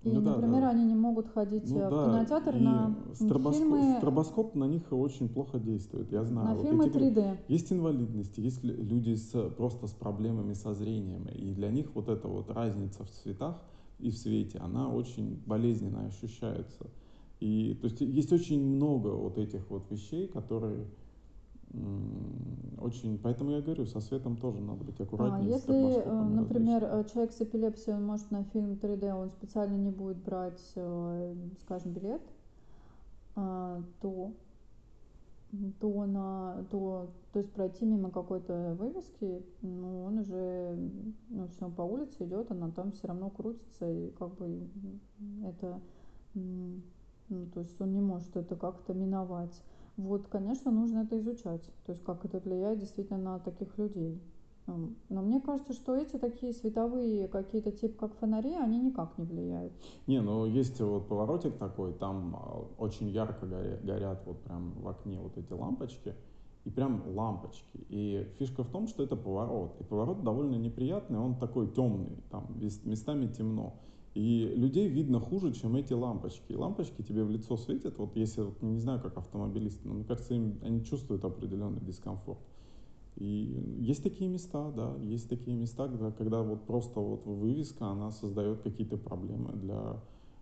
и, 0.02 0.10
ну, 0.10 0.20
например, 0.20 0.60
да. 0.60 0.70
они 0.70 0.84
не 0.84 0.94
могут 0.94 1.28
ходить 1.32 1.68
ну, 1.68 1.86
в 1.86 1.90
да. 1.90 2.04
кинотеатр 2.04 2.56
и 2.56 2.60
на 2.60 2.96
стробоскоп, 3.14 3.54
фильмы... 3.54 3.94
Стробоскоп 3.98 4.54
на 4.54 4.64
них 4.64 4.82
очень 4.92 5.28
плохо 5.28 5.58
действует, 5.58 6.12
я 6.12 6.22
знаю. 6.22 6.48
На 6.48 6.54
вот 6.54 6.64
фильмы 6.64 6.86
эти, 6.86 6.96
3D. 6.96 7.36
Есть 7.48 7.72
инвалидности, 7.72 8.40
есть 8.40 8.62
люди 8.62 9.14
с, 9.14 9.50
просто 9.56 9.88
с 9.88 9.92
проблемами 9.92 10.52
со 10.52 10.74
зрением, 10.74 11.26
и 11.28 11.52
для 11.52 11.70
них 11.70 11.94
вот 11.94 12.08
эта 12.08 12.28
вот 12.28 12.50
разница 12.50 13.04
в 13.04 13.10
цветах– 13.10 13.60
и 13.98 14.10
в 14.10 14.16
свете, 14.16 14.58
она 14.58 14.88
очень 14.88 15.42
болезненно 15.46 16.06
ощущается. 16.06 16.86
И 17.40 17.76
то 17.80 17.88
есть 17.88 18.00
есть 18.00 18.32
очень 18.32 18.62
много 18.62 19.08
вот 19.08 19.38
этих 19.38 19.68
вот 19.70 19.90
вещей, 19.90 20.26
которые 20.26 20.86
очень, 22.78 23.18
поэтому 23.18 23.50
я 23.50 23.60
говорю, 23.60 23.86
со 23.86 24.00
светом 24.00 24.36
тоже 24.36 24.60
надо 24.60 24.84
быть 24.84 25.00
аккуратнее. 25.00 25.54
А 25.54 25.56
если, 25.56 25.98
э, 25.98 26.22
например, 26.22 26.84
э, 26.84 27.04
человек 27.12 27.32
с 27.32 27.40
эпилепсией, 27.40 27.96
он 27.96 28.04
может 28.04 28.30
на 28.30 28.44
фильм 28.44 28.74
3D, 28.74 29.12
он 29.12 29.30
специально 29.30 29.76
не 29.76 29.90
будет 29.90 30.18
брать, 30.18 30.60
э, 30.76 31.34
скажем, 31.60 31.92
билет, 31.92 32.22
а, 33.34 33.82
то 34.00 34.32
то 35.80 36.06
на 36.06 36.64
то 36.70 37.10
то 37.32 37.40
есть 37.40 37.52
пройти 37.52 37.84
мимо 37.84 38.10
какой-то 38.10 38.74
вывески, 38.78 39.44
ну, 39.60 40.04
он 40.04 40.18
уже, 40.18 40.74
ну, 41.28 41.48
все, 41.48 41.68
по 41.68 41.82
улице 41.82 42.24
идет, 42.24 42.50
она 42.50 42.70
там 42.70 42.92
все 42.92 43.08
равно 43.08 43.28
крутится, 43.28 43.90
и 43.90 44.10
как 44.12 44.34
бы 44.36 44.66
это, 45.44 45.80
ну, 46.34 47.46
то 47.52 47.60
есть 47.60 47.78
он 47.80 47.92
не 47.92 48.00
может 48.00 48.34
это 48.36 48.56
как-то 48.56 48.94
миновать. 48.94 49.62
Вот, 49.98 50.28
конечно, 50.28 50.70
нужно 50.70 51.00
это 51.00 51.18
изучать, 51.18 51.62
то 51.84 51.92
есть 51.92 52.02
как 52.04 52.24
это 52.24 52.38
влияет 52.38 52.78
действительно 52.78 53.18
на 53.18 53.38
таких 53.38 53.76
людей. 53.76 54.20
Но 54.66 55.22
мне 55.22 55.40
кажется, 55.40 55.72
что 55.72 55.96
эти 55.96 56.16
такие 56.16 56.52
световые 56.52 57.28
какие-то 57.28 57.70
типа 57.70 58.08
как 58.08 58.18
фонари, 58.18 58.54
они 58.54 58.78
никак 58.78 59.16
не 59.18 59.24
влияют. 59.24 59.72
Не, 60.06 60.20
ну 60.20 60.46
есть 60.46 60.80
вот 60.80 61.08
поворотик 61.08 61.56
такой, 61.56 61.92
там 61.92 62.36
а, 62.36 62.66
очень 62.78 63.08
ярко 63.08 63.46
горят, 63.46 63.84
горят 63.84 64.22
вот 64.26 64.42
прям 64.42 64.72
в 64.80 64.88
окне 64.88 65.20
вот 65.20 65.38
эти 65.38 65.52
лампочки, 65.52 66.14
и 66.64 66.70
прям 66.70 67.02
лампочки. 67.14 67.86
И 67.88 68.26
фишка 68.38 68.64
в 68.64 68.70
том, 68.70 68.88
что 68.88 69.04
это 69.04 69.14
поворот. 69.14 69.76
И 69.80 69.84
поворот 69.84 70.24
довольно 70.24 70.56
неприятный, 70.56 71.18
он 71.18 71.36
такой 71.36 71.68
темный, 71.68 72.18
там 72.30 72.48
местами 72.84 73.28
темно. 73.28 73.74
И 74.14 74.52
людей 74.56 74.88
видно 74.88 75.20
хуже, 75.20 75.52
чем 75.52 75.76
эти 75.76 75.92
лампочки. 75.92 76.52
И 76.52 76.56
лампочки 76.56 77.02
тебе 77.02 77.22
в 77.22 77.30
лицо 77.30 77.56
светят, 77.56 77.98
вот 77.98 78.16
если, 78.16 78.42
вот, 78.42 78.62
не 78.62 78.80
знаю, 78.80 79.00
как 79.00 79.16
автомобилисты, 79.18 79.86
но 79.86 79.94
мне 79.94 80.04
кажется, 80.04 80.34
им, 80.34 80.58
они 80.62 80.82
чувствуют 80.84 81.24
определенный 81.24 81.80
дискомфорт. 81.80 82.40
И 83.16 83.78
есть 83.80 84.02
такие 84.02 84.28
места, 84.28 84.70
да, 84.72 84.94
есть 85.02 85.28
такие 85.28 85.56
места, 85.56 85.88
когда, 85.88 86.10
когда 86.10 86.42
вот 86.42 86.66
просто 86.66 87.00
вот 87.00 87.24
вывеска, 87.24 87.86
она 87.86 88.10
создает 88.10 88.60
какие-то 88.60 88.98
проблемы 88.98 89.52
для 89.54 90.00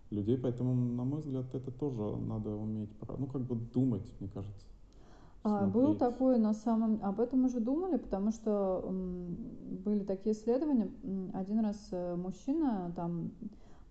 людей, 0.09 0.37
поэтому, 0.37 0.75
на 0.75 1.05
мой 1.05 1.21
взгляд, 1.21 1.45
это 1.55 1.71
тоже 1.71 2.17
надо 2.17 2.49
уметь, 2.49 2.89
ну, 3.17 3.27
как 3.27 3.41
бы 3.43 3.55
думать, 3.55 4.03
мне 4.19 4.29
кажется. 4.29 4.67
А, 5.43 5.67
был 5.67 5.95
такой 5.95 6.39
на 6.39 6.53
самом... 6.53 6.99
Об 7.03 7.19
этом 7.19 7.45
уже 7.45 7.59
думали, 7.59 7.97
потому 7.97 8.31
что 8.31 8.83
были 9.85 10.03
такие 10.03 10.35
исследования. 10.35 10.89
Один 11.33 11.59
раз 11.59 11.77
э, 11.91 12.15
мужчина 12.15 12.91
там 12.95 13.31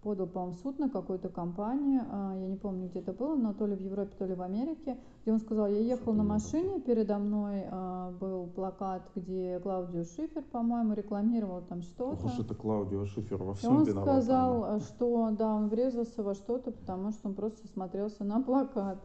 подал, 0.05 0.27
по-моему, 0.27 0.57
суд 0.63 0.79
на 0.79 0.91
какую-то 0.91 1.31
компанию, 1.31 2.03
а, 2.11 2.35
я 2.37 2.47
не 2.47 2.57
помню, 2.57 2.89
где 2.89 3.01
это 3.01 3.13
было, 3.13 3.35
но 3.35 3.55
то 3.55 3.67
ли 3.67 3.75
в 3.75 3.81
Европе, 3.81 4.13
то 4.19 4.27
ли 4.27 4.35
в 4.35 4.43
Америке, 4.43 4.99
где 5.23 5.33
он 5.33 5.41
сказал, 5.41 5.67
я 5.67 5.79
ехал 5.79 6.13
на 6.13 6.23
машине, 6.23 6.81
передо 6.81 7.19
мной 7.19 7.65
а, 7.71 8.13
был 8.21 8.47
плакат, 8.49 9.11
где 9.17 9.59
Клаудио 9.61 10.05
Шифер, 10.05 10.43
по-моему, 10.43 10.93
рекламировал 10.93 11.63
там 11.63 11.83
что-то. 11.83 12.27
Уж 12.27 12.39
это 12.39 12.55
Клаудио 12.55 13.07
Шифер 13.07 13.43
во 13.43 13.55
всем 13.55 13.73
И 13.73 13.77
он 13.79 13.85
виноват, 13.85 14.05
сказал, 14.05 14.65
она. 14.65 14.81
что 14.81 15.31
да, 15.31 15.55
он 15.55 15.69
врезался 15.69 16.23
во 16.23 16.35
что-то, 16.35 16.71
потому 16.71 17.11
что 17.11 17.29
он 17.29 17.35
просто 17.35 17.67
смотрелся 17.69 18.25
на 18.25 18.43
плакат. 18.43 18.99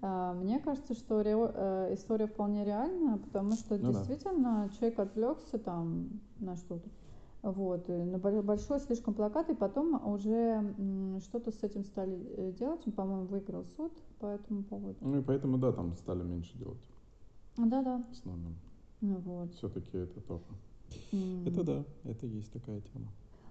А, 0.00 0.32
мне 0.32 0.58
кажется, 0.60 0.94
что 0.94 1.22
ре, 1.22 1.34
э, 1.36 1.94
история 1.94 2.26
вполне 2.26 2.64
реальная, 2.64 3.18
потому 3.18 3.52
что 3.52 3.76
ну 3.76 3.92
действительно 3.92 4.68
да. 4.68 4.76
человек 4.76 4.98
отвлекся 4.98 5.58
там 5.58 6.08
на 6.38 6.56
что-то. 6.56 6.88
Вот, 7.42 7.86
на 7.88 8.18
большой 8.18 8.80
слишком 8.80 9.14
плакат, 9.14 9.48
и 9.48 9.54
потом 9.54 10.04
уже 10.08 10.74
что-то 11.20 11.52
с 11.52 11.62
этим 11.62 11.84
стали 11.84 12.18
э, 12.36 12.52
делать. 12.52 12.80
Он, 12.86 12.92
по-моему, 12.92 13.26
выиграл 13.26 13.64
суд 13.76 13.92
по 14.18 14.26
этому 14.26 14.64
поводу. 14.64 14.96
Ну 15.00 15.20
и 15.20 15.22
поэтому, 15.22 15.56
да, 15.56 15.70
там 15.72 15.94
стали 15.94 16.24
меньше 16.24 16.58
делать. 16.58 16.82
Да-да. 17.56 18.04
С 18.12 18.24
номером. 18.24 18.56
Ну, 19.00 19.16
вот. 19.18 19.52
Все-таки 19.54 19.98
это 19.98 20.20
тоже. 20.20 20.44
Mm. 21.12 21.48
Это 21.48 21.64
да, 21.64 21.84
это 22.04 22.26
есть 22.26 22.52
такая 22.52 22.80
тема. 22.80 23.08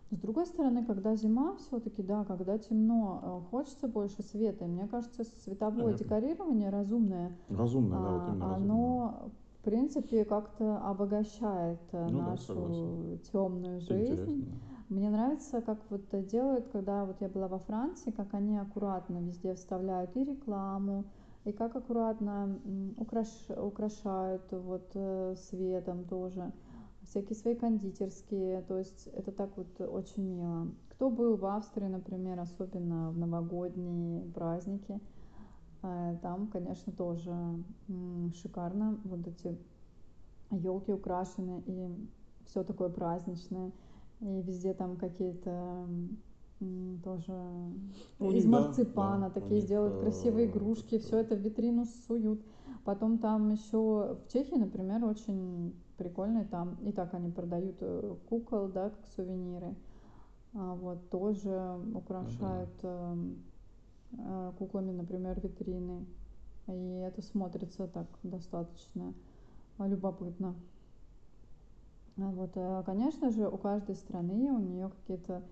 С 0.10 0.18
другой 0.18 0.46
стороны, 0.46 0.86
когда 0.86 1.16
зима, 1.16 1.58
все-таки, 1.58 2.02
да, 2.02 2.24
когда 2.24 2.58
темно, 2.58 3.44
э, 3.46 3.50
хочется 3.52 3.90
больше 3.90 4.24
света. 4.24 4.64
И 4.64 4.68
мне 4.68 4.88
кажется, 4.88 5.26
световое 5.44 5.84
Понятно. 5.84 6.06
декорирование 6.06 6.70
разумное, 6.70 7.38
Разумно, 7.50 8.02
да, 8.02 8.12
вот 8.12 8.22
а, 8.22 8.34
именно 8.34 8.56
оно, 8.56 9.32
в 9.34 9.47
принципе, 9.70 10.24
как-то 10.26 10.78
обогащает 10.78 11.80
э, 11.92 12.08
Ну 12.10 12.20
да, 12.20 12.26
нашу 12.32 12.44
согласен. 12.44 13.20
темную 13.32 13.78
Это 13.78 13.86
жизнь. 13.86 14.14
интересно. 14.14 14.46
Мне 14.90 15.10
нравится, 15.10 15.62
как 15.62 15.80
вот 15.90 16.06
делают, 16.28 16.68
когда 16.72 17.04
вот 17.06 17.18
я 17.20 17.28
была 17.28 17.48
во 17.50 17.60
Франции, 17.60 18.12
как 18.12 18.34
они 18.34 18.58
аккуратно 18.58 19.18
везде 19.20 19.54
вставляют 19.54 20.16
и 20.16 20.24
рекламу, 20.24 21.04
и 21.44 21.52
как 21.52 21.76
аккуратно 21.76 22.58
украш- 22.98 23.62
украшают 23.62 24.44
вот 24.52 24.92
э, 24.96 25.36
светом 25.50 26.06
тоже, 26.06 26.54
всякие 27.04 27.36
свои 27.36 27.56
кондитерские, 27.56 28.62
то 28.62 28.78
есть 28.78 29.08
это 29.08 29.32
так 29.32 29.50
вот 29.58 29.82
очень 29.82 30.24
мило. 30.24 30.68
Кто 30.92 31.10
был 31.10 31.36
в 31.36 31.46
Австрии, 31.46 31.88
например, 31.88 32.40
особенно 32.40 33.12
в 33.12 33.18
новогодние 33.18 34.22
праздники, 34.34 35.00
там, 36.22 36.48
конечно, 36.48 36.92
тоже 36.94 37.34
шикарно, 38.42 39.00
вот 39.04 39.28
эти 39.28 39.58
елки 40.52 40.92
украшены 40.92 41.64
и 41.66 41.90
все 42.46 42.64
такое 42.64 42.90
праздничное. 42.90 43.72
И 44.22 44.42
везде 44.42 44.74
там 44.74 44.96
какие-то 44.98 45.88
тоже 47.04 47.34
Ну, 48.20 48.32
из 48.32 48.46
марципана 48.46 49.28
да, 49.28 49.42
такие 49.42 49.56
них, 49.56 49.64
сделают 49.64 49.96
э, 49.96 50.02
красивые 50.02 50.48
игрушки, 50.48 50.98
все 50.98 51.20
это 51.20 51.36
в 51.36 51.40
витрину 51.40 51.86
суют. 52.08 52.42
Потом 52.84 53.20
там 53.20 53.52
еще 53.52 54.18
в 54.26 54.32
Чехии, 54.32 54.56
например, 54.56 55.04
очень 55.06 55.76
прикольные 55.98 56.46
там, 56.46 56.78
и 56.84 56.92
так 56.92 57.14
они 57.14 57.30
продают 57.30 57.76
э, 57.82 58.16
кукол, 58.28 58.70
да, 58.70 58.90
как 58.90 59.06
сувениры. 59.16 59.76
А 60.54 60.74
вот 60.74 61.10
тоже 61.10 61.80
украшают 61.94 62.70
э, 62.82 62.88
э, 62.88 63.16
куклами, 64.58 64.92
например, 64.92 65.40
витрины. 65.42 66.06
И 66.68 67.02
это 67.06 67.22
смотрится 67.22 67.88
так 67.88 68.08
достаточно 68.24 69.14
любопытно. 69.80 70.56
Вот, 72.18 72.52
э, 72.56 72.84
конечно 72.86 73.30
же, 73.30 73.48
у 73.48 73.58
каждой 73.58 73.96
страны 73.96 74.52
у 74.52 74.58
нее 74.60 74.90
какие-то 74.90 75.44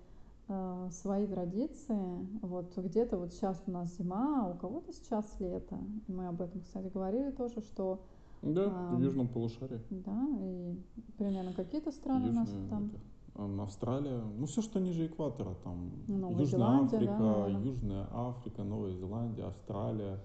э, 0.48 0.88
свои 0.90 1.26
традиции. 1.26 2.26
Вот 2.42 2.76
где-то 2.76 3.18
вот 3.18 3.32
сейчас 3.32 3.62
у 3.66 3.70
нас 3.70 3.96
зима, 3.96 4.44
а 4.46 4.50
у 4.52 4.58
кого-то 4.58 4.92
сейчас 4.92 5.24
лето. 5.38 5.78
И 6.08 6.12
мы 6.12 6.26
об 6.26 6.40
этом, 6.42 6.60
кстати, 6.60 6.88
говорили 6.88 7.30
тоже, 7.30 7.60
что 7.60 8.00
Да, 8.42 8.64
Ам, 8.66 8.96
в 8.96 9.00
южном 9.00 9.28
полушарии. 9.28 9.80
да, 9.90 10.28
и 10.40 10.76
примерно 11.18 11.52
какие-то 11.52 11.92
страны 11.92 12.30
у 12.30 12.32
нас 12.32 12.50
там. 12.68 12.86
это, 12.86 12.98
Австралия, 13.38 14.22
ну 14.22 14.46
все, 14.46 14.62
что 14.62 14.80
ниже 14.80 15.06
экватора, 15.06 15.54
там 15.62 15.90
Новая 16.06 16.40
Южная 16.40 16.46
Зеландия, 16.46 17.00
да, 17.00 17.04
Африка, 17.04 17.22
наверно. 17.22 17.64
Южная 17.66 18.08
Африка, 18.10 18.64
Новая 18.64 18.92
Зеландия, 18.94 19.44
Австралия, 19.44 20.20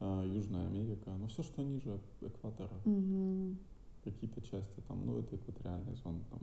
э, 0.00 0.24
Южная 0.26 0.66
Америка, 0.66 1.10
ну 1.18 1.26
все, 1.28 1.42
что 1.42 1.62
ниже 1.62 2.00
экватора, 2.20 2.74
Мгм. 2.84 3.58
какие-то 4.04 4.42
части 4.42 4.80
там, 4.88 5.06
ну 5.06 5.18
это 5.18 5.36
экваториальная 5.36 5.94
зона 5.94 6.20
там. 6.30 6.40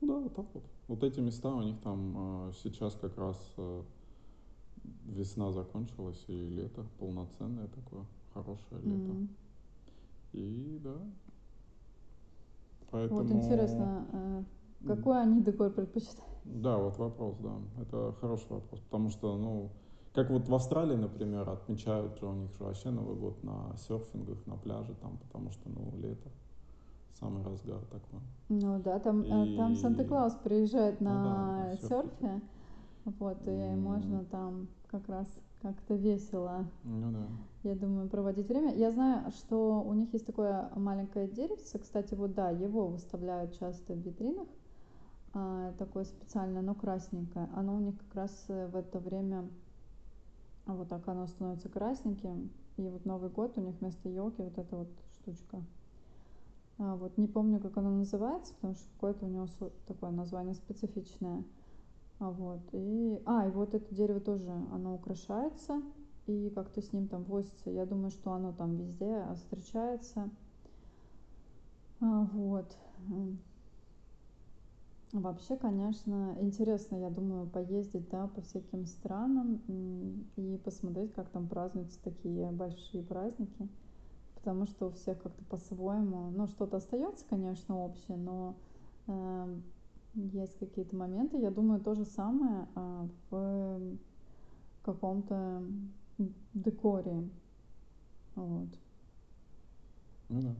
Ну 0.00 0.08
да, 0.08 0.18
вот 0.18 0.34
так 0.34 0.46
вот. 0.54 0.64
Вот 0.88 1.04
эти 1.04 1.20
места 1.20 1.54
у 1.54 1.62
них 1.62 1.80
там 1.80 2.48
э, 2.48 2.52
сейчас 2.62 2.94
как 2.96 3.16
раз 3.16 3.38
э, 3.56 3.82
весна 5.06 5.52
закончилась 5.52 6.24
и 6.26 6.48
лето 6.48 6.84
полноценное 6.98 7.68
такое, 7.68 8.04
хорошее 8.32 8.80
лето. 8.82 9.12
Мгм. 9.12 9.28
И 10.32 10.80
да. 10.82 10.96
Поэтому... 12.90 13.22
Вот 13.22 13.30
интересно, 13.30 14.06
э, 14.12 14.44
какой 14.86 15.22
они 15.22 15.42
декор 15.42 15.70
предпочитают? 15.70 16.30
Да, 16.44 16.78
вот 16.78 16.98
вопрос, 16.98 17.36
да. 17.38 17.52
Это 17.80 18.12
хороший 18.20 18.50
вопрос, 18.50 18.80
потому 18.80 19.10
что, 19.10 19.36
ну, 19.36 19.70
как 20.14 20.30
вот 20.30 20.48
в 20.48 20.54
Австралии, 20.54 20.96
например, 20.96 21.48
отмечают 21.48 22.18
же 22.18 22.26
у 22.26 22.32
них 22.34 22.50
же 22.56 22.64
вообще 22.64 22.90
Новый 22.90 23.16
год 23.16 23.42
на 23.42 23.76
серфингах, 23.76 24.46
на 24.46 24.56
пляже 24.56 24.94
там, 25.00 25.18
потому 25.18 25.50
что, 25.50 25.68
ну, 25.68 25.90
лето, 25.96 26.28
самый 27.18 27.42
разгар 27.44 27.80
такой. 27.86 28.20
Ну 28.48 28.78
да, 28.82 28.98
там, 29.00 29.22
э, 29.22 29.56
там 29.56 29.72
И- 29.72 29.76
Санта-Клаус 29.76 30.34
приезжает 30.44 31.00
Ну 31.00 31.06
да, 31.06 31.14
на 31.14 31.56
на 31.70 31.76
серфе. 31.76 32.40
вот, 33.04 33.38
и 33.46 33.50
М. 33.50 33.80
можно 33.82 34.24
там 34.24 34.68
как 34.86 35.08
раз 35.08 35.26
как-то 35.62 35.94
весело, 35.94 36.66
Ну 36.84 37.10
да. 37.10 37.26
я 37.62 37.74
думаю, 37.74 38.08
проводить 38.10 38.48
время. 38.48 38.74
Я 38.74 38.92
знаю, 38.92 39.30
что 39.32 39.82
у 39.82 39.94
них 39.94 40.12
есть 40.12 40.26
такое 40.26 40.70
маленькое 40.76 41.26
деревце, 41.26 41.78
кстати, 41.78 42.14
вот 42.14 42.34
да, 42.34 42.50
его 42.50 42.86
выставляют 42.88 43.58
часто 43.58 43.94
в 43.94 43.98
витринах, 43.98 44.46
такое 45.78 46.04
специальное, 46.04 46.62
но 46.62 46.74
красненькое. 46.74 47.48
Оно 47.54 47.76
у 47.76 47.80
них 47.80 47.96
как 47.98 48.14
раз 48.14 48.44
э, 48.48 48.66
в 48.68 48.76
это 48.76 49.00
время, 49.00 49.48
а 50.66 50.74
вот 50.74 50.88
так 50.88 51.06
оно 51.08 51.26
становится 51.26 51.68
красненьким, 51.68 52.50
и 52.76 52.88
вот 52.88 53.04
Новый 53.04 53.30
год 53.30 53.58
у 53.58 53.60
них 53.60 53.74
вместо 53.80 54.08
елки 54.08 54.42
вот 54.42 54.58
эта 54.58 54.76
вот 54.76 54.88
штучка. 55.12 55.62
А, 56.78 56.96
вот 56.96 57.18
не 57.18 57.26
помню, 57.26 57.60
как 57.60 57.76
оно 57.76 57.90
называется, 57.90 58.54
потому 58.54 58.74
что 58.74 58.86
какое-то 58.94 59.26
у 59.26 59.28
него 59.28 59.48
такое 59.86 60.10
название 60.10 60.54
специфичное. 60.54 61.44
А 62.20 62.30
вот 62.30 62.62
и 62.72 63.20
а 63.26 63.46
и 63.46 63.50
вот 63.50 63.74
это 63.74 63.94
дерево 63.94 64.20
тоже, 64.20 64.50
оно 64.72 64.94
украшается 64.94 65.82
и 66.26 66.50
как-то 66.54 66.80
с 66.80 66.92
ним 66.92 67.08
там 67.08 67.24
возится. 67.24 67.70
Я 67.70 67.86
думаю, 67.86 68.10
что 68.10 68.32
оно 68.32 68.52
там 68.52 68.76
везде 68.76 69.14
а, 69.14 69.34
встречается. 69.34 70.30
А, 72.00 72.28
вот. 72.32 72.76
Вообще, 75.14 75.56
конечно, 75.56 76.36
интересно, 76.40 76.96
я 76.96 77.08
думаю, 77.08 77.46
поездить, 77.46 78.08
да, 78.08 78.26
по 78.26 78.40
всяким 78.42 78.84
странам 78.84 79.62
и 80.34 80.58
посмотреть, 80.64 81.14
как 81.14 81.28
там 81.28 81.46
празднуются 81.46 82.02
такие 82.02 82.50
большие 82.50 83.04
праздники, 83.04 83.68
потому 84.34 84.66
что 84.66 84.88
у 84.88 84.90
всех 84.90 85.22
как-то 85.22 85.44
по-своему, 85.44 86.32
ну, 86.32 86.48
что-то 86.48 86.78
остается, 86.78 87.24
конечно, 87.30 87.78
общее, 87.78 88.16
но 88.16 88.56
э, 89.06 89.60
есть 90.14 90.58
какие-то 90.58 90.96
моменты. 90.96 91.38
Я 91.38 91.52
думаю, 91.52 91.80
то 91.80 91.94
же 91.94 92.04
самое 92.04 92.66
а, 92.74 93.08
в 93.30 93.80
каком-то 94.82 95.62
декоре. 96.54 97.30
Вот. 98.34 98.68
Ну 100.28 100.42
да. 100.42 100.54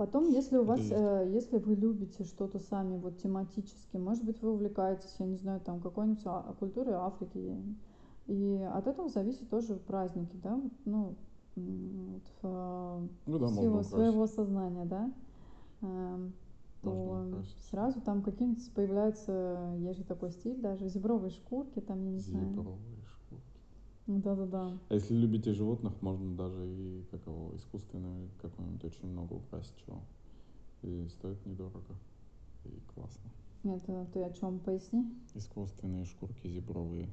Потом, 0.00 0.30
если 0.30 0.56
у 0.56 0.64
вас, 0.64 0.80
э, 0.90 1.28
если 1.30 1.58
вы 1.58 1.74
любите 1.74 2.24
что-то 2.24 2.58
сами 2.58 2.96
вот 2.96 3.18
тематически, 3.18 3.98
может 3.98 4.24
быть, 4.24 4.40
вы 4.40 4.52
увлекаетесь, 4.52 5.14
я 5.18 5.26
не 5.26 5.36
знаю, 5.36 5.60
там 5.60 5.78
какой-нибудь 5.78 6.22
а- 6.24 6.54
культурой 6.58 6.94
Африки, 6.94 7.62
и 8.26 8.66
от 8.72 8.86
этого 8.86 9.10
зависит 9.10 9.50
тоже 9.50 9.74
праздники, 9.74 10.36
да, 10.42 10.56
вот, 10.56 10.72
ну, 10.86 11.16
вот, 11.54 12.22
э, 12.44 13.08
Ну 13.26 13.38
да, 13.38 13.46
в 13.48 13.50
силу 13.50 13.82
своего 13.82 14.26
сознания, 14.26 14.86
да, 14.86 15.12
эм, 15.82 16.32
то 16.80 17.26
сразу 17.70 18.00
там 18.00 18.22
какие-нибудь 18.22 18.72
появляются, 18.72 19.74
есть 19.80 19.98
же 19.98 20.04
такой 20.06 20.30
стиль, 20.30 20.62
даже 20.62 20.88
зебровые 20.88 21.30
шкурки, 21.30 21.80
там, 21.80 22.02
я 22.06 22.10
не 22.10 22.20
знаю. 22.20 22.48
Зебровые. 22.48 22.99
Да-да-да. 24.18 24.72
А 24.88 24.94
если 24.94 25.14
любите 25.14 25.52
животных, 25.52 25.92
можно 26.02 26.36
даже 26.36 26.66
и 26.66 27.04
как 27.10 27.24
его, 27.26 27.52
искусственными 27.54 28.28
какой-нибудь 28.42 28.84
очень 28.84 29.06
много 29.08 29.34
украсить 29.34 29.74
чего. 29.84 30.00
И 30.82 31.06
стоит 31.08 31.44
недорого. 31.46 31.94
И 32.64 32.80
классно. 32.94 33.30
Это 33.62 34.06
ты 34.12 34.22
о 34.22 34.30
чем 34.32 34.58
поясни? 34.58 35.04
Искусственные 35.34 36.06
шкурки 36.06 36.48
зебровые. 36.48 37.08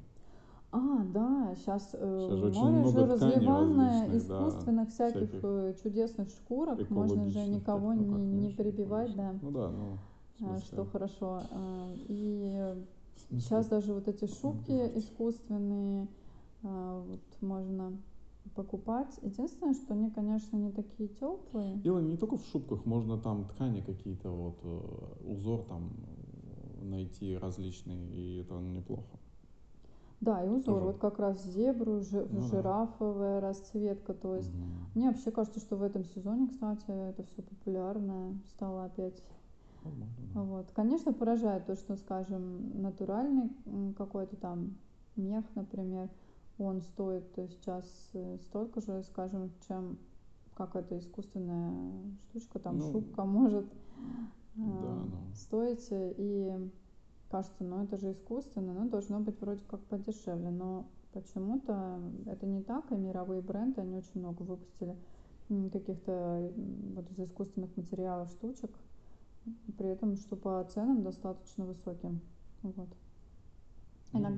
А, 0.70 1.04
да, 1.14 1.54
сейчас 1.56 1.90
Щас 1.92 2.38
же 2.38 2.46
очень 2.46 2.60
море 2.60 2.90
же 2.90 3.06
разливанное, 3.06 4.02
различных, 4.02 4.28
да, 4.28 4.48
искусственных 4.48 4.88
всяких, 4.90 5.28
всяких 5.28 5.40
э, 5.42 5.74
чудесных 5.82 6.28
шкурок, 6.28 6.90
можно 6.90 7.26
же 7.30 7.46
никого 7.46 7.94
так, 7.94 8.00
ну, 8.00 8.18
не, 8.18 8.26
не 8.26 8.52
конечно, 8.52 8.64
перебивать, 8.64 9.16
да. 9.16 9.34
Ну 9.40 9.50
да, 9.50 9.70
ну, 9.70 9.98
в 10.38 10.52
а, 10.52 10.58
что 10.58 10.84
хорошо. 10.84 11.42
А, 11.50 11.94
И 12.08 12.74
в 13.30 13.40
сейчас 13.40 13.66
даже 13.68 13.94
вот 13.94 14.08
эти 14.08 14.26
шубки 14.26 14.98
искусственные 14.98 16.06
вот 16.62 17.20
можно 17.40 17.96
покупать. 18.54 19.18
Единственное, 19.22 19.74
что 19.74 19.94
они, 19.94 20.10
конечно, 20.10 20.56
не 20.56 20.72
такие 20.72 21.08
теплые. 21.08 21.76
Дело 21.76 22.00
не 22.00 22.16
только 22.16 22.36
в 22.38 22.44
шубках, 22.46 22.84
можно 22.86 23.18
там 23.18 23.44
ткани 23.46 23.80
какие-то, 23.80 24.30
вот, 24.30 24.58
э, 24.62 25.32
узор 25.32 25.64
там 25.68 25.90
э, 26.80 26.84
найти 26.84 27.36
различные, 27.36 28.08
и 28.08 28.38
это 28.40 28.54
неплохо. 28.60 29.18
Да, 30.20 30.44
и 30.44 30.48
узор, 30.48 30.80
Тоже. 30.80 30.86
вот 30.86 30.98
как 30.98 31.18
раз 31.20 31.44
зебру, 31.44 32.00
жи- 32.00 32.26
Ну 32.28 32.40
да. 32.40 32.46
жирафовая 32.48 33.40
расцветка, 33.40 34.14
то 34.14 34.34
есть 34.34 34.52
Мгм. 34.52 34.90
мне 34.96 35.08
вообще 35.10 35.30
кажется, 35.30 35.60
что 35.60 35.76
в 35.76 35.82
этом 35.82 36.04
сезоне, 36.04 36.48
кстати, 36.48 36.90
это 36.90 37.22
все 37.22 37.42
популярно 37.42 38.36
стало 38.48 38.86
опять. 38.86 39.22
Да. 39.84 40.42
Вот. 40.42 40.70
Конечно, 40.72 41.12
поражает 41.12 41.66
то, 41.66 41.76
что, 41.76 41.94
скажем, 41.96 42.82
натуральный 42.82 43.48
какой-то 43.96 44.36
там 44.36 44.76
мех, 45.16 45.44
например, 45.54 46.08
он 46.58 46.82
стоит 46.82 47.24
сейчас 47.36 48.10
э, 48.14 48.38
столько 48.42 48.80
же, 48.80 49.02
скажем, 49.04 49.52
чем 49.66 49.98
какая-то 50.54 50.98
искусственная 50.98 52.02
штучка, 52.30 52.58
там 52.58 52.78
Ну, 52.78 52.92
шубка 52.92 53.24
может 53.24 53.66
э, 53.66 53.68
да, 54.56 55.04
ну. 55.04 55.34
стоить. 55.34 55.86
И 55.90 56.70
кажется, 57.30 57.62
ну 57.64 57.84
это 57.84 57.96
же 57.96 58.12
искусственно, 58.12 58.74
ну 58.74 58.88
должно 58.88 59.20
быть 59.20 59.40
вроде 59.40 59.62
как 59.68 59.80
подешевле, 59.84 60.50
но 60.50 60.86
почему-то 61.12 62.00
это 62.26 62.46
не 62.46 62.62
так, 62.62 62.90
и 62.90 62.96
мировые 62.96 63.40
бренды, 63.40 63.80
они 63.80 63.96
очень 63.96 64.20
много 64.20 64.42
выпустили 64.42 64.96
каких-то 65.72 66.52
вот 66.94 67.10
из 67.10 67.18
искусственных 67.20 67.74
материалов 67.76 68.30
штучек, 68.30 68.70
при 69.78 69.88
этом, 69.88 70.16
что 70.16 70.36
по 70.36 70.62
ценам 70.64 71.02
достаточно 71.02 71.64
высоким. 71.64 72.20
Вот. 72.62 72.88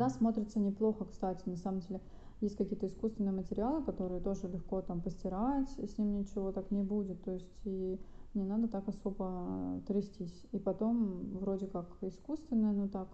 Иногда 0.00 0.16
смотрится 0.16 0.58
неплохо, 0.58 1.04
кстати, 1.04 1.46
на 1.46 1.56
самом 1.56 1.80
деле. 1.80 2.00
Есть 2.40 2.56
какие-то 2.56 2.86
искусственные 2.86 3.32
материалы, 3.32 3.84
которые 3.84 4.22
тоже 4.22 4.48
легко 4.48 4.80
там 4.80 5.02
постирать, 5.02 5.68
и 5.76 5.86
с 5.86 5.98
ним 5.98 6.20
ничего 6.20 6.52
так 6.52 6.70
не 6.70 6.82
будет. 6.82 7.22
То 7.22 7.32
есть 7.32 7.52
и 7.66 8.00
не 8.32 8.44
надо 8.44 8.66
так 8.68 8.88
особо 8.88 9.82
трястись. 9.86 10.46
И 10.52 10.58
потом 10.58 11.36
вроде 11.38 11.66
как 11.66 11.86
искусственное, 12.00 12.72
ну 12.72 12.88
так, 12.88 13.08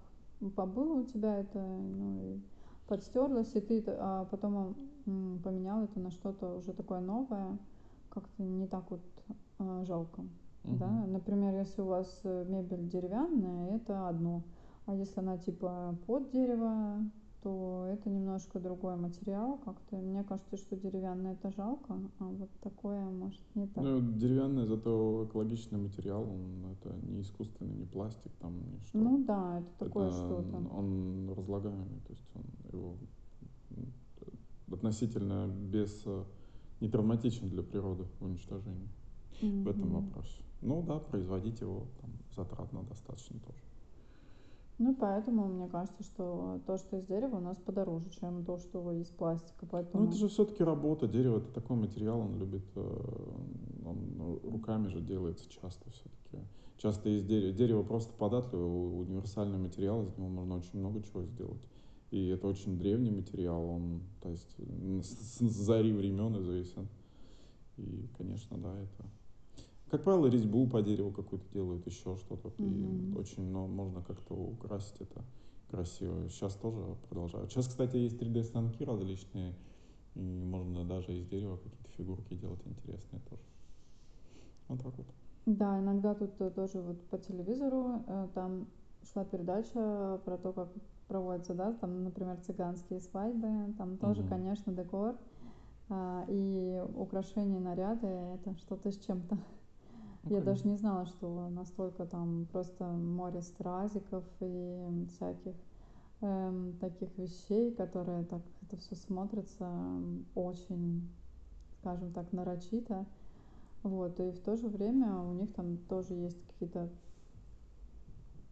побыло 0.54 1.00
у 1.00 1.02
тебя 1.02 1.40
это, 1.40 1.58
ну 1.58 2.20
и 2.20 2.40
подстерлась, 2.86 3.52
и 3.56 3.60
ты 3.60 3.82
а 3.88 4.26
потом 4.26 4.76
поменял 5.42 5.82
это 5.82 5.98
на 5.98 6.12
что-то 6.12 6.58
уже 6.58 6.72
такое 6.72 7.00
новое, 7.00 7.58
как-то 8.10 8.44
не 8.44 8.68
так 8.68 8.88
вот 8.92 9.00
а, 9.58 9.84
жалко. 9.84 10.20
Угу. 10.62 10.76
Да? 10.76 10.88
Например, 11.08 11.52
если 11.56 11.82
у 11.82 11.86
вас 11.86 12.20
э, 12.22 12.44
мебель 12.48 12.88
деревянная, 12.88 13.74
это 13.74 14.08
одно. 14.08 14.42
А 14.86 14.94
если 14.94 15.20
она 15.20 15.36
типа 15.36 15.98
под 16.06 16.30
дерево, 16.30 17.00
то 17.42 17.86
это 17.88 18.08
немножко 18.10 18.58
другой 18.58 18.96
материал 18.96 19.58
как-то. 19.64 19.96
Мне 19.96 20.24
кажется, 20.24 20.56
что 20.56 20.76
деревянное 20.76 21.34
это 21.34 21.52
жалко, 21.52 21.94
а 22.18 22.24
вот 22.24 22.50
такое 22.60 23.04
может 23.04 23.40
не 23.54 23.66
так. 23.66 23.84
Ну, 23.84 24.00
деревянное, 24.00 24.66
зато 24.66 25.26
экологичный 25.28 25.78
материал, 25.78 26.22
он 26.22 26.72
это 26.72 26.94
не 27.06 27.20
искусственный, 27.20 27.74
не 27.74 27.84
пластик, 27.84 28.32
там 28.40 28.54
не 28.56 28.80
что. 28.86 28.98
Ну 28.98 29.24
да, 29.24 29.58
это 29.60 29.86
такое 29.86 30.08
это, 30.08 30.16
что-то. 30.16 30.56
Он 30.76 31.32
разлагаемый, 31.36 32.00
то 32.06 32.12
есть 32.12 32.30
он 32.34 32.44
его 32.72 32.96
относительно 34.72 35.48
без 35.48 36.04
не 36.80 36.88
травматичен 36.88 37.48
для 37.48 37.62
природы 37.62 38.04
в 38.18 38.24
уничтожении 38.24 38.88
mm-hmm. 39.40 39.62
в 39.62 39.68
этом 39.68 39.92
вопросе. 39.92 40.42
Ну 40.62 40.82
да, 40.82 40.98
производить 40.98 41.60
его 41.60 41.86
там 42.00 42.10
затратно 42.34 42.82
достаточно 42.82 43.38
тоже. 43.40 43.58
Ну, 44.78 44.94
поэтому 44.94 45.48
мне 45.48 45.68
кажется, 45.68 46.02
что 46.02 46.60
то, 46.66 46.76
что 46.76 46.98
из 46.98 47.06
дерева, 47.06 47.36
у 47.36 47.40
нас 47.40 47.56
подороже, 47.56 48.10
чем 48.10 48.44
то, 48.44 48.58
что 48.58 48.92
из 48.92 49.08
пластика. 49.08 49.66
Поэтому... 49.70 50.04
Ну, 50.04 50.08
это 50.10 50.18
же 50.18 50.28
все-таки 50.28 50.62
работа. 50.62 51.08
Дерево 51.08 51.38
это 51.38 51.50
такой 51.50 51.76
материал, 51.76 52.20
он 52.20 52.38
любит, 52.38 52.64
э, 52.74 53.32
он 53.86 53.96
ну, 54.16 54.40
руками 54.44 54.88
же 54.88 55.00
делается 55.00 55.48
часто 55.48 55.90
все-таки. 55.90 56.44
Часто 56.76 57.08
из 57.08 57.24
дерева. 57.24 57.54
Дерево 57.54 57.82
просто 57.84 58.12
податливый, 58.12 59.00
универсальный 59.00 59.58
материал, 59.58 60.04
из 60.04 60.14
него 60.18 60.28
можно 60.28 60.56
очень 60.56 60.78
много 60.78 61.02
чего 61.02 61.22
сделать. 61.22 61.62
И 62.10 62.28
это 62.28 62.46
очень 62.46 62.78
древний 62.78 63.10
материал, 63.10 63.64
он, 63.64 64.02
то 64.20 64.28
есть, 64.28 64.56
с 65.02 65.38
зари 65.40 65.92
времен 65.92 66.38
известен. 66.38 66.86
И, 67.78 68.08
конечно, 68.16 68.58
да, 68.58 68.78
это 68.78 69.08
как 69.90 70.02
правило, 70.02 70.26
резьбу 70.26 70.66
по 70.66 70.82
дереву 70.82 71.12
какую-то 71.12 71.48
делают, 71.52 71.86
еще 71.86 72.16
что-то. 72.16 72.48
Mm-hmm. 72.48 73.14
И 73.14 73.16
очень 73.16 73.44
ну, 73.50 73.66
можно 73.66 74.02
как-то 74.02 74.34
украсить 74.34 75.00
это 75.00 75.24
красиво. 75.70 76.28
Сейчас 76.28 76.54
тоже 76.54 76.80
продолжают. 77.08 77.50
Сейчас, 77.50 77.68
кстати, 77.68 77.96
есть 77.96 78.20
3D-станки 78.20 78.84
различные, 78.84 79.54
и 80.14 80.42
можно 80.44 80.84
даже 80.84 81.16
из 81.16 81.26
дерева 81.26 81.56
какие-то 81.56 81.90
фигурки 81.96 82.34
делать 82.34 82.60
интересные 82.64 83.20
тоже. 83.28 83.42
Вот 84.68 84.82
так 84.82 84.96
вот. 84.96 85.06
Да, 85.46 85.78
иногда 85.78 86.14
тут 86.14 86.40
э, 86.40 86.50
тоже 86.50 86.80
вот 86.80 87.00
по 87.08 87.18
телевизору 87.18 88.02
э, 88.08 88.28
там 88.34 88.66
шла 89.12 89.24
передача 89.24 90.20
про 90.24 90.36
то, 90.36 90.52
как 90.52 90.68
проводятся, 91.06 91.54
да, 91.54 91.72
там, 91.74 92.02
например, 92.02 92.38
цыганские 92.38 93.00
свадьбы, 93.00 93.72
там 93.78 93.96
тоже, 93.98 94.22
mm-hmm. 94.22 94.28
конечно, 94.28 94.72
декор 94.72 95.16
а, 95.88 96.24
и 96.26 96.82
украшения, 96.96 97.60
наряды, 97.60 98.08
это 98.08 98.56
что-то 98.56 98.90
с 98.90 98.98
чем-то. 98.98 99.38
Я 100.28 100.40
даже 100.40 100.66
не 100.66 100.76
знала, 100.76 101.06
что 101.06 101.48
настолько 101.50 102.04
там 102.04 102.46
просто 102.46 102.84
море 102.84 103.42
стразиков 103.42 104.24
и 104.40 105.06
всяких 105.08 105.54
эм, 106.20 106.76
таких 106.80 107.16
вещей, 107.16 107.72
которые 107.72 108.24
так 108.24 108.42
это 108.62 108.76
все 108.76 108.96
смотрится 108.96 109.70
очень, 110.34 111.08
скажем 111.80 112.12
так, 112.12 112.32
нарочито. 112.32 113.06
Вот, 113.84 114.18
и 114.18 114.32
в 114.32 114.40
то 114.40 114.56
же 114.56 114.66
время 114.68 115.14
у 115.14 115.34
них 115.34 115.52
там 115.54 115.78
тоже 115.88 116.14
есть 116.14 116.44
какие-то 116.48 116.88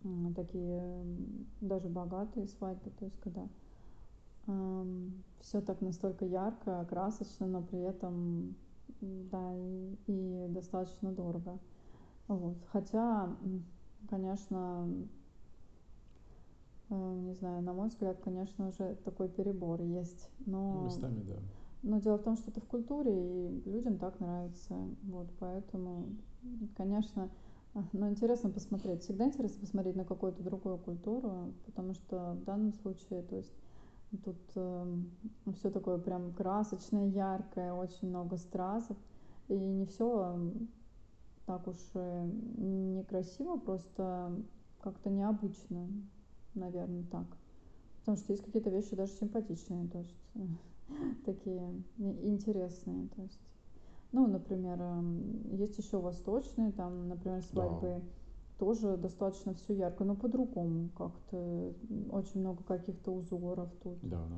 э, 0.05 0.33
такие 0.37 1.05
даже 1.61 1.89
богатые 1.89 2.47
свадьбы, 2.47 2.91
то 2.91 3.05
есть 3.07 3.19
когда 3.21 3.49
эм, 4.47 5.25
все 5.41 5.61
так 5.61 5.81
настолько 5.81 6.25
ярко, 6.25 6.87
красочно, 6.89 7.47
но 7.47 7.63
при 7.63 7.81
этом 7.81 8.55
да, 9.01 9.55
и, 9.57 9.97
и 10.07 10.47
достаточно 10.49 11.13
дорого. 11.13 11.59
Вот. 12.29 12.57
Хотя, 12.73 13.37
конечно, 14.09 14.89
э, 16.91 17.15
не 17.25 17.35
знаю, 17.35 17.63
на 17.63 17.73
мой 17.73 17.89
взгляд, 17.89 18.19
конечно 18.23 18.71
же, 18.73 18.97
такой 19.05 19.29
перебор 19.29 19.83
есть. 19.83 20.31
Но, 20.47 20.85
Местами, 20.85 21.23
да. 21.23 21.37
Но 21.83 21.99
дело 21.99 22.17
в 22.17 22.23
том, 22.23 22.37
что 22.37 22.51
это 22.51 22.61
в 22.61 22.65
культуре, 22.67 23.13
и 23.13 23.71
людям 23.71 23.99
так 23.99 24.19
нравится. 24.19 24.75
Вот, 25.03 25.29
поэтому, 25.39 26.07
конечно, 26.77 27.31
но 27.93 28.09
интересно 28.09 28.51
посмотреть. 28.51 29.03
Всегда 29.03 29.27
интересно 29.27 29.61
посмотреть 29.61 29.97
на 29.97 30.05
какую-то 30.05 30.43
другую 30.43 30.79
культуру, 30.79 31.53
потому 31.67 31.93
что 31.93 32.35
в 32.41 32.45
данном 32.45 32.73
случае, 32.73 33.23
то 33.23 33.37
есть 33.37 33.53
тут 34.19 34.37
э, 34.55 34.97
все 35.57 35.71
такое 35.71 35.99
прям 35.99 36.33
красочное, 36.33 37.09
яркое, 37.09 37.73
очень 37.73 38.09
много 38.09 38.37
стразов. 38.37 38.97
И 39.49 39.55
не 39.55 39.87
все 39.87 40.39
так 41.47 41.67
уж 41.67 41.77
э, 41.95 42.31
некрасиво, 42.57 43.59
просто 43.59 44.35
как-то 44.81 45.11
необычно, 45.11 45.89
наверное, 46.55 47.05
так. 47.11 47.27
Потому 48.01 48.19
что 48.19 48.33
есть 48.33 48.45
какие-то 48.45 48.71
вещи 48.71 48.97
даже 48.97 49.13
симпатичные, 49.13 49.89
то 49.89 49.99
есть 49.99 50.17
такие 51.25 51.83
интересные, 51.99 53.09
то 53.09 53.23
есть. 53.23 53.41
Ну, 54.13 54.29
например, 54.29 54.81
эм, 54.81 55.57
есть 55.57 55.77
еще 55.77 55.99
восточные, 55.99 56.71
там, 56.71 57.09
например, 57.09 57.43
свадьбы 57.43 57.81
да. 57.81 58.01
Тоже 58.59 58.97
достаточно 58.97 59.55
все 59.55 59.75
ярко, 59.75 60.05
но 60.05 60.15
по-другому 60.15 60.91
как-то. 60.97 61.73
Очень 62.11 62.41
много 62.41 62.63
каких-то 62.65 63.13
узоров 63.13 63.71
тут. 63.83 63.99
Да, 64.03 64.25
да. 64.29 64.37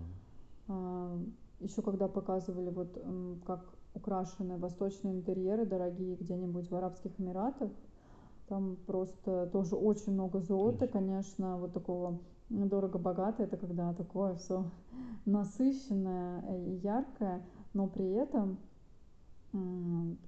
А, 0.69 1.19
еще 1.61 1.83
когда 1.83 2.09
показывали 2.09 2.71
вот 2.71 2.99
как 3.47 3.65
украшены 3.97 4.59
восточные 4.59 5.15
интерьеры 5.15 5.65
дорогие 5.65 6.17
где-нибудь 6.17 6.71
в 6.71 6.77
Арабских 6.77 7.19
Эмиратах. 7.19 7.71
Там 8.49 8.77
просто 8.87 9.49
тоже 9.53 9.75
очень 9.75 10.13
много 10.13 10.41
золота, 10.41 10.87
конечно, 10.87 11.59
вот 11.59 11.73
такого 11.73 12.21
дорого-богато. 12.49 13.43
Это 13.43 13.57
когда 13.57 13.93
такое 13.95 14.35
все 14.37 14.71
насыщенное 15.25 16.43
и 16.57 16.77
яркое, 16.77 17.43
но 17.75 17.89
при 17.89 18.09
этом 18.13 18.59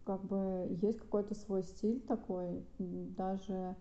как 0.05 0.25
бы 0.25 0.69
есть 0.83 1.01
какой-то 1.01 1.35
свой 1.35 1.63
стиль 1.63 2.01
такой, 2.01 2.65
даже 2.79 3.77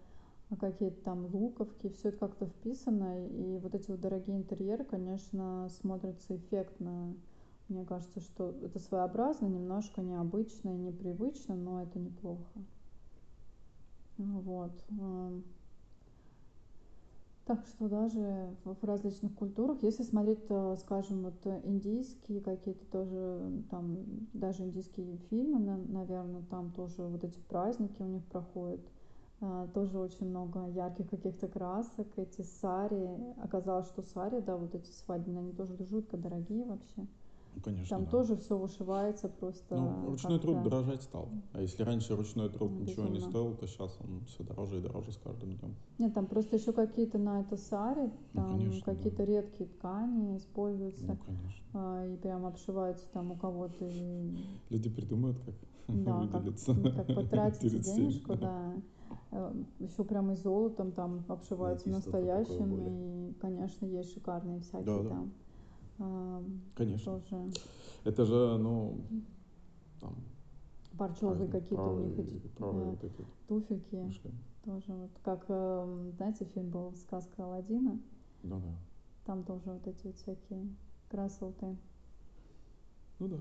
какие-то 0.60 1.02
там 1.04 1.26
луковки, 1.34 1.90
все 1.90 2.10
это 2.10 2.18
как-то 2.20 2.46
вписано, 2.46 3.28
и 3.28 3.58
вот 3.58 3.76
эти 3.76 3.92
вот 3.92 4.00
дорогие 4.00 4.38
интерьеры, 4.38 4.86
конечно, 4.86 5.68
смотрятся 5.82 6.36
эффектно. 6.36 7.16
Мне 7.68 7.84
кажется, 7.84 8.22
что 8.22 8.52
это 8.64 8.80
своеобразно, 8.80 9.48
немножко 9.48 10.02
необычно 10.02 10.70
и 10.70 10.78
непривычно, 10.78 11.56
но 11.56 11.84
это 11.84 12.00
неплохо. 12.00 12.64
Вот. 14.18 14.72
Так 17.48 17.66
что 17.66 17.88
даже 17.88 18.54
в 18.66 18.84
различных 18.84 19.34
культурах, 19.34 19.82
если 19.82 20.04
смотреть, 20.04 20.43
скажем, 20.80 21.24
вот 21.24 21.48
индийские 21.64 22.41
какие-то 22.41 22.86
тоже, 22.91 23.64
там 23.72 24.00
даже 24.34 24.64
индийские 24.64 25.16
фильмы, 25.30 25.60
наверное, 25.88 26.41
там 26.50 26.72
тоже 26.74 27.04
вот 27.04 27.24
эти 27.24 27.39
праздники 27.39 28.02
у 28.02 28.06
них 28.06 28.26
проходят, 28.26 28.82
э, 29.39 29.68
тоже 29.74 29.98
очень 29.98 30.28
много 30.28 30.68
ярких 30.68 31.10
каких-то 31.10 31.48
красок, 31.48 32.08
эти 32.18 32.41
сари. 32.41 33.10
Оказалось, 33.41 33.88
что 33.88 34.02
сари, 34.02 34.41
да, 34.41 34.58
вот 34.58 34.76
эти 34.76 34.89
свадебные, 34.89 35.39
они 35.39 35.54
тоже 35.54 35.78
жутко 35.86 36.18
дорогие 36.18 36.66
вообще. 36.66 37.08
Ну, 37.58 37.64
конечно. 37.64 37.97
Там 37.97 38.05
да. 38.05 38.12
тоже 38.12 38.38
все 38.38 38.58
вышивается 38.58 39.30
просто. 39.30 39.76
Ну, 39.76 40.10
ручной 40.12 40.39
труд 40.39 40.62
дорожать 40.64 41.01
стал. 41.01 41.30
А 41.53 41.62
если 41.62 41.82
раньше 41.84 42.16
ручной 42.16 42.49
труд 42.49 42.72
Безумно. 42.72 42.89
ничего 42.89 43.08
не 43.08 43.20
стоил, 43.20 43.55
то 43.55 43.68
сейчас 43.68 43.97
он 43.99 44.26
все 44.26 44.43
дороже 44.43 44.78
и 44.78 44.82
дороже 44.82 45.12
с 45.12 45.18
каждым 45.18 45.58
днем. 45.58 45.76
Нет, 45.97 46.14
там 46.14 46.28
просто 46.28 46.58
еще 46.58 46.72
какие-то 46.72 47.18
на 47.18 47.41
это 47.41 47.58
сари, 47.58 48.12
ну, 48.34 48.41
там 48.41 48.60
ну, 48.60 48.82
какие-то 48.82 49.18
да. 49.18 49.26
редкие 49.26 49.70
ткани 49.70 50.38
используются. 50.38 51.03
Ну, 51.05 51.18
конечно. 51.18 51.66
А, 51.74 52.05
и 52.05 52.16
прям 52.18 52.45
обшиваются 52.45 53.08
там 53.12 53.32
у 53.32 53.36
кого-то. 53.36 53.86
И... 53.86 54.38
Люди 54.70 54.89
придумают, 54.89 55.39
как 55.39 55.55
да, 55.88 56.18
выделиться. 56.20 56.76
Как, 56.76 57.08
как 57.08 57.16
потратить 57.16 57.82
денежку, 57.82 58.36
да. 58.36 58.74
э, 59.32 59.53
еще 59.80 60.03
прямо 60.03 60.34
и 60.34 60.36
золотом 60.36 60.91
там 60.91 61.24
обшиваются 61.28 61.89
настоящим. 61.89 62.78
И, 62.78 63.34
конечно, 63.39 63.86
есть 63.86 64.14
шикарные 64.14 64.60
всякие 64.62 64.86
Да, 64.86 65.03
да. 65.03 65.10
там. 65.10 65.32
а, 65.32 65.47
Конечно. 66.76 67.20
Тоже 67.20 67.52
Это 68.04 68.26
же, 68.26 68.58
ну, 68.58 69.02
там, 70.00 70.16
парчевые 70.98 71.48
какие-то 71.48 71.89
у 71.89 72.00
них 72.00 72.20
эти 72.20 72.48
правые 72.50 72.88
э, 72.88 72.89
вот 72.89 73.28
туфельки. 73.48 73.95
мишли. 73.95 74.32
Тоже 74.64 74.91
вот 74.93 75.12
как, 75.24 75.45
эм, 75.48 76.12
знаете, 76.14 76.45
фильм 76.45 76.70
был 76.70 76.93
«Сказка 76.93 77.45
Аладдина». 77.45 78.00
Ну 78.43 78.60
да. 78.60 78.76
Там 79.26 79.43
тоже 79.43 79.72
вот 79.72 79.88
эти 79.88 80.06
вот 80.06 80.16
всякие 80.18 80.68
красоты. 81.10 81.78
Ну 83.20 83.28
да. 83.28 83.38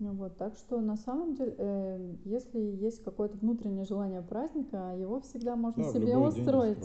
Ну 0.00 0.12
вот, 0.12 0.36
так 0.36 0.56
что 0.56 0.80
на 0.80 0.96
самом 0.96 1.34
деле, 1.34 1.54
э, 1.56 2.14
если 2.24 2.58
есть 2.60 3.04
какое-то 3.04 3.38
внутреннее 3.38 3.84
желание 3.84 4.22
праздника, 4.22 4.94
его 4.98 5.20
всегда 5.20 5.54
можно 5.56 5.84
Да, 5.84 5.92
себе 5.92 6.16
устроить. 6.16 6.78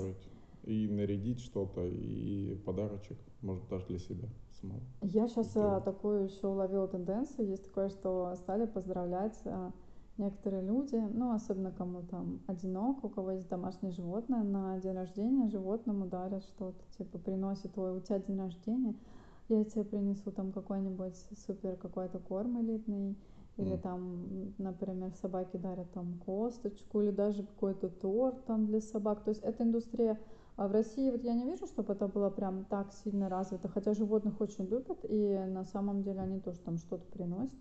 И 0.70 0.88
нарядить 0.88 1.39
что-то, 1.39 1.84
и 1.84 2.53
подарочек, 2.63 3.17
может, 3.41 3.67
даже 3.70 3.88
для 3.88 3.97
себя 3.97 4.28
самого. 4.61 4.82
Я 5.01 5.28
сейчас 5.28 5.47
Здорово. 5.51 5.82
такую 5.82 6.26
еще 6.26 6.47
уловила 6.47 6.88
тенденцию. 6.88 7.47
Есть 7.47 7.65
такое, 7.65 7.89
что 7.89 8.36
стали 8.36 8.67
поздравлять 8.67 9.34
а, 9.45 9.72
некоторые 10.20 10.61
люди, 10.61 10.95
ну, 10.95 11.32
особенно 11.34 11.72
кому 11.72 12.03
там 12.03 12.41
одиноко, 12.45 13.07
у 13.07 13.09
кого 13.09 13.32
есть 13.32 13.47
домашнее 13.49 13.91
животное, 13.93 14.43
на 14.43 14.78
день 14.80 14.93
рождения 14.93 15.47
животному 15.47 16.05
дарят 16.05 16.43
что-то, 16.43 16.80
типа 16.97 17.17
приносит, 17.17 17.76
ой, 17.76 17.97
у 17.97 17.99
тебя 18.01 18.20
день 18.20 18.38
рождения, 18.38 18.95
я 19.47 19.63
тебе 19.63 19.84
принесу 19.84 20.32
там 20.32 20.51
какой-нибудь 20.51 21.15
супер 21.47 21.78
какой-то 21.78 22.20
корм 22.20 22.61
элитный, 22.61 23.17
или 23.57 23.76
М. 23.76 23.80
там, 23.82 24.53
например, 24.57 25.13
собаки 25.15 25.57
дарят 25.57 25.91
там 25.93 26.20
косточку, 26.26 27.01
или 27.01 27.11
даже 27.11 27.43
какой-то 27.43 27.89
торт 27.89 28.45
там 28.45 28.67
для 28.67 28.82
собак. 28.82 29.24
То 29.24 29.32
есть 29.32 29.41
эта 29.43 29.63
индустрия 29.63 30.20
а 30.60 30.68
в 30.68 30.74
России 30.74 31.10
вот 31.10 31.24
я 31.24 31.34
не 31.34 31.45
вижу, 31.45 31.68
чтобы 31.68 31.93
это 31.93 32.10
было 32.10 32.30
прям 32.30 32.66
так 32.66 32.91
сильно 32.91 33.30
развито, 33.30 33.70
хотя 33.70 33.93
животных 33.93 34.41
очень 34.41 34.66
любят, 34.66 34.99
и 35.03 35.39
на 35.47 35.64
самом 35.64 36.03
деле 36.03 36.20
они 36.20 36.41
тоже 36.41 36.60
там 36.60 36.78
что-то 36.78 37.05
приносят. 37.05 37.57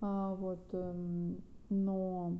А, 0.00 0.34
вот, 0.34 0.58
эм, 0.72 1.40
но 1.68 2.32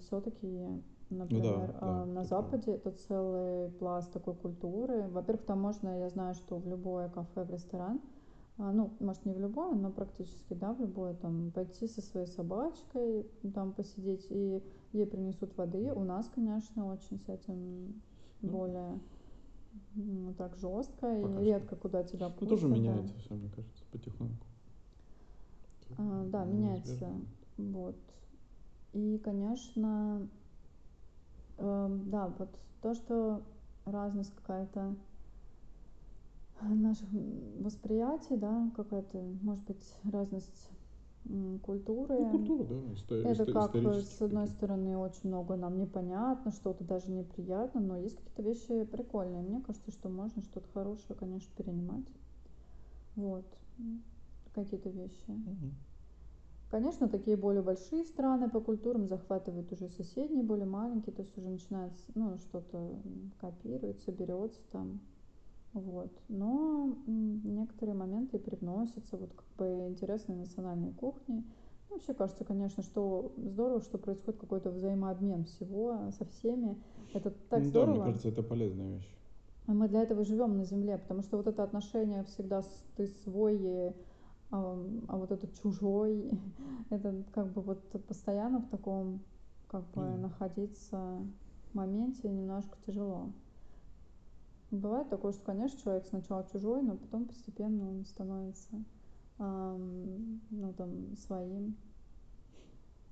все-таки, 0.00 0.82
например, 1.08 1.72
да, 1.72 1.78
а, 1.80 2.02
это 2.02 2.10
на. 2.12 2.24
Западе 2.24 2.72
это 2.72 2.90
целый 2.90 3.70
пласт 3.70 4.12
такой 4.12 4.34
культуры. 4.34 5.08
Во-первых, 5.08 5.46
там 5.46 5.62
можно, 5.62 6.00
я 6.00 6.10
знаю, 6.10 6.34
что 6.34 6.58
в 6.58 6.68
любое 6.68 7.08
кафе, 7.08 7.44
в 7.44 7.50
ресторан, 7.50 8.02
а, 8.58 8.72
ну, 8.72 8.92
может, 9.00 9.24
не 9.24 9.32
в 9.32 9.40
любое, 9.40 9.74
но 9.74 9.90
практически, 9.90 10.52
да, 10.52 10.74
в 10.74 10.80
любое, 10.80 11.14
там, 11.14 11.50
пойти 11.52 11.88
со 11.88 12.02
своей 12.02 12.26
собачкой, 12.26 13.26
там, 13.54 13.72
посидеть, 13.72 14.26
и 14.28 14.62
ей 14.92 15.06
принесут 15.06 15.56
воды. 15.56 15.94
У 15.94 16.04
нас, 16.04 16.28
конечно, 16.28 16.92
очень 16.92 17.18
с 17.20 17.28
этим 17.30 17.54
Ну. 17.94 18.07
Более 18.42 18.98
ну, 19.94 20.34
так 20.34 20.56
жестко, 20.56 21.18
и 21.18 21.22
Пока 21.22 21.40
редко 21.40 21.76
куда 21.76 22.02
тебя 22.02 22.28
Ну, 22.28 22.34
пустят. 22.34 22.48
тоже 22.48 22.68
да. 22.68 22.74
меняется 22.74 23.14
все, 23.18 23.34
мне 23.34 23.48
кажется, 23.50 23.84
потихоньку. 23.90 24.46
А, 25.96 26.24
да, 26.26 26.44
Ну, 26.44 26.52
меняется. 26.52 26.90
неизбежно. 26.92 27.20
Вот. 27.56 27.96
И, 28.92 29.18
конечно, 29.18 30.28
эм, 31.58 32.10
да, 32.10 32.28
вот 32.38 32.48
то, 32.82 32.94
что 32.94 33.42
разность 33.84 34.34
какая-то 34.36 34.94
наших 36.62 37.08
восприятий, 37.60 38.36
да, 38.36 38.70
какая-то, 38.76 39.18
может 39.42 39.64
быть, 39.64 39.94
разность 40.04 40.68
культуры. 41.62 42.16
Ну, 42.18 42.30
культура, 42.30 42.64
да, 42.64 42.74
исто- 42.92 43.22
Это 43.22 43.42
исто- 43.44 43.52
как, 43.52 43.74
э, 43.74 44.00
с 44.00 44.22
одной 44.22 44.44
какие-то. 44.44 44.56
стороны, 44.56 44.96
очень 44.98 45.28
много 45.28 45.56
нам 45.56 45.78
непонятно, 45.78 46.52
что-то 46.52 46.84
даже 46.84 47.10
неприятно, 47.10 47.80
но 47.80 47.96
есть 47.98 48.16
какие-то 48.16 48.42
вещи 48.42 48.84
прикольные. 48.84 49.42
Мне 49.42 49.60
кажется, 49.60 49.90
что 49.90 50.08
можно 50.08 50.42
что-то 50.42 50.68
хорошее, 50.72 51.18
конечно, 51.18 51.50
перенимать. 51.56 52.06
Вот. 53.16 53.44
Какие-то 54.54 54.88
вещи. 54.90 55.24
Мгм. 55.28 55.74
Конечно, 56.70 57.08
такие 57.08 57.36
более 57.36 57.62
большие 57.62 58.04
страны 58.04 58.50
по 58.50 58.60
культурам 58.60 59.06
захватывают 59.06 59.72
уже 59.72 59.88
соседние, 59.88 60.42
более 60.44 60.66
маленькие, 60.66 61.14
то 61.14 61.22
есть 61.22 61.36
уже 61.38 61.48
начинается, 61.48 62.04
ну, 62.14 62.36
что-то 62.38 63.00
копируется, 63.40 64.12
берется 64.12 64.60
там. 64.70 65.00
Вот. 65.80 66.10
Но 66.28 66.96
некоторые 67.06 67.94
моменты 67.94 68.38
привносятся, 68.38 69.16
вот 69.16 69.32
как 69.32 69.46
бы 69.56 69.86
интересные 69.88 70.38
национальные 70.38 70.92
кухни. 70.92 71.44
Ну, 71.88 71.96
Вообще 71.96 72.14
кажется, 72.14 72.44
конечно, 72.44 72.82
что 72.82 73.32
здорово, 73.36 73.80
что 73.80 73.98
происходит 73.98 74.40
какой-то 74.40 74.70
взаимообмен 74.70 75.44
всего 75.44 76.10
со 76.18 76.24
всеми. 76.26 76.76
Это 77.14 77.30
так 77.30 77.60
Ну 77.60 77.64
Да, 77.64 77.68
здорово. 77.70 77.94
мне 77.94 78.04
кажется, 78.04 78.28
это 78.28 78.42
полезная 78.42 78.96
вещь. 78.96 79.08
А 79.66 79.72
мы 79.72 79.88
для 79.88 80.02
этого 80.02 80.24
живем 80.24 80.56
на 80.56 80.64
земле, 80.64 80.98
потому 80.98 81.22
что 81.22 81.36
вот 81.36 81.46
это 81.46 81.62
отношение 81.62 82.24
всегда 82.24 82.62
с- 82.62 82.84
ты 82.96 83.06
свой, 83.06 83.92
а, 84.50 84.86
а 85.08 85.16
вот 85.16 85.30
этот 85.30 85.54
чужой, 85.54 86.30
это 86.90 87.22
как 87.32 87.52
бы 87.52 87.60
вот 87.62 87.80
постоянно 88.06 88.60
в 88.60 88.68
таком 88.68 89.20
как 89.68 89.82
бы 89.90 90.00
да. 90.02 90.16
находиться 90.16 91.18
моменте 91.74 92.28
немножко 92.28 92.76
тяжело. 92.86 93.30
Бывает 94.70 95.08
такое, 95.08 95.32
что, 95.32 95.42
конечно, 95.44 95.80
человек 95.80 96.06
сначала 96.06 96.46
чужой, 96.52 96.82
но 96.82 96.96
потом 96.96 97.26
постепенно 97.26 97.88
он 97.88 98.04
становится 98.04 98.84
ну, 99.38 100.74
там, 100.76 101.16
своим. 101.16 101.76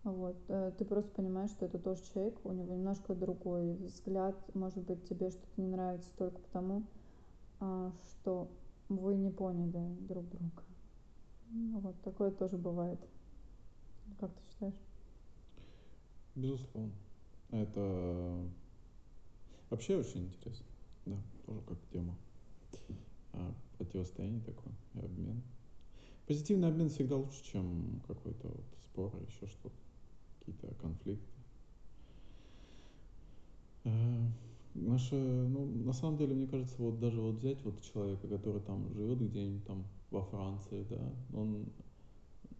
Вот. 0.03 0.37
э, 0.49 0.73
Ты 0.79 0.85
просто 0.85 1.11
понимаешь, 1.13 1.51
что 1.51 1.67
это 1.67 1.79
тоже 1.79 2.03
человек, 2.05 2.39
у 2.45 2.53
него 2.53 2.75
немножко 2.75 3.15
другой 3.15 3.75
взгляд. 3.75 4.37
Может 4.55 4.85
быть, 4.85 5.09
тебе 5.09 5.31
что-то 5.31 5.61
не 5.61 5.69
нравится 5.69 6.11
только 6.17 6.39
потому, 6.41 6.87
а, 7.59 7.93
что 8.11 8.49
вы 8.89 9.17
не 9.17 9.31
поняли 9.31 9.97
друг 10.01 10.29
друга. 10.29 10.63
Ну, 11.51 11.81
Вот 11.81 12.01
такое 12.03 12.31
тоже 12.31 12.57
бывает. 12.57 13.01
Как 14.21 14.31
ты 14.33 14.43
считаешь? 14.51 14.75
Безусловно. 16.35 16.93
Это 17.51 18.45
вообще 19.71 19.97
очень 19.97 20.27
интересно. 20.27 20.67
Да, 21.07 21.17
тоже 21.47 21.61
как 21.67 21.79
тема. 21.93 22.15
А, 23.33 23.55
противостояние 23.79 24.41
такое 24.41 24.73
и 24.95 24.99
обмен. 24.99 25.43
Позитивный 26.27 26.69
обмен 26.69 26.89
всегда 26.91 27.17
лучше, 27.17 27.45
чем 27.45 28.03
какой-то 28.07 28.49
вот 28.49 28.65
спор, 28.85 29.13
еще 29.29 29.47
что-то, 29.47 29.77
какие-то 30.41 30.75
конфликты. 30.75 31.33
Э, 33.85 34.27
Наше, 34.75 35.15
ну, 35.15 35.65
на 35.85 35.93
самом 35.93 36.19
деле, 36.19 36.35
мне 36.35 36.47
кажется, 36.47 36.75
вот 36.79 37.01
даже 37.01 37.21
вот 37.21 37.37
взять 37.37 37.63
вот 37.65 37.81
человека, 37.81 38.29
который 38.29 38.61
там 38.61 38.93
живет 38.93 39.21
где-нибудь 39.21 39.65
там 39.65 39.85
во 40.11 40.23
Франции, 40.23 40.85
да, 40.91 41.01
он, 41.33 41.67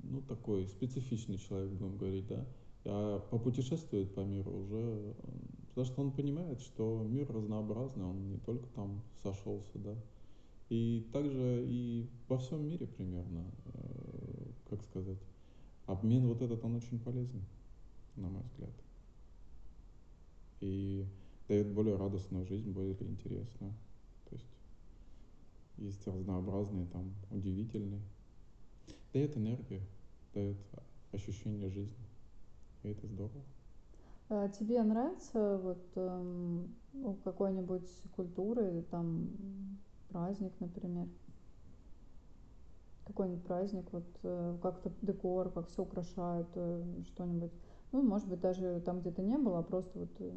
ну, 0.03 0.23
такой 0.23 0.67
специфичный 0.67 1.37
человек, 1.37 1.73
будем 1.73 1.99
говорить, 1.99 2.27
да, 2.27 2.47
а 2.87 3.19
попутешествует 3.19 4.15
по 4.15 4.21
миру 4.21 4.51
уже, 4.51 5.15
потому 5.77 5.93
что 5.93 6.01
он 6.01 6.11
понимает, 6.11 6.59
что 6.63 7.05
мир 7.07 7.31
разнообразный, 7.31 8.07
он 8.07 8.31
не 8.31 8.39
только 8.39 8.67
там 8.69 9.03
сошелся, 9.23 9.79
да, 9.79 9.95
и 10.71 11.07
также 11.13 11.67
и 11.69 12.09
во 12.29 12.39
всем 12.39 12.67
мире 12.67 12.87
примерно, 12.87 13.45
э, 13.75 14.47
как 14.71 14.83
сказать, 14.85 15.19
обмен 15.85 16.29
вот 16.29 16.41
этот, 16.41 16.65
он 16.65 16.77
очень 16.77 16.99
полезен, 16.99 17.45
на 18.17 18.31
мой 18.31 18.43
взгляд. 18.45 18.73
И 20.63 21.05
дает 21.47 21.71
более 21.75 21.97
радостную 21.97 22.47
жизнь, 22.47 22.71
более 22.71 22.95
интересную. 22.95 23.75
То 24.31 24.35
есть 24.35 24.49
есть 25.77 26.07
разнообразные, 26.07 26.87
там, 26.87 27.13
удивительные. 27.31 28.01
Дает 29.13 29.37
энергию, 29.37 29.83
дает 30.33 30.57
ощущение 31.13 31.69
жизни. 31.69 32.07
И 32.83 32.89
это 32.89 33.07
здорово. 33.07 33.45
А 34.29 34.49
Тебе 34.49 34.83
нравится 34.83 35.61
вот 35.63 36.67
у 37.03 37.15
какой-нибудь 37.25 37.89
культуры, 38.17 38.85
там, 38.91 39.29
праздник, 40.09 40.53
например? 40.61 41.09
Какой-нибудь 43.07 43.45
праздник, 43.45 43.85
вот 43.93 44.07
э, 44.25 44.57
как-то 44.61 44.91
декор, 45.01 45.51
как 45.51 45.69
все 45.69 45.83
украшают, 45.83 46.49
э, 46.57 46.83
что-нибудь. 47.13 47.53
Ну, 47.93 48.03
может 48.03 48.29
быть, 48.29 48.41
даже 48.41 48.83
там 48.85 48.99
где-то 48.99 49.23
не 49.23 49.39
было, 49.39 49.61
а 49.61 49.63
просто 49.63 50.01
вот 50.01 50.09
э, 50.19 50.33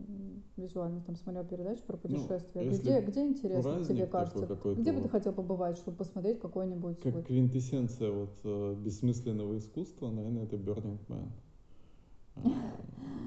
визуально 0.56 1.02
там 1.02 1.16
смотрел 1.16 1.44
передачу 1.46 1.82
про 1.88 1.98
путешествия. 1.98 2.64
если 2.64 2.82
где, 2.82 3.02
где 3.02 3.22
интересно 3.26 3.84
тебе 3.84 4.06
кажется? 4.06 4.46
Где 4.76 4.92
бы 4.92 5.02
ты 5.02 5.10
хотел 5.10 5.34
побывать, 5.34 5.78
чтобы 5.78 5.98
посмотреть 5.98 6.40
какой-нибудь 6.40 7.00
Как 7.02 7.16
вот 7.16 7.26
квинтэссенция 7.26 8.12
вот 8.12 8.38
э, 8.44 8.76
бессмысленного 8.76 9.58
искусства, 9.58 10.12
наверное, 10.12 10.44
это 10.44 10.58
Burning 10.58 11.00
Man. 11.08 11.30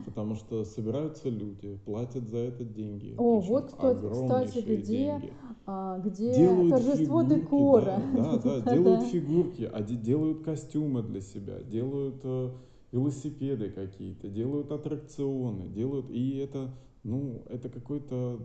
Потому 0.05 0.35
что 0.35 0.65
собираются 0.65 1.29
люди, 1.29 1.79
платят 1.85 2.29
за 2.29 2.39
это 2.39 2.65
деньги. 2.65 3.15
О, 3.17 3.41
вот, 3.41 3.73
кстати, 3.73 4.59
где 4.59 4.77
деньги. 4.77 5.33
а, 5.65 5.99
где 6.01 6.35
делают 6.35 6.71
торжество 6.71 7.23
фигурки, 7.23 7.41
декора. 7.41 8.03
Да, 8.15 8.37
да, 8.39 8.61
да, 8.61 8.71
делают 8.75 9.03
фигурки, 9.05 9.71
а 9.73 9.83
де- 9.83 9.97
делают 9.97 10.43
костюмы 10.45 11.03
для 11.03 11.21
себя, 11.21 11.61
делают 11.63 12.21
э, 12.25 12.51
велосипеды 12.91 13.71
какие-то, 13.71 14.29
делают 14.29 14.71
аттракционы, 14.71 15.69
делают, 15.69 16.11
и 16.11 16.37
это 16.37 16.75
ну, 17.05 17.43
это 17.49 17.69
какой-то 17.69 18.41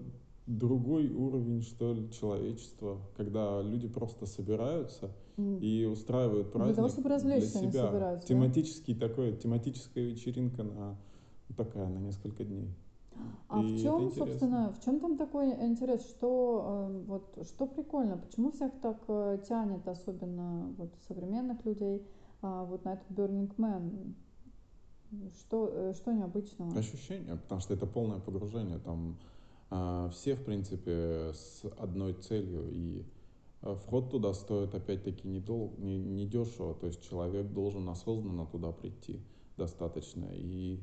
другой 0.47 1.09
уровень, 1.09 1.61
что 1.61 1.93
ли, 1.93 2.09
человечества, 2.09 2.99
когда 3.15 3.61
люди 3.61 3.87
просто 3.87 4.25
собираются 4.25 5.11
mm. 5.35 5.59
и 5.59 5.85
устраивают 5.85 6.51
праздник 6.51 6.75
для, 6.75 6.83
того, 6.83 6.89
чтобы 6.89 7.09
развлечься, 7.09 7.59
для 7.59 7.69
себя. 7.71 8.19
тематический 8.25 8.95
да? 8.95 9.07
такой, 9.07 9.35
тематическая 9.35 10.05
вечеринка 10.05 10.63
на 10.63 10.97
такая 11.55 11.87
на 11.87 11.99
несколько 11.99 12.43
дней. 12.43 12.73
А 13.49 13.61
и 13.61 13.77
в 13.77 13.81
чем, 13.81 14.11
собственно, 14.11 14.71
в 14.71 14.83
чем 14.83 14.99
там 14.99 15.17
такой 15.17 15.49
интерес? 15.49 16.07
Что 16.07 16.89
э, 16.89 17.03
вот 17.07 17.47
что 17.47 17.65
прикольно? 17.65 18.17
Почему 18.17 18.51
всех 18.51 18.71
так 18.81 18.97
э, 19.07 19.39
тянет, 19.47 19.87
особенно 19.87 20.73
вот 20.77 20.93
современных 21.07 21.65
людей, 21.65 22.05
а, 22.41 22.63
вот 22.63 22.85
на 22.85 22.93
этот 22.93 23.09
Burning 23.09 23.53
Man? 23.57 24.13
Что, 25.39 25.69
э, 25.71 25.93
что 25.95 26.11
необычного? 26.11 26.77
Ощущение, 26.77 27.37
потому 27.37 27.61
что 27.61 27.73
это 27.73 27.87
полное 27.87 28.19
погружение. 28.19 28.77
Там 28.79 29.17
все, 29.69 30.35
в 30.35 30.43
принципе, 30.43 31.31
с 31.33 31.63
одной 31.77 32.13
целью. 32.13 32.69
И 32.71 33.05
э, 33.61 33.75
вход 33.75 34.09
туда 34.11 34.33
стоит, 34.33 34.73
опять-таки, 34.73 35.27
не, 35.27 35.39
дол- 35.39 35.73
не, 35.77 35.97
не 35.97 36.25
дешево. 36.25 36.73
То 36.73 36.87
есть 36.87 37.07
человек 37.07 37.51
должен 37.51 37.87
осознанно 37.89 38.45
туда 38.45 38.71
прийти 38.71 39.21
достаточно. 39.57 40.27
И 40.33 40.79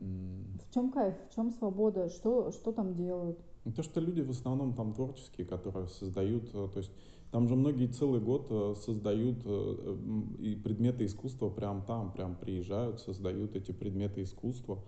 в 0.00 0.74
чем 0.74 0.90
кайф, 0.90 1.14
в 1.30 1.34
чем 1.34 1.52
свобода, 1.52 2.08
что, 2.08 2.52
что 2.52 2.72
там 2.72 2.94
делают? 2.94 3.38
Ну, 3.64 3.72
то, 3.72 3.82
что 3.82 4.00
люди 4.00 4.20
в 4.20 4.30
основном 4.30 4.74
там 4.74 4.94
творческие, 4.94 5.46
которые 5.46 5.88
создают, 5.88 6.44
э, 6.54 6.68
то 6.72 6.78
есть 6.78 6.92
там 7.30 7.48
же 7.48 7.56
многие 7.56 7.86
целый 7.86 8.20
год 8.20 8.46
э, 8.50 8.74
создают 8.84 9.38
э, 9.44 9.96
и 10.38 10.54
предметы 10.56 11.04
искусства 11.04 11.50
прям 11.50 11.82
там, 11.82 12.12
прям 12.12 12.36
приезжают, 12.36 13.00
создают 13.00 13.56
эти 13.56 13.72
предметы 13.72 14.22
искусства 14.22 14.82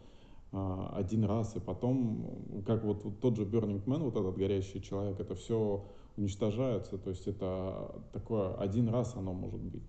один 0.53 1.25
раз, 1.25 1.55
и 1.57 1.61
потом, 1.61 2.63
как 2.67 2.83
вот, 2.85 3.05
вот 3.05 3.21
тот 3.21 3.37
же 3.37 3.45
Burning 3.45 3.85
Man, 3.85 4.03
вот 4.03 4.17
этот 4.17 4.37
горящий 4.37 4.83
человек, 4.83 5.21
это 5.21 5.35
все 5.35 5.85
уничтожается, 6.17 6.99
то 6.99 7.11
есть 7.11 7.27
это 7.29 8.03
такое 8.13 8.55
один 8.55 8.89
раз 8.89 9.15
оно 9.17 9.33
может 9.33 9.61
быть, 9.61 9.83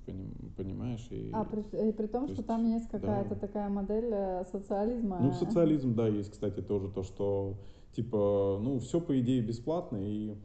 понимаешь? 0.55 1.07
И, 1.09 1.32
а 1.34 1.43
при, 1.45 1.62
и 1.89 1.91
при 1.91 2.05
том, 2.05 2.28
то 2.28 2.34
что 2.34 2.41
есть, 2.41 2.47
там 2.47 2.66
есть 2.66 2.89
какая-то 2.89 3.36
да. 3.36 3.36
такая 3.36 3.70
модель 3.70 4.09
э, 4.12 4.45
социализма. 4.51 5.18
Ну, 5.20 5.32
социализм, 5.32 5.95
да, 5.95 6.07
есть, 6.07 6.32
кстати, 6.32 6.62
тоже 6.62 6.89
то, 6.89 7.01
что 7.01 7.55
типа, 7.93 8.59
ну, 8.62 8.80
все 8.80 9.01
по 9.01 9.20
идее 9.20 9.41
бесплатно, 9.41 9.97
и 9.97 10.36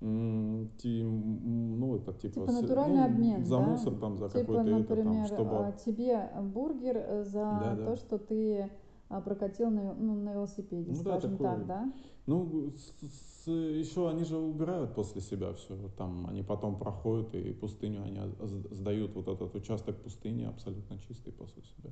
ну, 0.00 1.96
это 1.96 2.12
типа, 2.12 2.34
типа 2.34 2.52
натуральный 2.52 2.98
ну, 2.98 3.04
обмен, 3.04 3.44
за 3.44 3.56
да? 3.56 3.62
мусор 3.62 3.94
там, 3.96 4.16
за 4.16 4.28
типа, 4.28 4.40
какой-то 4.40 4.62
например, 4.62 4.82
это 4.82 5.02
там, 5.02 5.26
чтобы... 5.26 5.56
А, 5.56 5.72
тебе 5.72 6.30
бургер 6.40 7.24
за 7.24 7.40
да, 7.40 7.76
то, 7.76 7.84
да. 7.84 7.96
что 7.96 8.18
ты 8.18 8.60
а, 8.60 8.70
прокатил 9.08 9.70
на, 9.70 9.94
ну, 9.94 10.14
на 10.14 10.34
велосипеде, 10.34 10.90
ну, 10.90 10.96
скажем 10.96 11.36
да, 11.36 11.44
так, 11.44 11.66
да? 11.66 11.92
Ну, 12.26 12.72
с, 12.76 13.44
с, 13.44 13.50
еще 13.50 14.10
они 14.10 14.24
же 14.24 14.36
убирают 14.36 14.94
после 14.94 15.22
себя 15.22 15.54
все. 15.54 15.76
Там 15.96 16.26
они 16.26 16.42
потом 16.42 16.78
проходят 16.78 17.34
и 17.34 17.52
пустыню, 17.52 18.02
они 18.02 18.20
сдают 18.70 19.14
вот 19.14 19.28
этот 19.28 19.54
участок 19.54 19.96
пустыни 20.02 20.44
абсолютно 20.44 20.98
чистый 20.98 21.32
после 21.32 21.62
себя. 21.62 21.90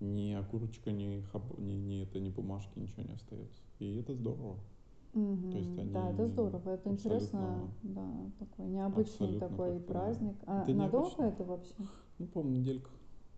Ни 0.00 0.32
окурочка, 0.32 0.90
ни, 0.90 1.20
хаб, 1.30 1.58
ни, 1.58 1.74
ни, 1.74 2.02
это, 2.02 2.18
ни 2.20 2.30
бумажки, 2.30 2.78
ничего 2.78 3.02
не 3.02 3.12
остается. 3.12 3.60
И 3.78 3.96
это 3.96 4.14
здорово. 4.14 4.56
Угу. 5.12 5.50
То 5.50 5.58
есть 5.58 5.78
они 5.78 5.90
да, 5.90 6.10
это 6.10 6.26
здорово, 6.26 6.70
это 6.70 6.88
интересно, 6.88 7.68
да, 7.82 8.08
такой 8.38 8.66
необычный 8.66 9.38
такой 9.38 9.80
праздник. 9.80 10.36
А 10.46 10.62
это 10.62 10.72
надолго 10.72 11.08
необычно. 11.08 11.22
это 11.24 11.44
вообще? 11.44 11.74
Ну, 12.18 12.26
по-моему, 12.28 12.58
неделька. 12.60 12.90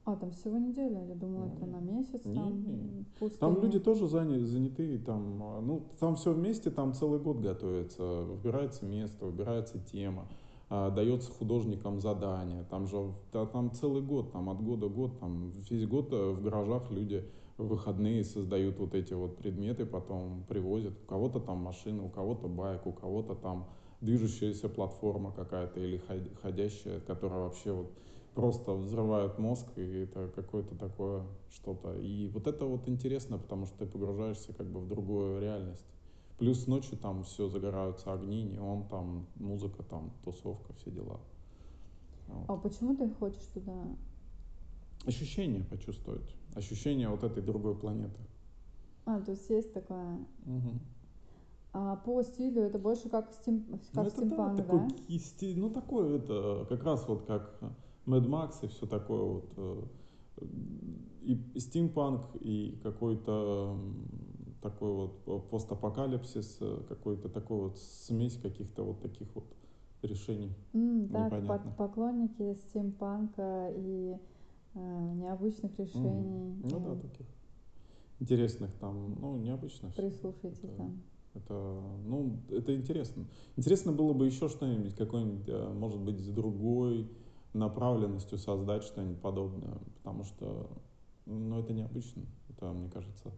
А, 0.04 0.16
там 0.16 0.32
всего 0.32 0.58
неделя, 0.58 1.04
я 1.06 1.14
думала, 1.14 1.46
это 1.46 1.64
на 1.64 1.78
месяц 1.78 2.24
не, 2.24 2.34
там. 2.34 2.62
Не. 2.64 3.28
Там 3.38 3.62
люди 3.62 3.78
тоже 3.78 4.08
заняты, 4.08 4.44
заняты, 4.46 4.98
там, 4.98 5.38
ну, 5.64 5.86
там 6.00 6.16
все 6.16 6.32
вместе, 6.32 6.70
там 6.70 6.92
целый 6.92 7.20
год 7.20 7.38
готовится, 7.38 8.02
выбирается 8.02 8.84
место, 8.84 9.26
выбирается 9.26 9.78
тема, 9.78 10.26
а, 10.68 10.90
дается 10.90 11.30
художникам 11.30 12.00
задание, 12.00 12.64
там 12.68 12.88
же, 12.88 13.12
да, 13.32 13.46
там 13.46 13.70
целый 13.70 14.02
год, 14.02 14.32
там 14.32 14.50
от 14.50 14.60
года 14.60 14.88
год, 14.88 15.20
там 15.20 15.52
весь 15.70 15.86
год 15.86 16.12
э, 16.12 16.30
в 16.32 16.42
гаражах 16.42 16.90
люди 16.90 17.24
в 17.56 17.68
выходные 17.68 18.24
создают 18.24 18.80
вот 18.80 18.94
эти 18.94 19.12
вот 19.12 19.36
предметы, 19.36 19.86
потом 19.86 20.42
привозят, 20.48 20.94
у 21.04 21.06
кого-то 21.06 21.38
там 21.38 21.58
машина, 21.58 22.04
у 22.04 22.08
кого-то 22.08 22.48
байк, 22.48 22.86
у 22.86 22.92
кого-то 22.92 23.36
там 23.36 23.68
движущаяся 24.00 24.68
платформа 24.68 25.30
какая-то 25.30 25.78
или 25.78 26.00
ходящая, 26.42 26.98
которая 27.00 27.40
вообще 27.40 27.70
вот 27.70 27.92
просто 28.34 28.72
взрывают 28.72 29.38
мозг, 29.38 29.66
и 29.76 30.04
это 30.04 30.30
какое-то 30.34 30.74
такое 30.76 31.24
что-то. 31.50 31.94
И 31.98 32.28
вот 32.28 32.46
это 32.46 32.64
вот 32.64 32.88
интересно, 32.88 33.38
потому 33.38 33.66
что 33.66 33.78
ты 33.78 33.86
погружаешься 33.86 34.52
как 34.52 34.66
бы 34.66 34.80
в 34.80 34.88
другую 34.88 35.40
реальность. 35.40 35.86
Плюс 36.38 36.66
ночью 36.66 36.98
там 36.98 37.24
все 37.24 37.48
загораются 37.48 38.12
огни, 38.12 38.42
неон, 38.42 38.88
там 38.88 39.26
музыка, 39.36 39.82
там 39.82 40.12
тусовка, 40.24 40.72
все 40.74 40.90
дела. 40.90 41.20
Вот. 42.28 42.44
А 42.48 42.56
почему 42.56 42.96
ты 42.96 43.08
хочешь 43.10 43.46
туда? 43.54 43.74
Ощущение 45.04 45.64
почувствовать. 45.64 46.34
Ощущение 46.54 47.08
вот 47.08 47.22
этой 47.22 47.42
другой 47.42 47.76
планеты. 47.76 48.18
А, 49.04 49.20
то 49.20 49.32
есть 49.32 49.48
есть 49.50 49.72
такое. 49.72 50.16
Угу. 50.46 50.80
А 51.74 51.96
по 51.96 52.22
стилю 52.22 52.62
это 52.62 52.78
больше 52.78 53.08
как, 53.08 53.30
стим, 53.32 53.64
как 53.94 54.04
ну, 54.04 54.10
стимпанк, 54.10 54.56
да? 54.56 54.62
Такой 54.64 55.18
стиль, 55.18 55.58
ну 55.58 55.70
такой 55.70 56.18
это 56.18 56.66
как 56.68 56.82
раз 56.84 57.08
вот 57.08 57.24
как 57.24 57.58
Mad 58.06 58.26
Max 58.26 58.56
и 58.62 58.68
все 58.68 58.86
такое 58.86 59.22
вот. 59.22 59.52
Э, 59.56 59.82
и 61.22 61.60
стимпанк, 61.60 62.22
и 62.40 62.78
какой-то 62.82 63.78
такой 64.60 64.92
вот 64.92 65.50
постапокалипсис, 65.50 66.58
э, 66.60 66.82
какой-то 66.88 67.28
такой 67.28 67.68
вот 67.68 67.78
смесь 67.78 68.36
каких-то 68.36 68.84
вот 68.84 69.00
таких 69.02 69.28
вот 69.34 69.44
решений. 70.02 70.54
Mm, 70.72 71.46
так, 71.46 71.76
поклонники 71.76 72.54
стимпанка 72.54 73.72
и 73.76 74.16
э, 74.74 75.12
необычных 75.14 75.78
решений. 75.78 76.54
Mm. 76.62 76.68
Ну 76.70 76.80
да, 76.80 77.00
таких 77.00 77.26
интересных 78.20 78.72
там, 78.80 79.16
ну, 79.20 79.36
необычных. 79.36 79.94
Прислушайтесь 79.94 80.58
это, 80.62 80.76
там. 80.76 81.02
Это, 81.34 81.82
ну, 82.04 82.36
это 82.50 82.74
интересно. 82.74 83.24
Интересно 83.56 83.92
было 83.92 84.12
бы 84.12 84.26
еще 84.26 84.48
что-нибудь, 84.48 84.94
какой-нибудь, 84.94 85.48
э, 85.48 85.72
может 85.72 86.00
быть, 86.00 86.34
другой 86.34 87.08
направленностью 87.52 88.38
создать 88.38 88.82
что-нибудь 88.82 89.20
подобное, 89.20 89.74
потому 89.96 90.24
что, 90.24 90.70
ну, 91.26 91.58
это 91.58 91.72
необычно. 91.72 92.22
Это, 92.50 92.72
мне 92.72 92.88
кажется, 92.90 93.30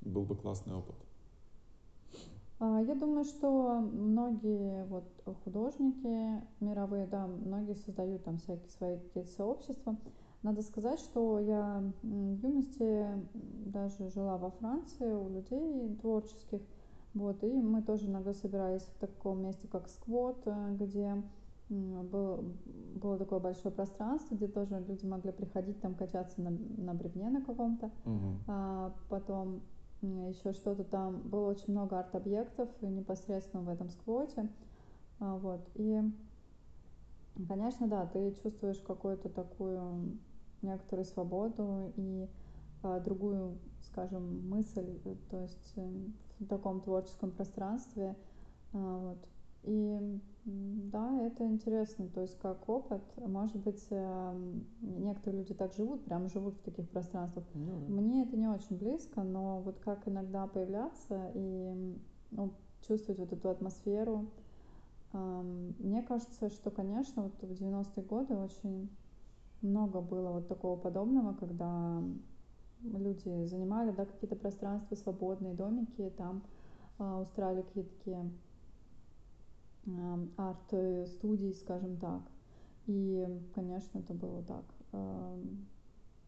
был 0.00 0.24
бы 0.24 0.36
классный 0.36 0.74
опыт. 0.74 0.96
А, 2.60 2.80
я 2.80 2.94
думаю, 2.94 3.24
что 3.24 3.80
многие 3.80 4.84
вот 4.86 5.04
художники 5.44 6.42
мировые, 6.60 7.06
да, 7.06 7.26
многие 7.26 7.74
создают 7.74 8.24
там 8.24 8.38
всякие 8.38 8.70
свои 8.70 8.98
какие-то 8.98 9.30
сообщества. 9.30 9.96
Надо 10.42 10.62
сказать, 10.62 11.00
что 11.00 11.40
я 11.40 11.82
в 12.02 12.42
юности 12.42 13.06
даже 13.64 14.10
жила 14.10 14.36
во 14.36 14.50
Франции 14.50 15.10
у 15.10 15.30
людей 15.30 15.96
творческих, 15.96 16.60
вот, 17.14 17.42
и 17.42 17.46
мы 17.46 17.80
тоже 17.82 18.06
иногда 18.06 18.34
собирались 18.34 18.82
в 18.82 18.98
таком 18.98 19.42
месте, 19.42 19.66
как 19.68 19.88
Сквот, 19.88 20.42
э, 20.46 20.76
где 20.78 21.22
было, 21.74 22.44
было 22.94 23.18
такое 23.18 23.40
большое 23.40 23.74
пространство, 23.74 24.34
где 24.34 24.48
тоже 24.48 24.82
люди 24.86 25.04
могли 25.06 25.32
приходить 25.32 25.80
там 25.80 25.94
качаться 25.94 26.40
на, 26.40 26.50
на 26.50 26.94
бревне 26.94 27.30
на 27.30 27.42
каком-то. 27.42 27.90
Угу. 28.04 28.38
А, 28.46 28.94
потом 29.08 29.62
еще 30.02 30.52
что-то 30.52 30.84
там. 30.84 31.20
Было 31.22 31.50
очень 31.50 31.72
много 31.72 31.98
арт-объектов 31.98 32.68
непосредственно 32.82 33.62
в 33.62 33.68
этом 33.68 33.90
сквоте. 33.90 34.48
А, 35.20 35.36
вот. 35.36 35.60
И, 35.74 36.00
конечно, 37.48 37.88
да, 37.88 38.06
ты 38.06 38.34
чувствуешь 38.42 38.80
какую-то 38.80 39.28
такую 39.28 40.18
некоторую 40.62 41.04
свободу 41.04 41.92
и 41.96 42.28
а, 42.82 43.00
другую, 43.00 43.58
скажем, 43.82 44.48
мысль, 44.48 44.98
то 45.30 45.40
есть 45.40 45.72
э, 45.76 45.90
в 46.40 46.46
таком 46.46 46.80
творческом 46.80 47.30
пространстве. 47.30 48.16
А, 48.72 48.98
вот. 48.98 49.18
И 49.64 50.20
да, 50.44 51.22
это 51.22 51.44
интересно, 51.46 52.06
то 52.08 52.20
есть 52.20 52.38
как 52.38 52.68
опыт, 52.68 53.02
может 53.16 53.56
быть, 53.56 53.82
эм, 53.90 54.66
некоторые 54.82 55.38
люди 55.40 55.54
так 55.54 55.72
живут, 55.72 56.04
прям 56.04 56.28
живут 56.28 56.54
в 56.56 56.62
таких 56.62 56.88
пространствах. 56.90 57.46
Ну, 57.54 57.78
Мне 57.88 58.24
это 58.24 58.36
не 58.36 58.46
очень 58.46 58.76
близко, 58.76 59.22
но 59.22 59.62
вот 59.62 59.78
как 59.80 60.06
иногда 60.06 60.46
появляться 60.46 61.30
и 61.34 61.96
ну, 62.30 62.52
чувствовать 62.86 63.18
вот 63.18 63.32
эту 63.32 63.48
атмосферу. 63.48 64.30
Эм, 65.14 65.74
мне 65.78 66.02
кажется, 66.02 66.50
что, 66.50 66.70
конечно, 66.70 67.22
вот 67.22 67.42
в 67.42 67.52
90-е 67.52 68.02
годы 68.04 68.34
очень 68.34 68.90
много 69.62 70.02
было 70.02 70.30
вот 70.30 70.48
такого 70.48 70.78
подобного, 70.78 71.32
когда 71.32 72.02
люди 72.82 73.46
занимали 73.46 73.92
да, 73.92 74.04
какие-то 74.04 74.36
пространства, 74.36 74.94
свободные 74.94 75.54
домики, 75.54 76.12
там 76.18 76.42
э, 76.98 77.22
устраивали 77.22 77.62
какие-то 77.62 77.96
такие 77.96 78.30
арт-студий, 80.36 81.54
скажем 81.54 81.96
так. 81.98 82.22
И, 82.86 83.26
конечно, 83.54 83.98
это 83.98 84.14
было 84.14 84.42
так 84.42 84.64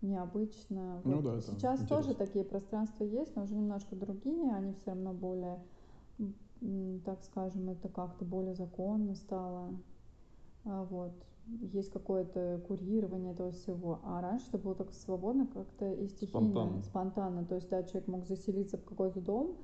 необычно. 0.03 1.01
Ну 1.05 1.17
вот. 1.17 1.25
да, 1.25 1.41
Сейчас 1.41 1.81
интересно. 1.81 1.89
тоже 1.89 2.15
такие 2.15 2.45
пространства 2.45 3.05
есть, 3.05 3.35
но 3.37 3.43
уже 3.43 3.55
немножко 3.55 3.97
другие, 3.97 4.53
они 4.53 4.73
все 4.75 4.91
равно 4.91 5.13
более, 5.13 5.59
так 7.05 7.23
скажем, 7.25 7.69
это 7.71 7.89
как-то 7.89 8.25
более 8.25 8.55
законно 8.55 9.15
стало. 9.15 9.71
А, 10.65 10.85
Вот. 10.85 11.13
Есть 11.73 11.93
какое-то 11.93 12.61
курирование 12.67 13.33
этого 13.33 13.53
всего. 13.53 14.01
А 14.03 14.21
раньше 14.21 14.47
это 14.49 14.59
было 14.59 14.75
только 14.75 14.93
свободно 14.95 15.47
как-то 15.47 15.93
и 15.93 16.09
стихийно, 16.09 16.51
Спонтанно. 16.51 16.83
спонтанно. 16.83 17.45
То 17.45 17.55
есть, 17.55 17.69
да, 17.69 17.85
человек 17.85 18.09
мог 18.09 18.27
заселиться 18.27 18.77
в 18.79 18.85
какой-то 18.85 19.21
дом, 19.21 19.57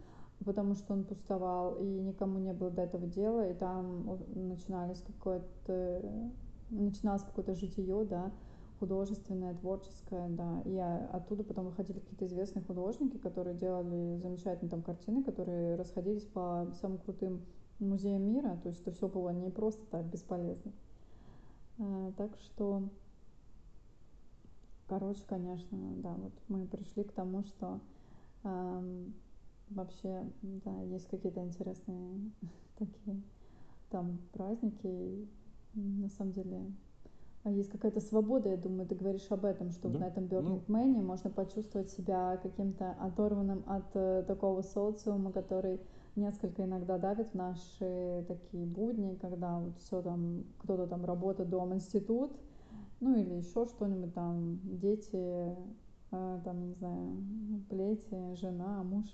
потому 0.44 0.74
что 0.74 0.92
он 0.94 1.04
пустовал, 1.04 1.76
и 1.76 1.84
никому 1.84 2.38
не 2.38 2.52
было 2.52 2.70
до 2.70 2.82
этого 2.82 3.06
дела, 3.06 3.50
и 3.50 3.54
там 3.54 4.18
начинались 4.34 5.02
какое-то, 5.02 6.30
начиналось 6.70 7.22
какое-то 7.22 7.54
житие, 7.54 8.04
да, 8.04 8.32
художественное, 8.78 9.54
творческое, 9.54 10.28
да, 10.30 10.60
и 10.64 10.76
оттуда 10.76 11.44
потом 11.44 11.66
выходили 11.66 12.00
какие-то 12.00 12.26
известные 12.26 12.64
художники, 12.64 13.16
которые 13.16 13.56
делали 13.56 14.16
замечательные 14.16 14.70
там 14.70 14.82
картины, 14.82 15.22
которые 15.22 15.76
расходились 15.76 16.24
по 16.24 16.66
самым 16.80 16.98
крутым 16.98 17.42
музеям 17.78 18.22
мира, 18.22 18.58
то 18.62 18.68
есть 18.68 18.80
это 18.82 18.92
все 18.92 19.08
было 19.08 19.30
не 19.30 19.50
просто 19.50 19.84
так 19.86 20.04
бесполезно. 20.06 20.72
А, 21.78 22.12
Так 22.16 22.36
что, 22.38 22.88
короче, 24.88 25.22
конечно, 25.28 25.78
да, 25.96 26.14
вот 26.14 26.32
мы 26.48 26.66
пришли 26.66 27.04
к 27.04 27.12
тому, 27.12 27.44
что 27.44 27.80
вообще, 29.74 30.24
да, 30.42 30.82
есть 30.82 31.08
какие-то 31.08 31.40
интересные 31.40 32.30
такие 32.78 33.22
там 33.90 34.18
праздники, 34.32 34.86
и, 34.86 35.28
на 35.74 36.08
самом 36.08 36.32
деле 36.32 36.72
а 37.44 37.50
есть 37.50 37.70
какая-то 37.70 38.00
свобода, 38.00 38.48
я 38.48 38.56
думаю, 38.56 38.86
ты 38.86 38.94
говоришь 38.94 39.26
об 39.30 39.44
этом, 39.44 39.72
что 39.72 39.88
Да, 39.88 39.98
на 39.98 40.04
этом 40.04 40.28
ну. 40.30 40.38
Burning 40.38 40.62
Man 40.68 41.02
можно 41.02 41.28
почувствовать 41.28 41.90
себя 41.90 42.38
каким-то 42.40 42.92
оторванным 43.00 43.64
от 43.66 43.90
э, 43.94 44.22
такого 44.28 44.62
социума, 44.62 45.32
который 45.32 45.80
несколько 46.14 46.64
иногда 46.64 46.98
давит 46.98 47.30
в 47.30 47.34
наши 47.34 48.24
такие 48.28 48.64
будни, 48.64 49.16
когда 49.16 49.58
вот 49.58 49.76
все 49.78 50.02
там, 50.02 50.44
кто-то 50.58 50.86
там 50.86 51.04
работа, 51.04 51.44
дом, 51.44 51.74
институт, 51.74 52.30
ну 53.00 53.16
или 53.16 53.34
еще 53.34 53.66
что-нибудь 53.66 54.14
там, 54.14 54.60
дети, 54.62 55.56
э, 56.12 56.40
там, 56.44 56.68
не 56.68 56.74
знаю, 56.74 57.24
плети, 57.68 58.36
жена, 58.36 58.84
муж. 58.84 59.06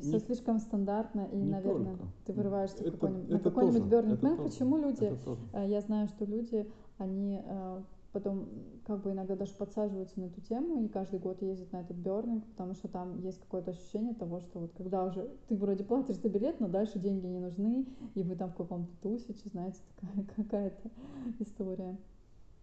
Все 0.00 0.18
слишком 0.18 0.58
стандартно, 0.58 1.28
и, 1.32 1.36
не 1.36 1.50
наверное, 1.50 1.96
только. 1.96 2.12
ты 2.26 2.32
вырываешься 2.32 2.82
Это- 2.82 2.92
какой-нибудь, 2.92 3.30
на 3.30 3.38
какой-нибудь 3.40 3.82
Burning 3.82 4.20
Man. 4.20 4.42
Почему 4.42 4.76
люди. 4.76 5.12
Э, 5.52 5.68
Я 5.68 5.80
знаю, 5.80 6.08
что 6.08 6.24
люди, 6.24 6.68
они 6.98 7.40
э, 7.44 7.82
потом 8.12 8.48
как 8.86 9.02
бы 9.02 9.12
иногда 9.12 9.36
даже 9.36 9.54
подсаживаются 9.54 10.20
на 10.20 10.24
эту 10.26 10.40
тему 10.42 10.82
и 10.82 10.88
каждый 10.88 11.18
год 11.18 11.40
ездят 11.42 11.72
на 11.72 11.80
этот 11.80 11.96
бернинг, 11.96 12.44
потому 12.46 12.74
что 12.74 12.88
там 12.88 13.18
есть 13.20 13.40
какое-то 13.40 13.70
ощущение 13.70 14.14
того, 14.14 14.40
что 14.40 14.60
вот 14.60 14.72
когда 14.76 15.04
уже 15.04 15.30
ты 15.48 15.56
вроде 15.56 15.84
платишь 15.84 16.16
за 16.16 16.28
билет, 16.28 16.60
но 16.60 16.68
дальше 16.68 16.98
деньги 16.98 17.26
не 17.26 17.38
нужны, 17.38 17.86
и 18.14 18.22
вы 18.22 18.36
там 18.36 18.50
в 18.50 18.54
каком-то 18.56 18.92
тусиче, 19.02 19.48
знаете, 19.50 19.80
такая 19.96 20.24
какая-то 20.36 20.90
история. 21.38 21.96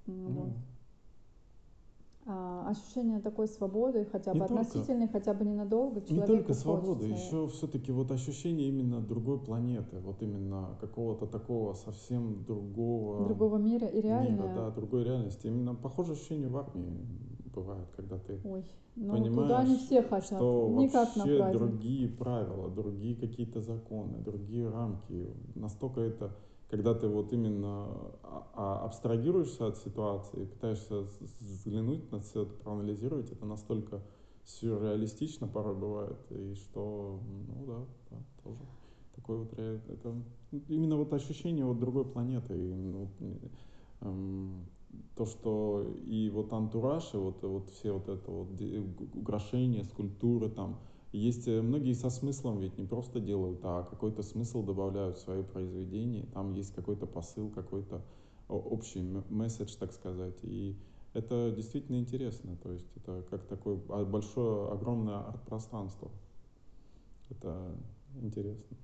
Ну, 0.05 0.29
Вот. 0.29 0.49
А, 2.31 2.69
ощущение 2.69 3.19
такой 3.19 3.47
свободы, 3.47 4.05
хотя 4.11 4.33
бы 4.33 4.41
Не 4.41 4.47
только- 4.47 4.61
относительной, 4.61 5.07
хотя 5.07 5.33
бы 5.33 5.43
ненадолго, 5.45 5.99
Не 6.11 6.21
только 6.21 6.53
свобода, 6.53 7.01
хочется. 7.07 7.25
еще 7.25 7.47
все-таки 7.47 7.91
вот 7.91 8.11
ощущение 8.11 8.67
именно 8.69 9.01
другой 9.01 9.39
планеты, 9.39 9.97
вот 9.99 10.21
именно 10.21 10.77
какого-то 10.79 11.25
такого 11.25 11.73
совсем 11.73 12.43
другого, 12.43 13.25
другого 13.25 13.57
мира 13.57 13.87
и 13.87 13.99
реально. 13.99 14.43
мира, 14.43 14.51
да, 14.55 14.69
другой 14.69 15.05
реальности. 15.05 15.47
Именно 15.47 15.73
похожее 15.73 16.13
ощущение 16.17 16.49
в 16.49 16.57
армии 16.57 16.99
бывает, 17.55 17.87
когда 17.95 18.19
ты 18.19 18.39
Ой, 18.43 18.63
ну 18.95 19.13
понимаешь, 19.13 19.33
туда 19.33 19.63
не 19.63 19.77
все 19.77 20.03
хотят, 20.03 20.37
что 20.39 20.75
никак 20.77 21.09
вообще 21.17 21.51
другие 21.51 22.09
правила, 22.09 22.69
другие 22.69 23.15
какие-то 23.15 23.59
законы, 23.61 24.19
другие 24.19 24.69
рамки. 24.69 25.33
Настолько 25.55 26.01
это, 26.01 26.35
когда 26.69 26.93
ты 26.93 27.07
вот 27.07 27.33
именно 27.33 27.87
а- 28.23 28.47
а, 28.53 28.85
абстрагируешься 28.85 29.67
от 29.67 29.77
ситуации, 29.77 30.45
пытаешься 30.45 31.07
взглянуть 31.39 32.11
на 32.11 32.19
все 32.19 32.43
это, 32.43 32.53
проанализировать, 32.53 33.31
это 33.31 33.45
настолько 33.45 34.01
сюрреалистично 34.45 35.47
порой 35.47 35.75
бывает, 35.75 36.17
и 36.29 36.53
что, 36.55 37.21
ну 37.47 37.65
да, 37.65 37.85
да, 38.11 38.23
тоже 38.43 38.59
такое 39.15 39.37
вот 39.39 39.53
это 39.53 40.15
именно 40.67 40.95
вот 40.95 41.13
ощущение 41.13 41.65
вот 41.65 41.79
другой 41.79 42.05
планеты, 42.05 42.55
и, 42.55 42.73
ну, 42.73 43.09
эм, 44.01 44.65
то, 45.15 45.25
что 45.25 45.85
и 46.07 46.29
вот 46.29 46.51
антураж, 46.53 47.13
и 47.13 47.17
вот, 47.17 47.43
вот 47.43 47.69
все 47.69 47.91
вот 47.91 48.07
это 48.09 48.31
вот 48.31 48.47
украшения, 49.15 49.83
скульптуры 49.83 50.49
там, 50.49 50.79
есть 51.11 51.47
э, 51.47 51.61
многие 51.61 51.93
со 51.93 52.09
смыслом 52.09 52.59
ведь 52.59 52.77
не 52.77 52.85
просто 52.85 53.19
делают, 53.19 53.59
а 53.63 53.83
какой-то 53.83 54.21
смысл 54.23 54.63
добавляют 54.63 55.17
в 55.17 55.21
свои 55.21 55.43
произведения, 55.43 56.25
там 56.33 56.53
есть 56.53 56.73
какой-то 56.73 57.05
посыл, 57.05 57.49
какой-то 57.49 58.01
общий 58.47 59.01
месседж, 59.29 59.75
так 59.79 59.91
сказать, 59.91 60.35
и 60.43 60.75
это 61.13 61.51
действительно 61.55 61.97
интересно, 61.97 62.55
то 62.57 62.71
есть 62.71 62.87
это 62.95 63.23
как 63.29 63.45
такое 63.45 63.79
а, 63.89 64.05
большое, 64.05 64.71
огромное 64.71 65.19
арт-пространство. 65.19 66.11
Это 67.29 67.75
интересно. 68.21 68.77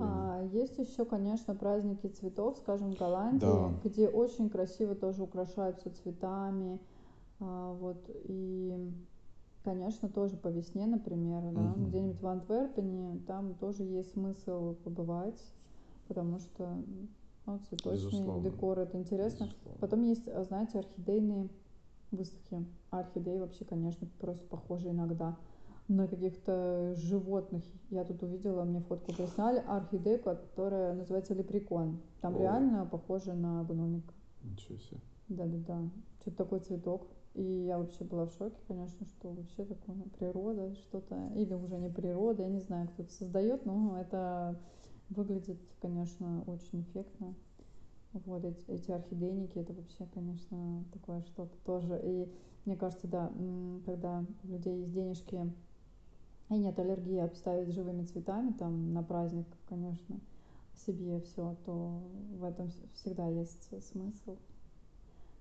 А, 0.00 0.42
есть 0.52 0.78
еще, 0.78 1.04
конечно, 1.04 1.54
праздники 1.54 2.06
цветов, 2.08 2.58
скажем, 2.58 2.92
в 2.94 2.98
Голландии, 2.98 3.40
Да. 3.40 3.72
где 3.84 4.08
очень 4.08 4.50
красиво 4.50 4.94
тоже 4.94 5.22
украшают 5.22 5.78
все 5.78 5.90
цветами. 5.90 6.80
А, 7.40 7.72
вот, 7.72 7.98
и, 8.24 8.92
конечно, 9.64 10.08
тоже 10.08 10.36
по 10.36 10.48
весне, 10.48 10.86
например, 10.86 11.42
да, 11.52 11.60
Мгм. 11.60 11.88
где-нибудь 11.88 12.20
в 12.20 12.26
Антверпене, 12.26 13.20
там 13.26 13.54
тоже 13.54 13.84
есть 13.84 14.12
смысл 14.12 14.74
побывать, 14.74 15.40
потому 16.08 16.38
что 16.38 16.82
ну, 17.46 17.58
цветочный 17.68 17.94
Безусловно. 17.94 18.42
декор 18.42 18.78
это 18.78 18.98
интересно. 18.98 19.44
Безусловно. 19.44 19.80
Потом 19.80 20.02
есть, 20.02 20.28
а, 20.28 20.44
знаете, 20.44 20.78
орхидейные 20.78 21.48
выставки. 22.10 22.64
А 22.90 23.00
орхидеи 23.00 23.38
вообще, 23.38 23.64
конечно, 23.64 24.06
просто 24.18 24.44
похожи 24.46 24.90
иногда 24.90 25.36
на 25.88 26.06
каких-то 26.06 26.94
животных. 26.94 27.64
Я 27.90 28.04
тут 28.04 28.22
увидела, 28.22 28.62
мне 28.64 28.80
фотку 28.80 29.12
прислали, 29.12 29.62
орхидею, 29.66 30.20
которая 30.22 30.94
называется 30.94 31.34
лепрекон. 31.34 32.00
Там 32.20 32.36
О. 32.36 32.38
реально 32.38 32.86
похоже 32.86 33.34
на 33.34 33.64
гномика. 33.64 34.12
Ничего 34.44 34.78
себе. 34.78 35.00
Да-да-да. 35.28 35.80
Что-то 36.20 36.36
такой 36.36 36.60
цветок. 36.60 37.06
И 37.34 37.42
я 37.42 37.78
вообще 37.78 38.04
была 38.04 38.26
в 38.26 38.32
шоке, 38.32 38.60
конечно, 38.66 39.06
что 39.06 39.30
вообще 39.30 39.64
такое 39.64 39.96
природа, 40.18 40.74
что-то, 40.74 41.30
или 41.36 41.54
уже 41.54 41.78
не 41.78 41.88
природа, 41.88 42.42
я 42.42 42.48
не 42.48 42.60
знаю, 42.60 42.88
кто 42.88 43.02
это 43.04 43.12
создает, 43.12 43.64
но 43.66 44.00
это 44.00 44.58
выглядит, 45.10 45.58
конечно, 45.80 46.42
очень 46.46 46.82
эффектно. 46.82 47.34
Вот 48.12 48.44
эти, 48.44 48.64
эти 48.68 48.90
орхидейники, 48.90 49.58
это 49.58 49.72
вообще, 49.72 50.06
конечно, 50.14 50.84
такое 50.92 51.22
что-то 51.22 51.56
тоже. 51.64 52.00
И 52.04 52.32
мне 52.64 52.76
кажется, 52.76 53.08
да, 53.08 53.32
когда 53.86 54.24
у 54.44 54.48
людей 54.48 54.80
есть 54.80 54.92
денежки 54.92 55.52
и 56.50 56.54
нет 56.58 56.78
аллергии 56.78 57.18
обставить 57.18 57.72
живыми 57.72 58.04
цветами 58.04 58.52
там 58.52 58.92
на 58.92 59.02
праздник, 59.02 59.46
конечно, 59.68 60.20
себе 60.74 61.20
все, 61.20 61.56
то 61.64 62.02
в 62.38 62.44
этом 62.44 62.66
вс- 62.66 62.88
всегда 62.94 63.26
есть 63.28 63.70
смысл. 63.84 64.36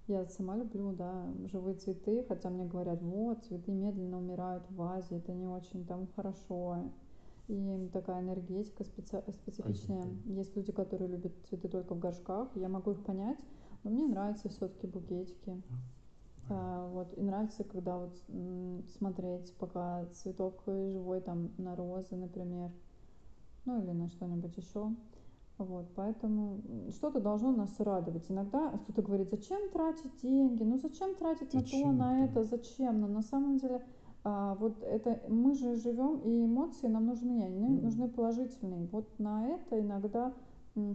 Я 0.09 0.25
сама 0.25 0.55
люблю, 0.57 0.91
да, 0.91 1.27
живые 1.51 1.75
цветы, 1.75 2.25
хотя 2.27 2.49
мне 2.49 2.65
говорят, 2.65 2.99
вот, 3.01 3.43
цветы 3.45 3.71
медленно 3.71 4.17
умирают 4.17 4.63
в 4.69 4.75
вазе, 4.75 5.17
это 5.17 5.33
не 5.33 5.45
очень 5.45 5.85
там 5.85 6.07
хорошо. 6.15 6.77
И 7.47 7.89
такая 7.93 8.21
энергетика 8.21 8.83
специ- 8.83 9.31
специфичная. 9.31 10.05
Есть 10.25 10.55
люди, 10.55 10.71
которые 10.71 11.09
любят 11.09 11.31
цветы 11.47 11.67
только 11.67 11.93
в 11.93 11.99
горшках, 11.99 12.47
я 12.55 12.69
могу 12.69 12.91
их 12.91 13.03
понять, 13.05 13.37
но 13.83 13.91
мне 13.91 14.07
нравятся 14.07 14.49
все-таки 14.49 14.87
букетики. 14.87 15.61
А, 16.49 16.87
вот, 16.87 17.15
и 17.15 17.21
нравится, 17.21 17.63
когда 17.63 17.97
вот 17.99 18.17
смотреть, 18.97 19.53
пока 19.59 20.05
цветок 20.13 20.63
живой 20.65 21.21
там 21.21 21.51
на 21.59 21.75
розы, 21.75 22.15
например, 22.15 22.71
ну 23.65 23.79
или 23.79 23.91
на 23.91 24.09
что-нибудь 24.09 24.57
еще. 24.57 24.91
Вот, 25.59 25.87
поэтому 25.93 26.61
что-то 26.91 27.19
должно 27.19 27.51
нас 27.51 27.77
радовать. 27.79 28.25
Иногда 28.29 28.69
кто-то 28.69 29.01
говорит, 29.01 29.29
зачем 29.29 29.69
тратить 29.71 30.15
деньги, 30.21 30.63
ну 30.63 30.77
зачем 30.77 31.15
тратить 31.15 31.53
на 31.53 31.59
то, 31.61 31.67
Зачем 31.67 31.97
на 31.97 32.23
это? 32.23 32.43
зачем? 32.45 33.01
Но 33.01 33.07
на 33.07 33.21
самом 33.21 33.57
деле 33.57 33.83
а, 34.23 34.55
вот 34.55 34.81
это 34.83 35.21
мы 35.27 35.53
же 35.55 35.75
живем, 35.75 36.19
и 36.19 36.45
эмоции 36.45 36.87
нам 36.87 37.07
нужны, 37.07 37.43
они 37.43 37.67
Ну. 37.67 37.81
нужны 37.81 38.07
положительные. 38.07 38.87
Вот 38.91 39.19
на 39.19 39.47
это 39.47 39.79
иногда 39.81 40.33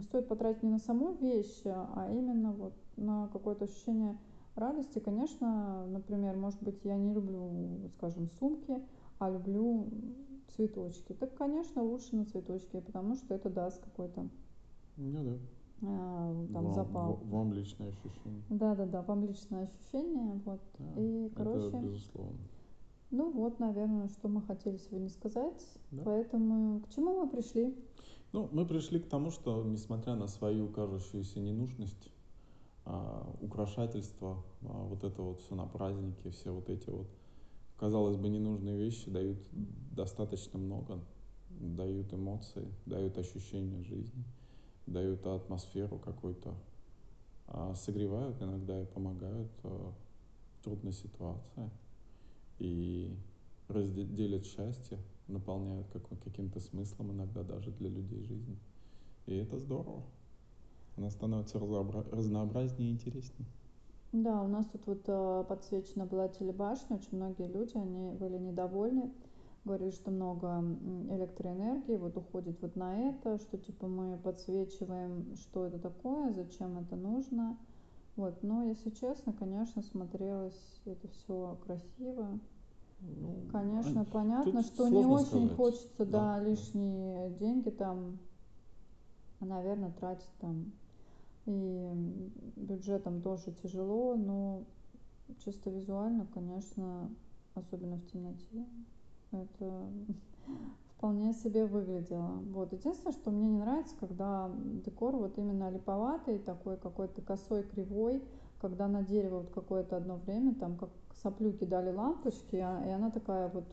стоит 0.09 0.27
потратить 0.27 0.63
не 0.63 0.69
на 0.69 0.79
саму 0.79 1.13
вещь, 1.13 1.61
а 1.65 2.09
именно 2.11 2.51
вот 2.51 2.73
на 2.97 3.27
какое-то 3.27 3.65
ощущение 3.65 4.17
радости. 4.55 4.97
Конечно, 4.97 5.85
например, 5.87 6.37
может 6.37 6.63
быть, 6.63 6.83
я 6.83 6.97
не 6.97 7.13
люблю, 7.13 7.91
скажем, 7.97 8.29
сумки, 8.39 8.81
а 9.19 9.29
люблю 9.29 9.87
цветочки. 10.55 11.13
Так, 11.13 11.35
конечно, 11.35 11.83
лучше 11.83 12.15
на 12.15 12.25
цветочки, 12.25 12.79
потому 12.79 13.13
что 13.15 13.35
это 13.35 13.49
даст 13.49 13.83
какой-то 13.83 14.27
Ну 14.97 15.23
да. 15.23 15.37
э, 15.81 16.47
там 16.53 16.65
вам, 16.65 16.73
запал. 16.73 17.19
Вам 17.25 17.53
личное 17.53 17.89
ощущение. 17.89 18.43
Да, 18.49 18.75
да, 18.75 18.85
да, 18.85 19.01
вам 19.01 19.25
личное 19.25 19.63
ощущение, 19.63 20.41
вот. 20.45 20.61
Да, 20.79 21.01
и, 21.01 21.29
короче, 21.35 21.67
это 21.67 21.77
безусловно. 21.79 22.39
ну 23.11 23.31
вот, 23.31 23.59
наверное, 23.59 24.07
что 24.07 24.27
мы 24.27 24.41
хотели 24.41 24.77
сегодня 24.77 25.09
сказать. 25.09 25.63
Да. 25.91 26.03
Поэтому 26.05 26.81
к 26.81 26.89
чему 26.89 27.25
мы 27.25 27.29
пришли? 27.29 27.75
Ну, 28.31 28.49
мы 28.51 28.65
пришли 28.65 28.99
к 28.99 29.07
тому, 29.07 29.31
что, 29.31 29.63
несмотря 29.63 30.15
на 30.15 30.27
свою 30.27 30.67
кажущуюся 30.67 31.39
ненужность, 31.39 32.11
а, 32.83 33.33
украшательство, 33.41 34.43
а, 34.61 34.83
вот 34.87 35.03
это 35.03 35.21
вот 35.21 35.39
все 35.41 35.55
на 35.55 35.65
празднике, 35.65 36.29
все 36.31 36.51
вот 36.51 36.69
эти 36.69 36.89
вот, 36.89 37.07
казалось 37.77 38.17
бы, 38.17 38.29
ненужные 38.29 38.77
вещи 38.77 39.09
дают 39.09 39.37
достаточно 39.91 40.59
много, 40.59 40.99
дают 41.49 42.13
эмоции, 42.13 42.67
дают 42.85 43.17
ощущение 43.17 43.83
жизни, 43.83 44.23
дают 44.85 45.25
атмосферу 45.25 45.97
какой-то, 45.97 46.55
а, 47.47 47.75
согревают 47.75 48.41
иногда 48.41 48.81
и 48.81 48.85
помогают 48.85 49.51
в 49.63 49.93
трудной 50.63 50.93
ситуации 50.93 51.69
и 52.59 53.15
разделят 53.67 54.45
счастье, 54.45 54.99
наполняют 55.27 55.87
каким-то 56.23 56.59
смыслом 56.59 57.11
иногда 57.11 57.43
даже 57.43 57.71
для 57.71 57.89
людей 57.89 58.23
жизни. 58.23 58.57
И 59.25 59.35
это 59.35 59.59
здорово 59.59 60.03
она 60.97 61.09
становится 61.09 61.59
разнообразнее 61.59 62.89
и 62.89 62.93
интереснее. 62.93 63.47
Да, 64.11 64.41
у 64.43 64.47
нас 64.47 64.65
тут 64.67 64.87
вот 64.87 65.03
э, 65.07 65.45
подсвечена 65.47 66.05
была 66.05 66.29
телебашня, 66.29 66.95
очень 66.95 67.17
многие 67.17 67.47
люди, 67.47 67.75
они 67.75 68.11
были 68.13 68.37
недовольны, 68.37 69.11
говорили, 69.65 69.91
что 69.91 70.11
много 70.11 70.63
электроэнергии 71.09 71.97
вот 71.97 72.15
уходит 72.17 72.61
вот 72.61 72.75
на 72.75 73.09
это, 73.09 73.39
что 73.39 73.57
типа 73.57 73.87
мы 73.87 74.17
подсвечиваем, 74.17 75.35
что 75.35 75.65
это 75.65 75.79
такое, 75.79 76.33
зачем 76.33 76.77
это 76.77 76.95
нужно. 76.95 77.57
Вот, 78.15 78.43
но 78.43 78.63
если 78.63 78.91
честно, 78.91 79.33
конечно, 79.33 79.81
смотрелось 79.81 80.81
это 80.85 81.07
все 81.09 81.57
красиво. 81.65 82.39
Ну, 83.01 83.35
конечно, 83.51 84.01
а 84.01 84.05
понятно, 84.05 84.61
что 84.63 84.87
не 84.87 85.05
очень 85.05 85.25
сказать. 85.25 85.55
хочется, 85.55 86.05
да, 86.05 86.37
да, 86.37 86.39
лишние 86.39 87.31
деньги 87.31 87.69
там, 87.69 88.19
наверное, 89.41 89.91
тратить 89.91 90.31
там 90.39 90.71
и 91.45 91.91
бюджетом 92.55 93.21
тоже 93.21 93.51
тяжело, 93.61 94.15
но 94.15 94.63
чисто 95.43 95.69
визуально, 95.69 96.25
конечно, 96.33 97.11
особенно 97.53 97.97
в 97.97 98.05
темноте, 98.07 98.65
это 99.43 99.89
вполне 100.97 101.33
себе 101.33 101.65
выглядело. 101.65 102.41
Вот. 102.51 102.73
Единственное, 102.73 103.13
что 103.13 103.31
мне 103.31 103.47
не 103.47 103.57
нравится, 103.59 103.95
когда 103.99 104.49
декор 104.85 105.15
вот 105.15 105.37
именно 105.37 105.69
липоватый, 105.69 106.39
такой 106.39 106.77
какой-то 106.77 107.21
косой, 107.21 107.63
кривой, 107.63 108.23
когда 108.59 108.87
на 108.87 109.03
дерево 109.03 109.39
вот 109.39 109.51
какое-то 109.51 109.97
одно 109.97 110.15
время 110.17 110.55
там 110.55 110.77
как 110.77 110.89
соплю 111.21 111.51
кидали 111.53 111.91
лампочки, 111.91 112.55
а, 112.55 112.83
и 112.85 112.89
она 112.89 113.11
такая 113.11 113.49
вот, 113.49 113.65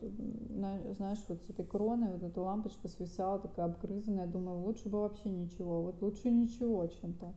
знаешь, 0.97 1.23
вот 1.27 1.41
с 1.41 1.49
этой 1.49 1.65
кроной 1.65 2.11
вот 2.11 2.23
эта 2.23 2.41
лампочка 2.41 2.87
свисала, 2.87 3.39
такая 3.39 3.65
обгрызанная. 3.65 4.27
Думаю, 4.27 4.59
лучше 4.59 4.89
бы 4.89 4.99
вообще 4.99 5.29
ничего, 5.29 5.81
вот 5.81 6.01
лучше 6.01 6.29
ничего, 6.29 6.85
чем 6.87 7.13
так. 7.13 7.33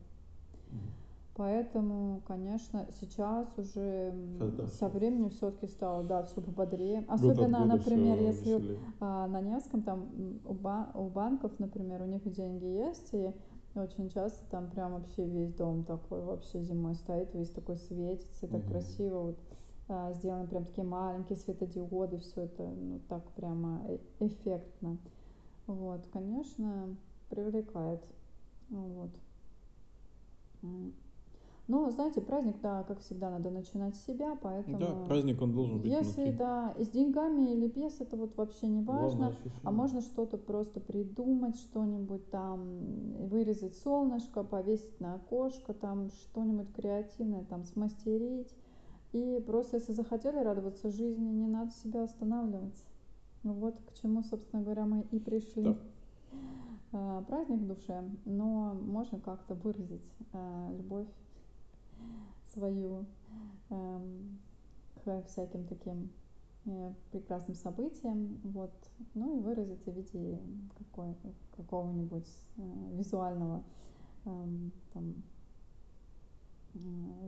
Поэтому, 1.37 2.23
конечно, 2.25 2.87
сейчас 2.99 3.47
уже 3.57 4.11
сейчас, 4.39 4.73
со 4.79 4.89
временем 4.89 5.29
все-таки 5.29 5.67
стало, 5.67 6.03
да, 6.03 6.23
все 6.23 6.41
пободрее. 6.41 7.05
Особенно, 7.07 7.59
года 7.59 7.77
например, 7.77 8.19
если 8.19 8.79
а, 8.99 9.27
на 9.27 9.39
Невском 9.41 9.83
там 9.83 10.09
у, 10.45 10.53
ба- 10.55 10.89
у 10.95 11.09
банков, 11.09 11.51
например, 11.59 12.01
у 12.01 12.05
них 12.07 12.23
деньги 12.33 12.65
есть, 12.65 13.13
и 13.13 13.31
очень 13.75 14.09
часто 14.09 14.43
там 14.49 14.71
прям 14.71 14.93
вообще 14.93 15.27
весь 15.27 15.53
дом 15.53 15.83
такой 15.83 16.23
вообще 16.23 16.63
зимой 16.63 16.95
стоит, 16.95 17.35
весь 17.35 17.51
такой 17.51 17.77
светится, 17.77 18.47
так 18.47 18.61
угу. 18.61 18.69
красиво 18.69 19.19
вот 19.19 19.39
а, 19.89 20.13
сделаны 20.13 20.47
прям 20.47 20.65
такие 20.65 20.87
маленькие 20.87 21.37
светодиоды, 21.37 22.17
все 22.17 22.45
это 22.45 22.63
ну 22.63 22.99
так 23.07 23.23
прямо 23.33 23.83
э- 23.87 23.99
эффектно. 24.21 24.97
Вот, 25.67 26.01
конечно, 26.11 26.95
привлекает. 27.29 28.01
Вот. 28.69 29.11
Но, 31.67 31.89
знаете, 31.91 32.21
праздник, 32.21 32.55
да, 32.61 32.83
как 32.83 33.01
всегда, 33.01 33.29
надо 33.29 33.51
начинать 33.51 33.95
с 33.97 34.05
себя, 34.05 34.37
поэтому... 34.41 34.79
Да, 34.79 35.05
праздник, 35.05 35.41
он 35.41 35.51
должен 35.53 35.81
быть 35.81 35.91
Если, 35.91 36.21
внутри. 36.21 36.37
да, 36.37 36.73
и 36.77 36.85
с 36.85 36.89
деньгами 36.89 37.51
или 37.51 37.67
без, 37.67 37.99
это 37.99 38.15
вот 38.15 38.37
вообще 38.37 38.67
не 38.67 38.81
важно. 38.81 39.33
А 39.63 39.71
можно 39.71 39.99
что-то 39.99 40.37
просто 40.37 40.79
придумать, 40.79 41.57
что-нибудь 41.57 42.29
там, 42.31 43.27
вырезать 43.27 43.75
солнышко, 43.75 44.43
повесить 44.43 44.99
на 45.01 45.15
окошко, 45.15 45.73
там 45.73 46.09
что-нибудь 46.11 46.71
креативное 46.71 47.43
там 47.43 47.65
смастерить. 47.65 48.55
И 49.11 49.43
просто, 49.45 49.77
если 49.77 49.91
захотели 49.91 50.37
радоваться 50.37 50.89
жизни, 50.89 51.29
не 51.29 51.47
надо 51.47 51.71
себя 51.71 52.03
останавливать. 52.03 52.81
Ну 53.43 53.53
вот 53.53 53.75
к 53.87 53.93
чему, 54.01 54.23
собственно 54.23 54.63
говоря, 54.63 54.85
мы 54.85 55.01
и 55.11 55.19
пришли. 55.19 55.63
Да. 55.63 55.77
Э, 56.93 57.23
праздник 57.27 57.59
в 57.59 57.67
душе, 57.67 58.03
но 58.25 58.73
можно 58.73 59.19
как-то 59.19 59.55
выразить 59.55 60.01
э, 60.33 60.69
любовь 60.77 61.07
свою 62.53 63.05
эм, 63.69 64.39
к 65.03 65.23
всяким 65.27 65.65
таким 65.65 66.11
э, 66.65 66.93
прекрасным 67.11 67.55
событиям, 67.55 68.39
вот, 68.43 68.73
ну 69.13 69.37
и 69.37 69.41
выразить 69.41 69.83
в 69.85 69.91
виде 69.91 70.39
какого-нибудь 71.55 72.27
визуального 72.93 73.63
эм, 74.25 74.71
там, 74.93 75.15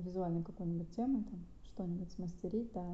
визуальной 0.04 0.44
какой-нибудь 0.44 0.96
темы, 0.96 1.24
там, 1.24 1.46
что-нибудь 1.64 2.12
смастерить, 2.12 2.72
да, 2.74 2.86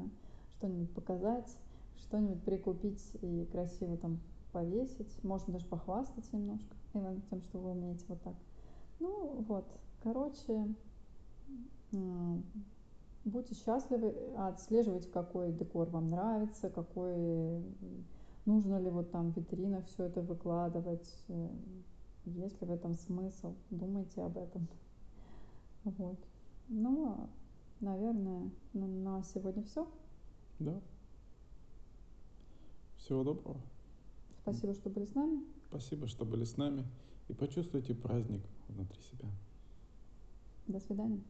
что-нибудь 0.56 0.92
показать, 0.94 1.56
что-нибудь 1.98 2.42
прикупить 2.44 3.02
и 3.22 3.46
красиво 3.50 3.96
там 3.96 4.20
повесить, 4.52 5.22
можно 5.22 5.54
даже 5.54 5.66
похвастаться 5.66 6.36
немножко 6.36 6.74
именно 6.94 7.20
тем, 7.28 7.42
что 7.42 7.58
вы 7.58 7.72
умеете 7.72 8.04
вот 8.08 8.22
так. 8.22 8.34
Ну 9.00 9.44
вот, 9.46 9.66
короче, 10.02 10.74
будьте 13.24 13.54
счастливы, 13.54 14.14
отслеживайте, 14.36 15.08
какой 15.08 15.52
декор 15.52 15.88
вам 15.90 16.10
нравится, 16.10 16.70
какой 16.70 17.62
нужно 18.46 18.80
ли 18.80 18.90
вот 18.90 19.10
там 19.10 19.32
в 19.32 19.36
витринах 19.36 19.84
все 19.86 20.04
это 20.04 20.22
выкладывать, 20.22 21.12
э, 21.28 21.48
есть 22.24 22.60
ли 22.60 22.66
в 22.66 22.70
этом 22.70 22.94
смысл, 22.94 23.54
думайте 23.70 24.22
об 24.22 24.38
этом. 24.38 24.68
Вот. 25.84 26.18
Ну, 26.68 27.28
наверное, 27.80 28.50
на 28.72 29.22
сегодня 29.22 29.62
все. 29.64 29.88
Да. 30.58 30.80
Всего 32.96 33.22
доброго. 33.24 33.60
Спасибо, 34.42 34.74
что 34.74 34.90
были 34.90 35.06
с 35.06 35.14
нами. 35.14 35.44
Спасибо, 35.68 36.06
что 36.06 36.24
были 36.24 36.44
с 36.44 36.56
нами. 36.56 36.84
И 37.28 37.34
почувствуйте 37.34 37.94
праздник 37.94 38.42
внутри 38.68 39.00
себя. 39.02 39.28
До 40.66 40.80
свидания. 40.80 41.22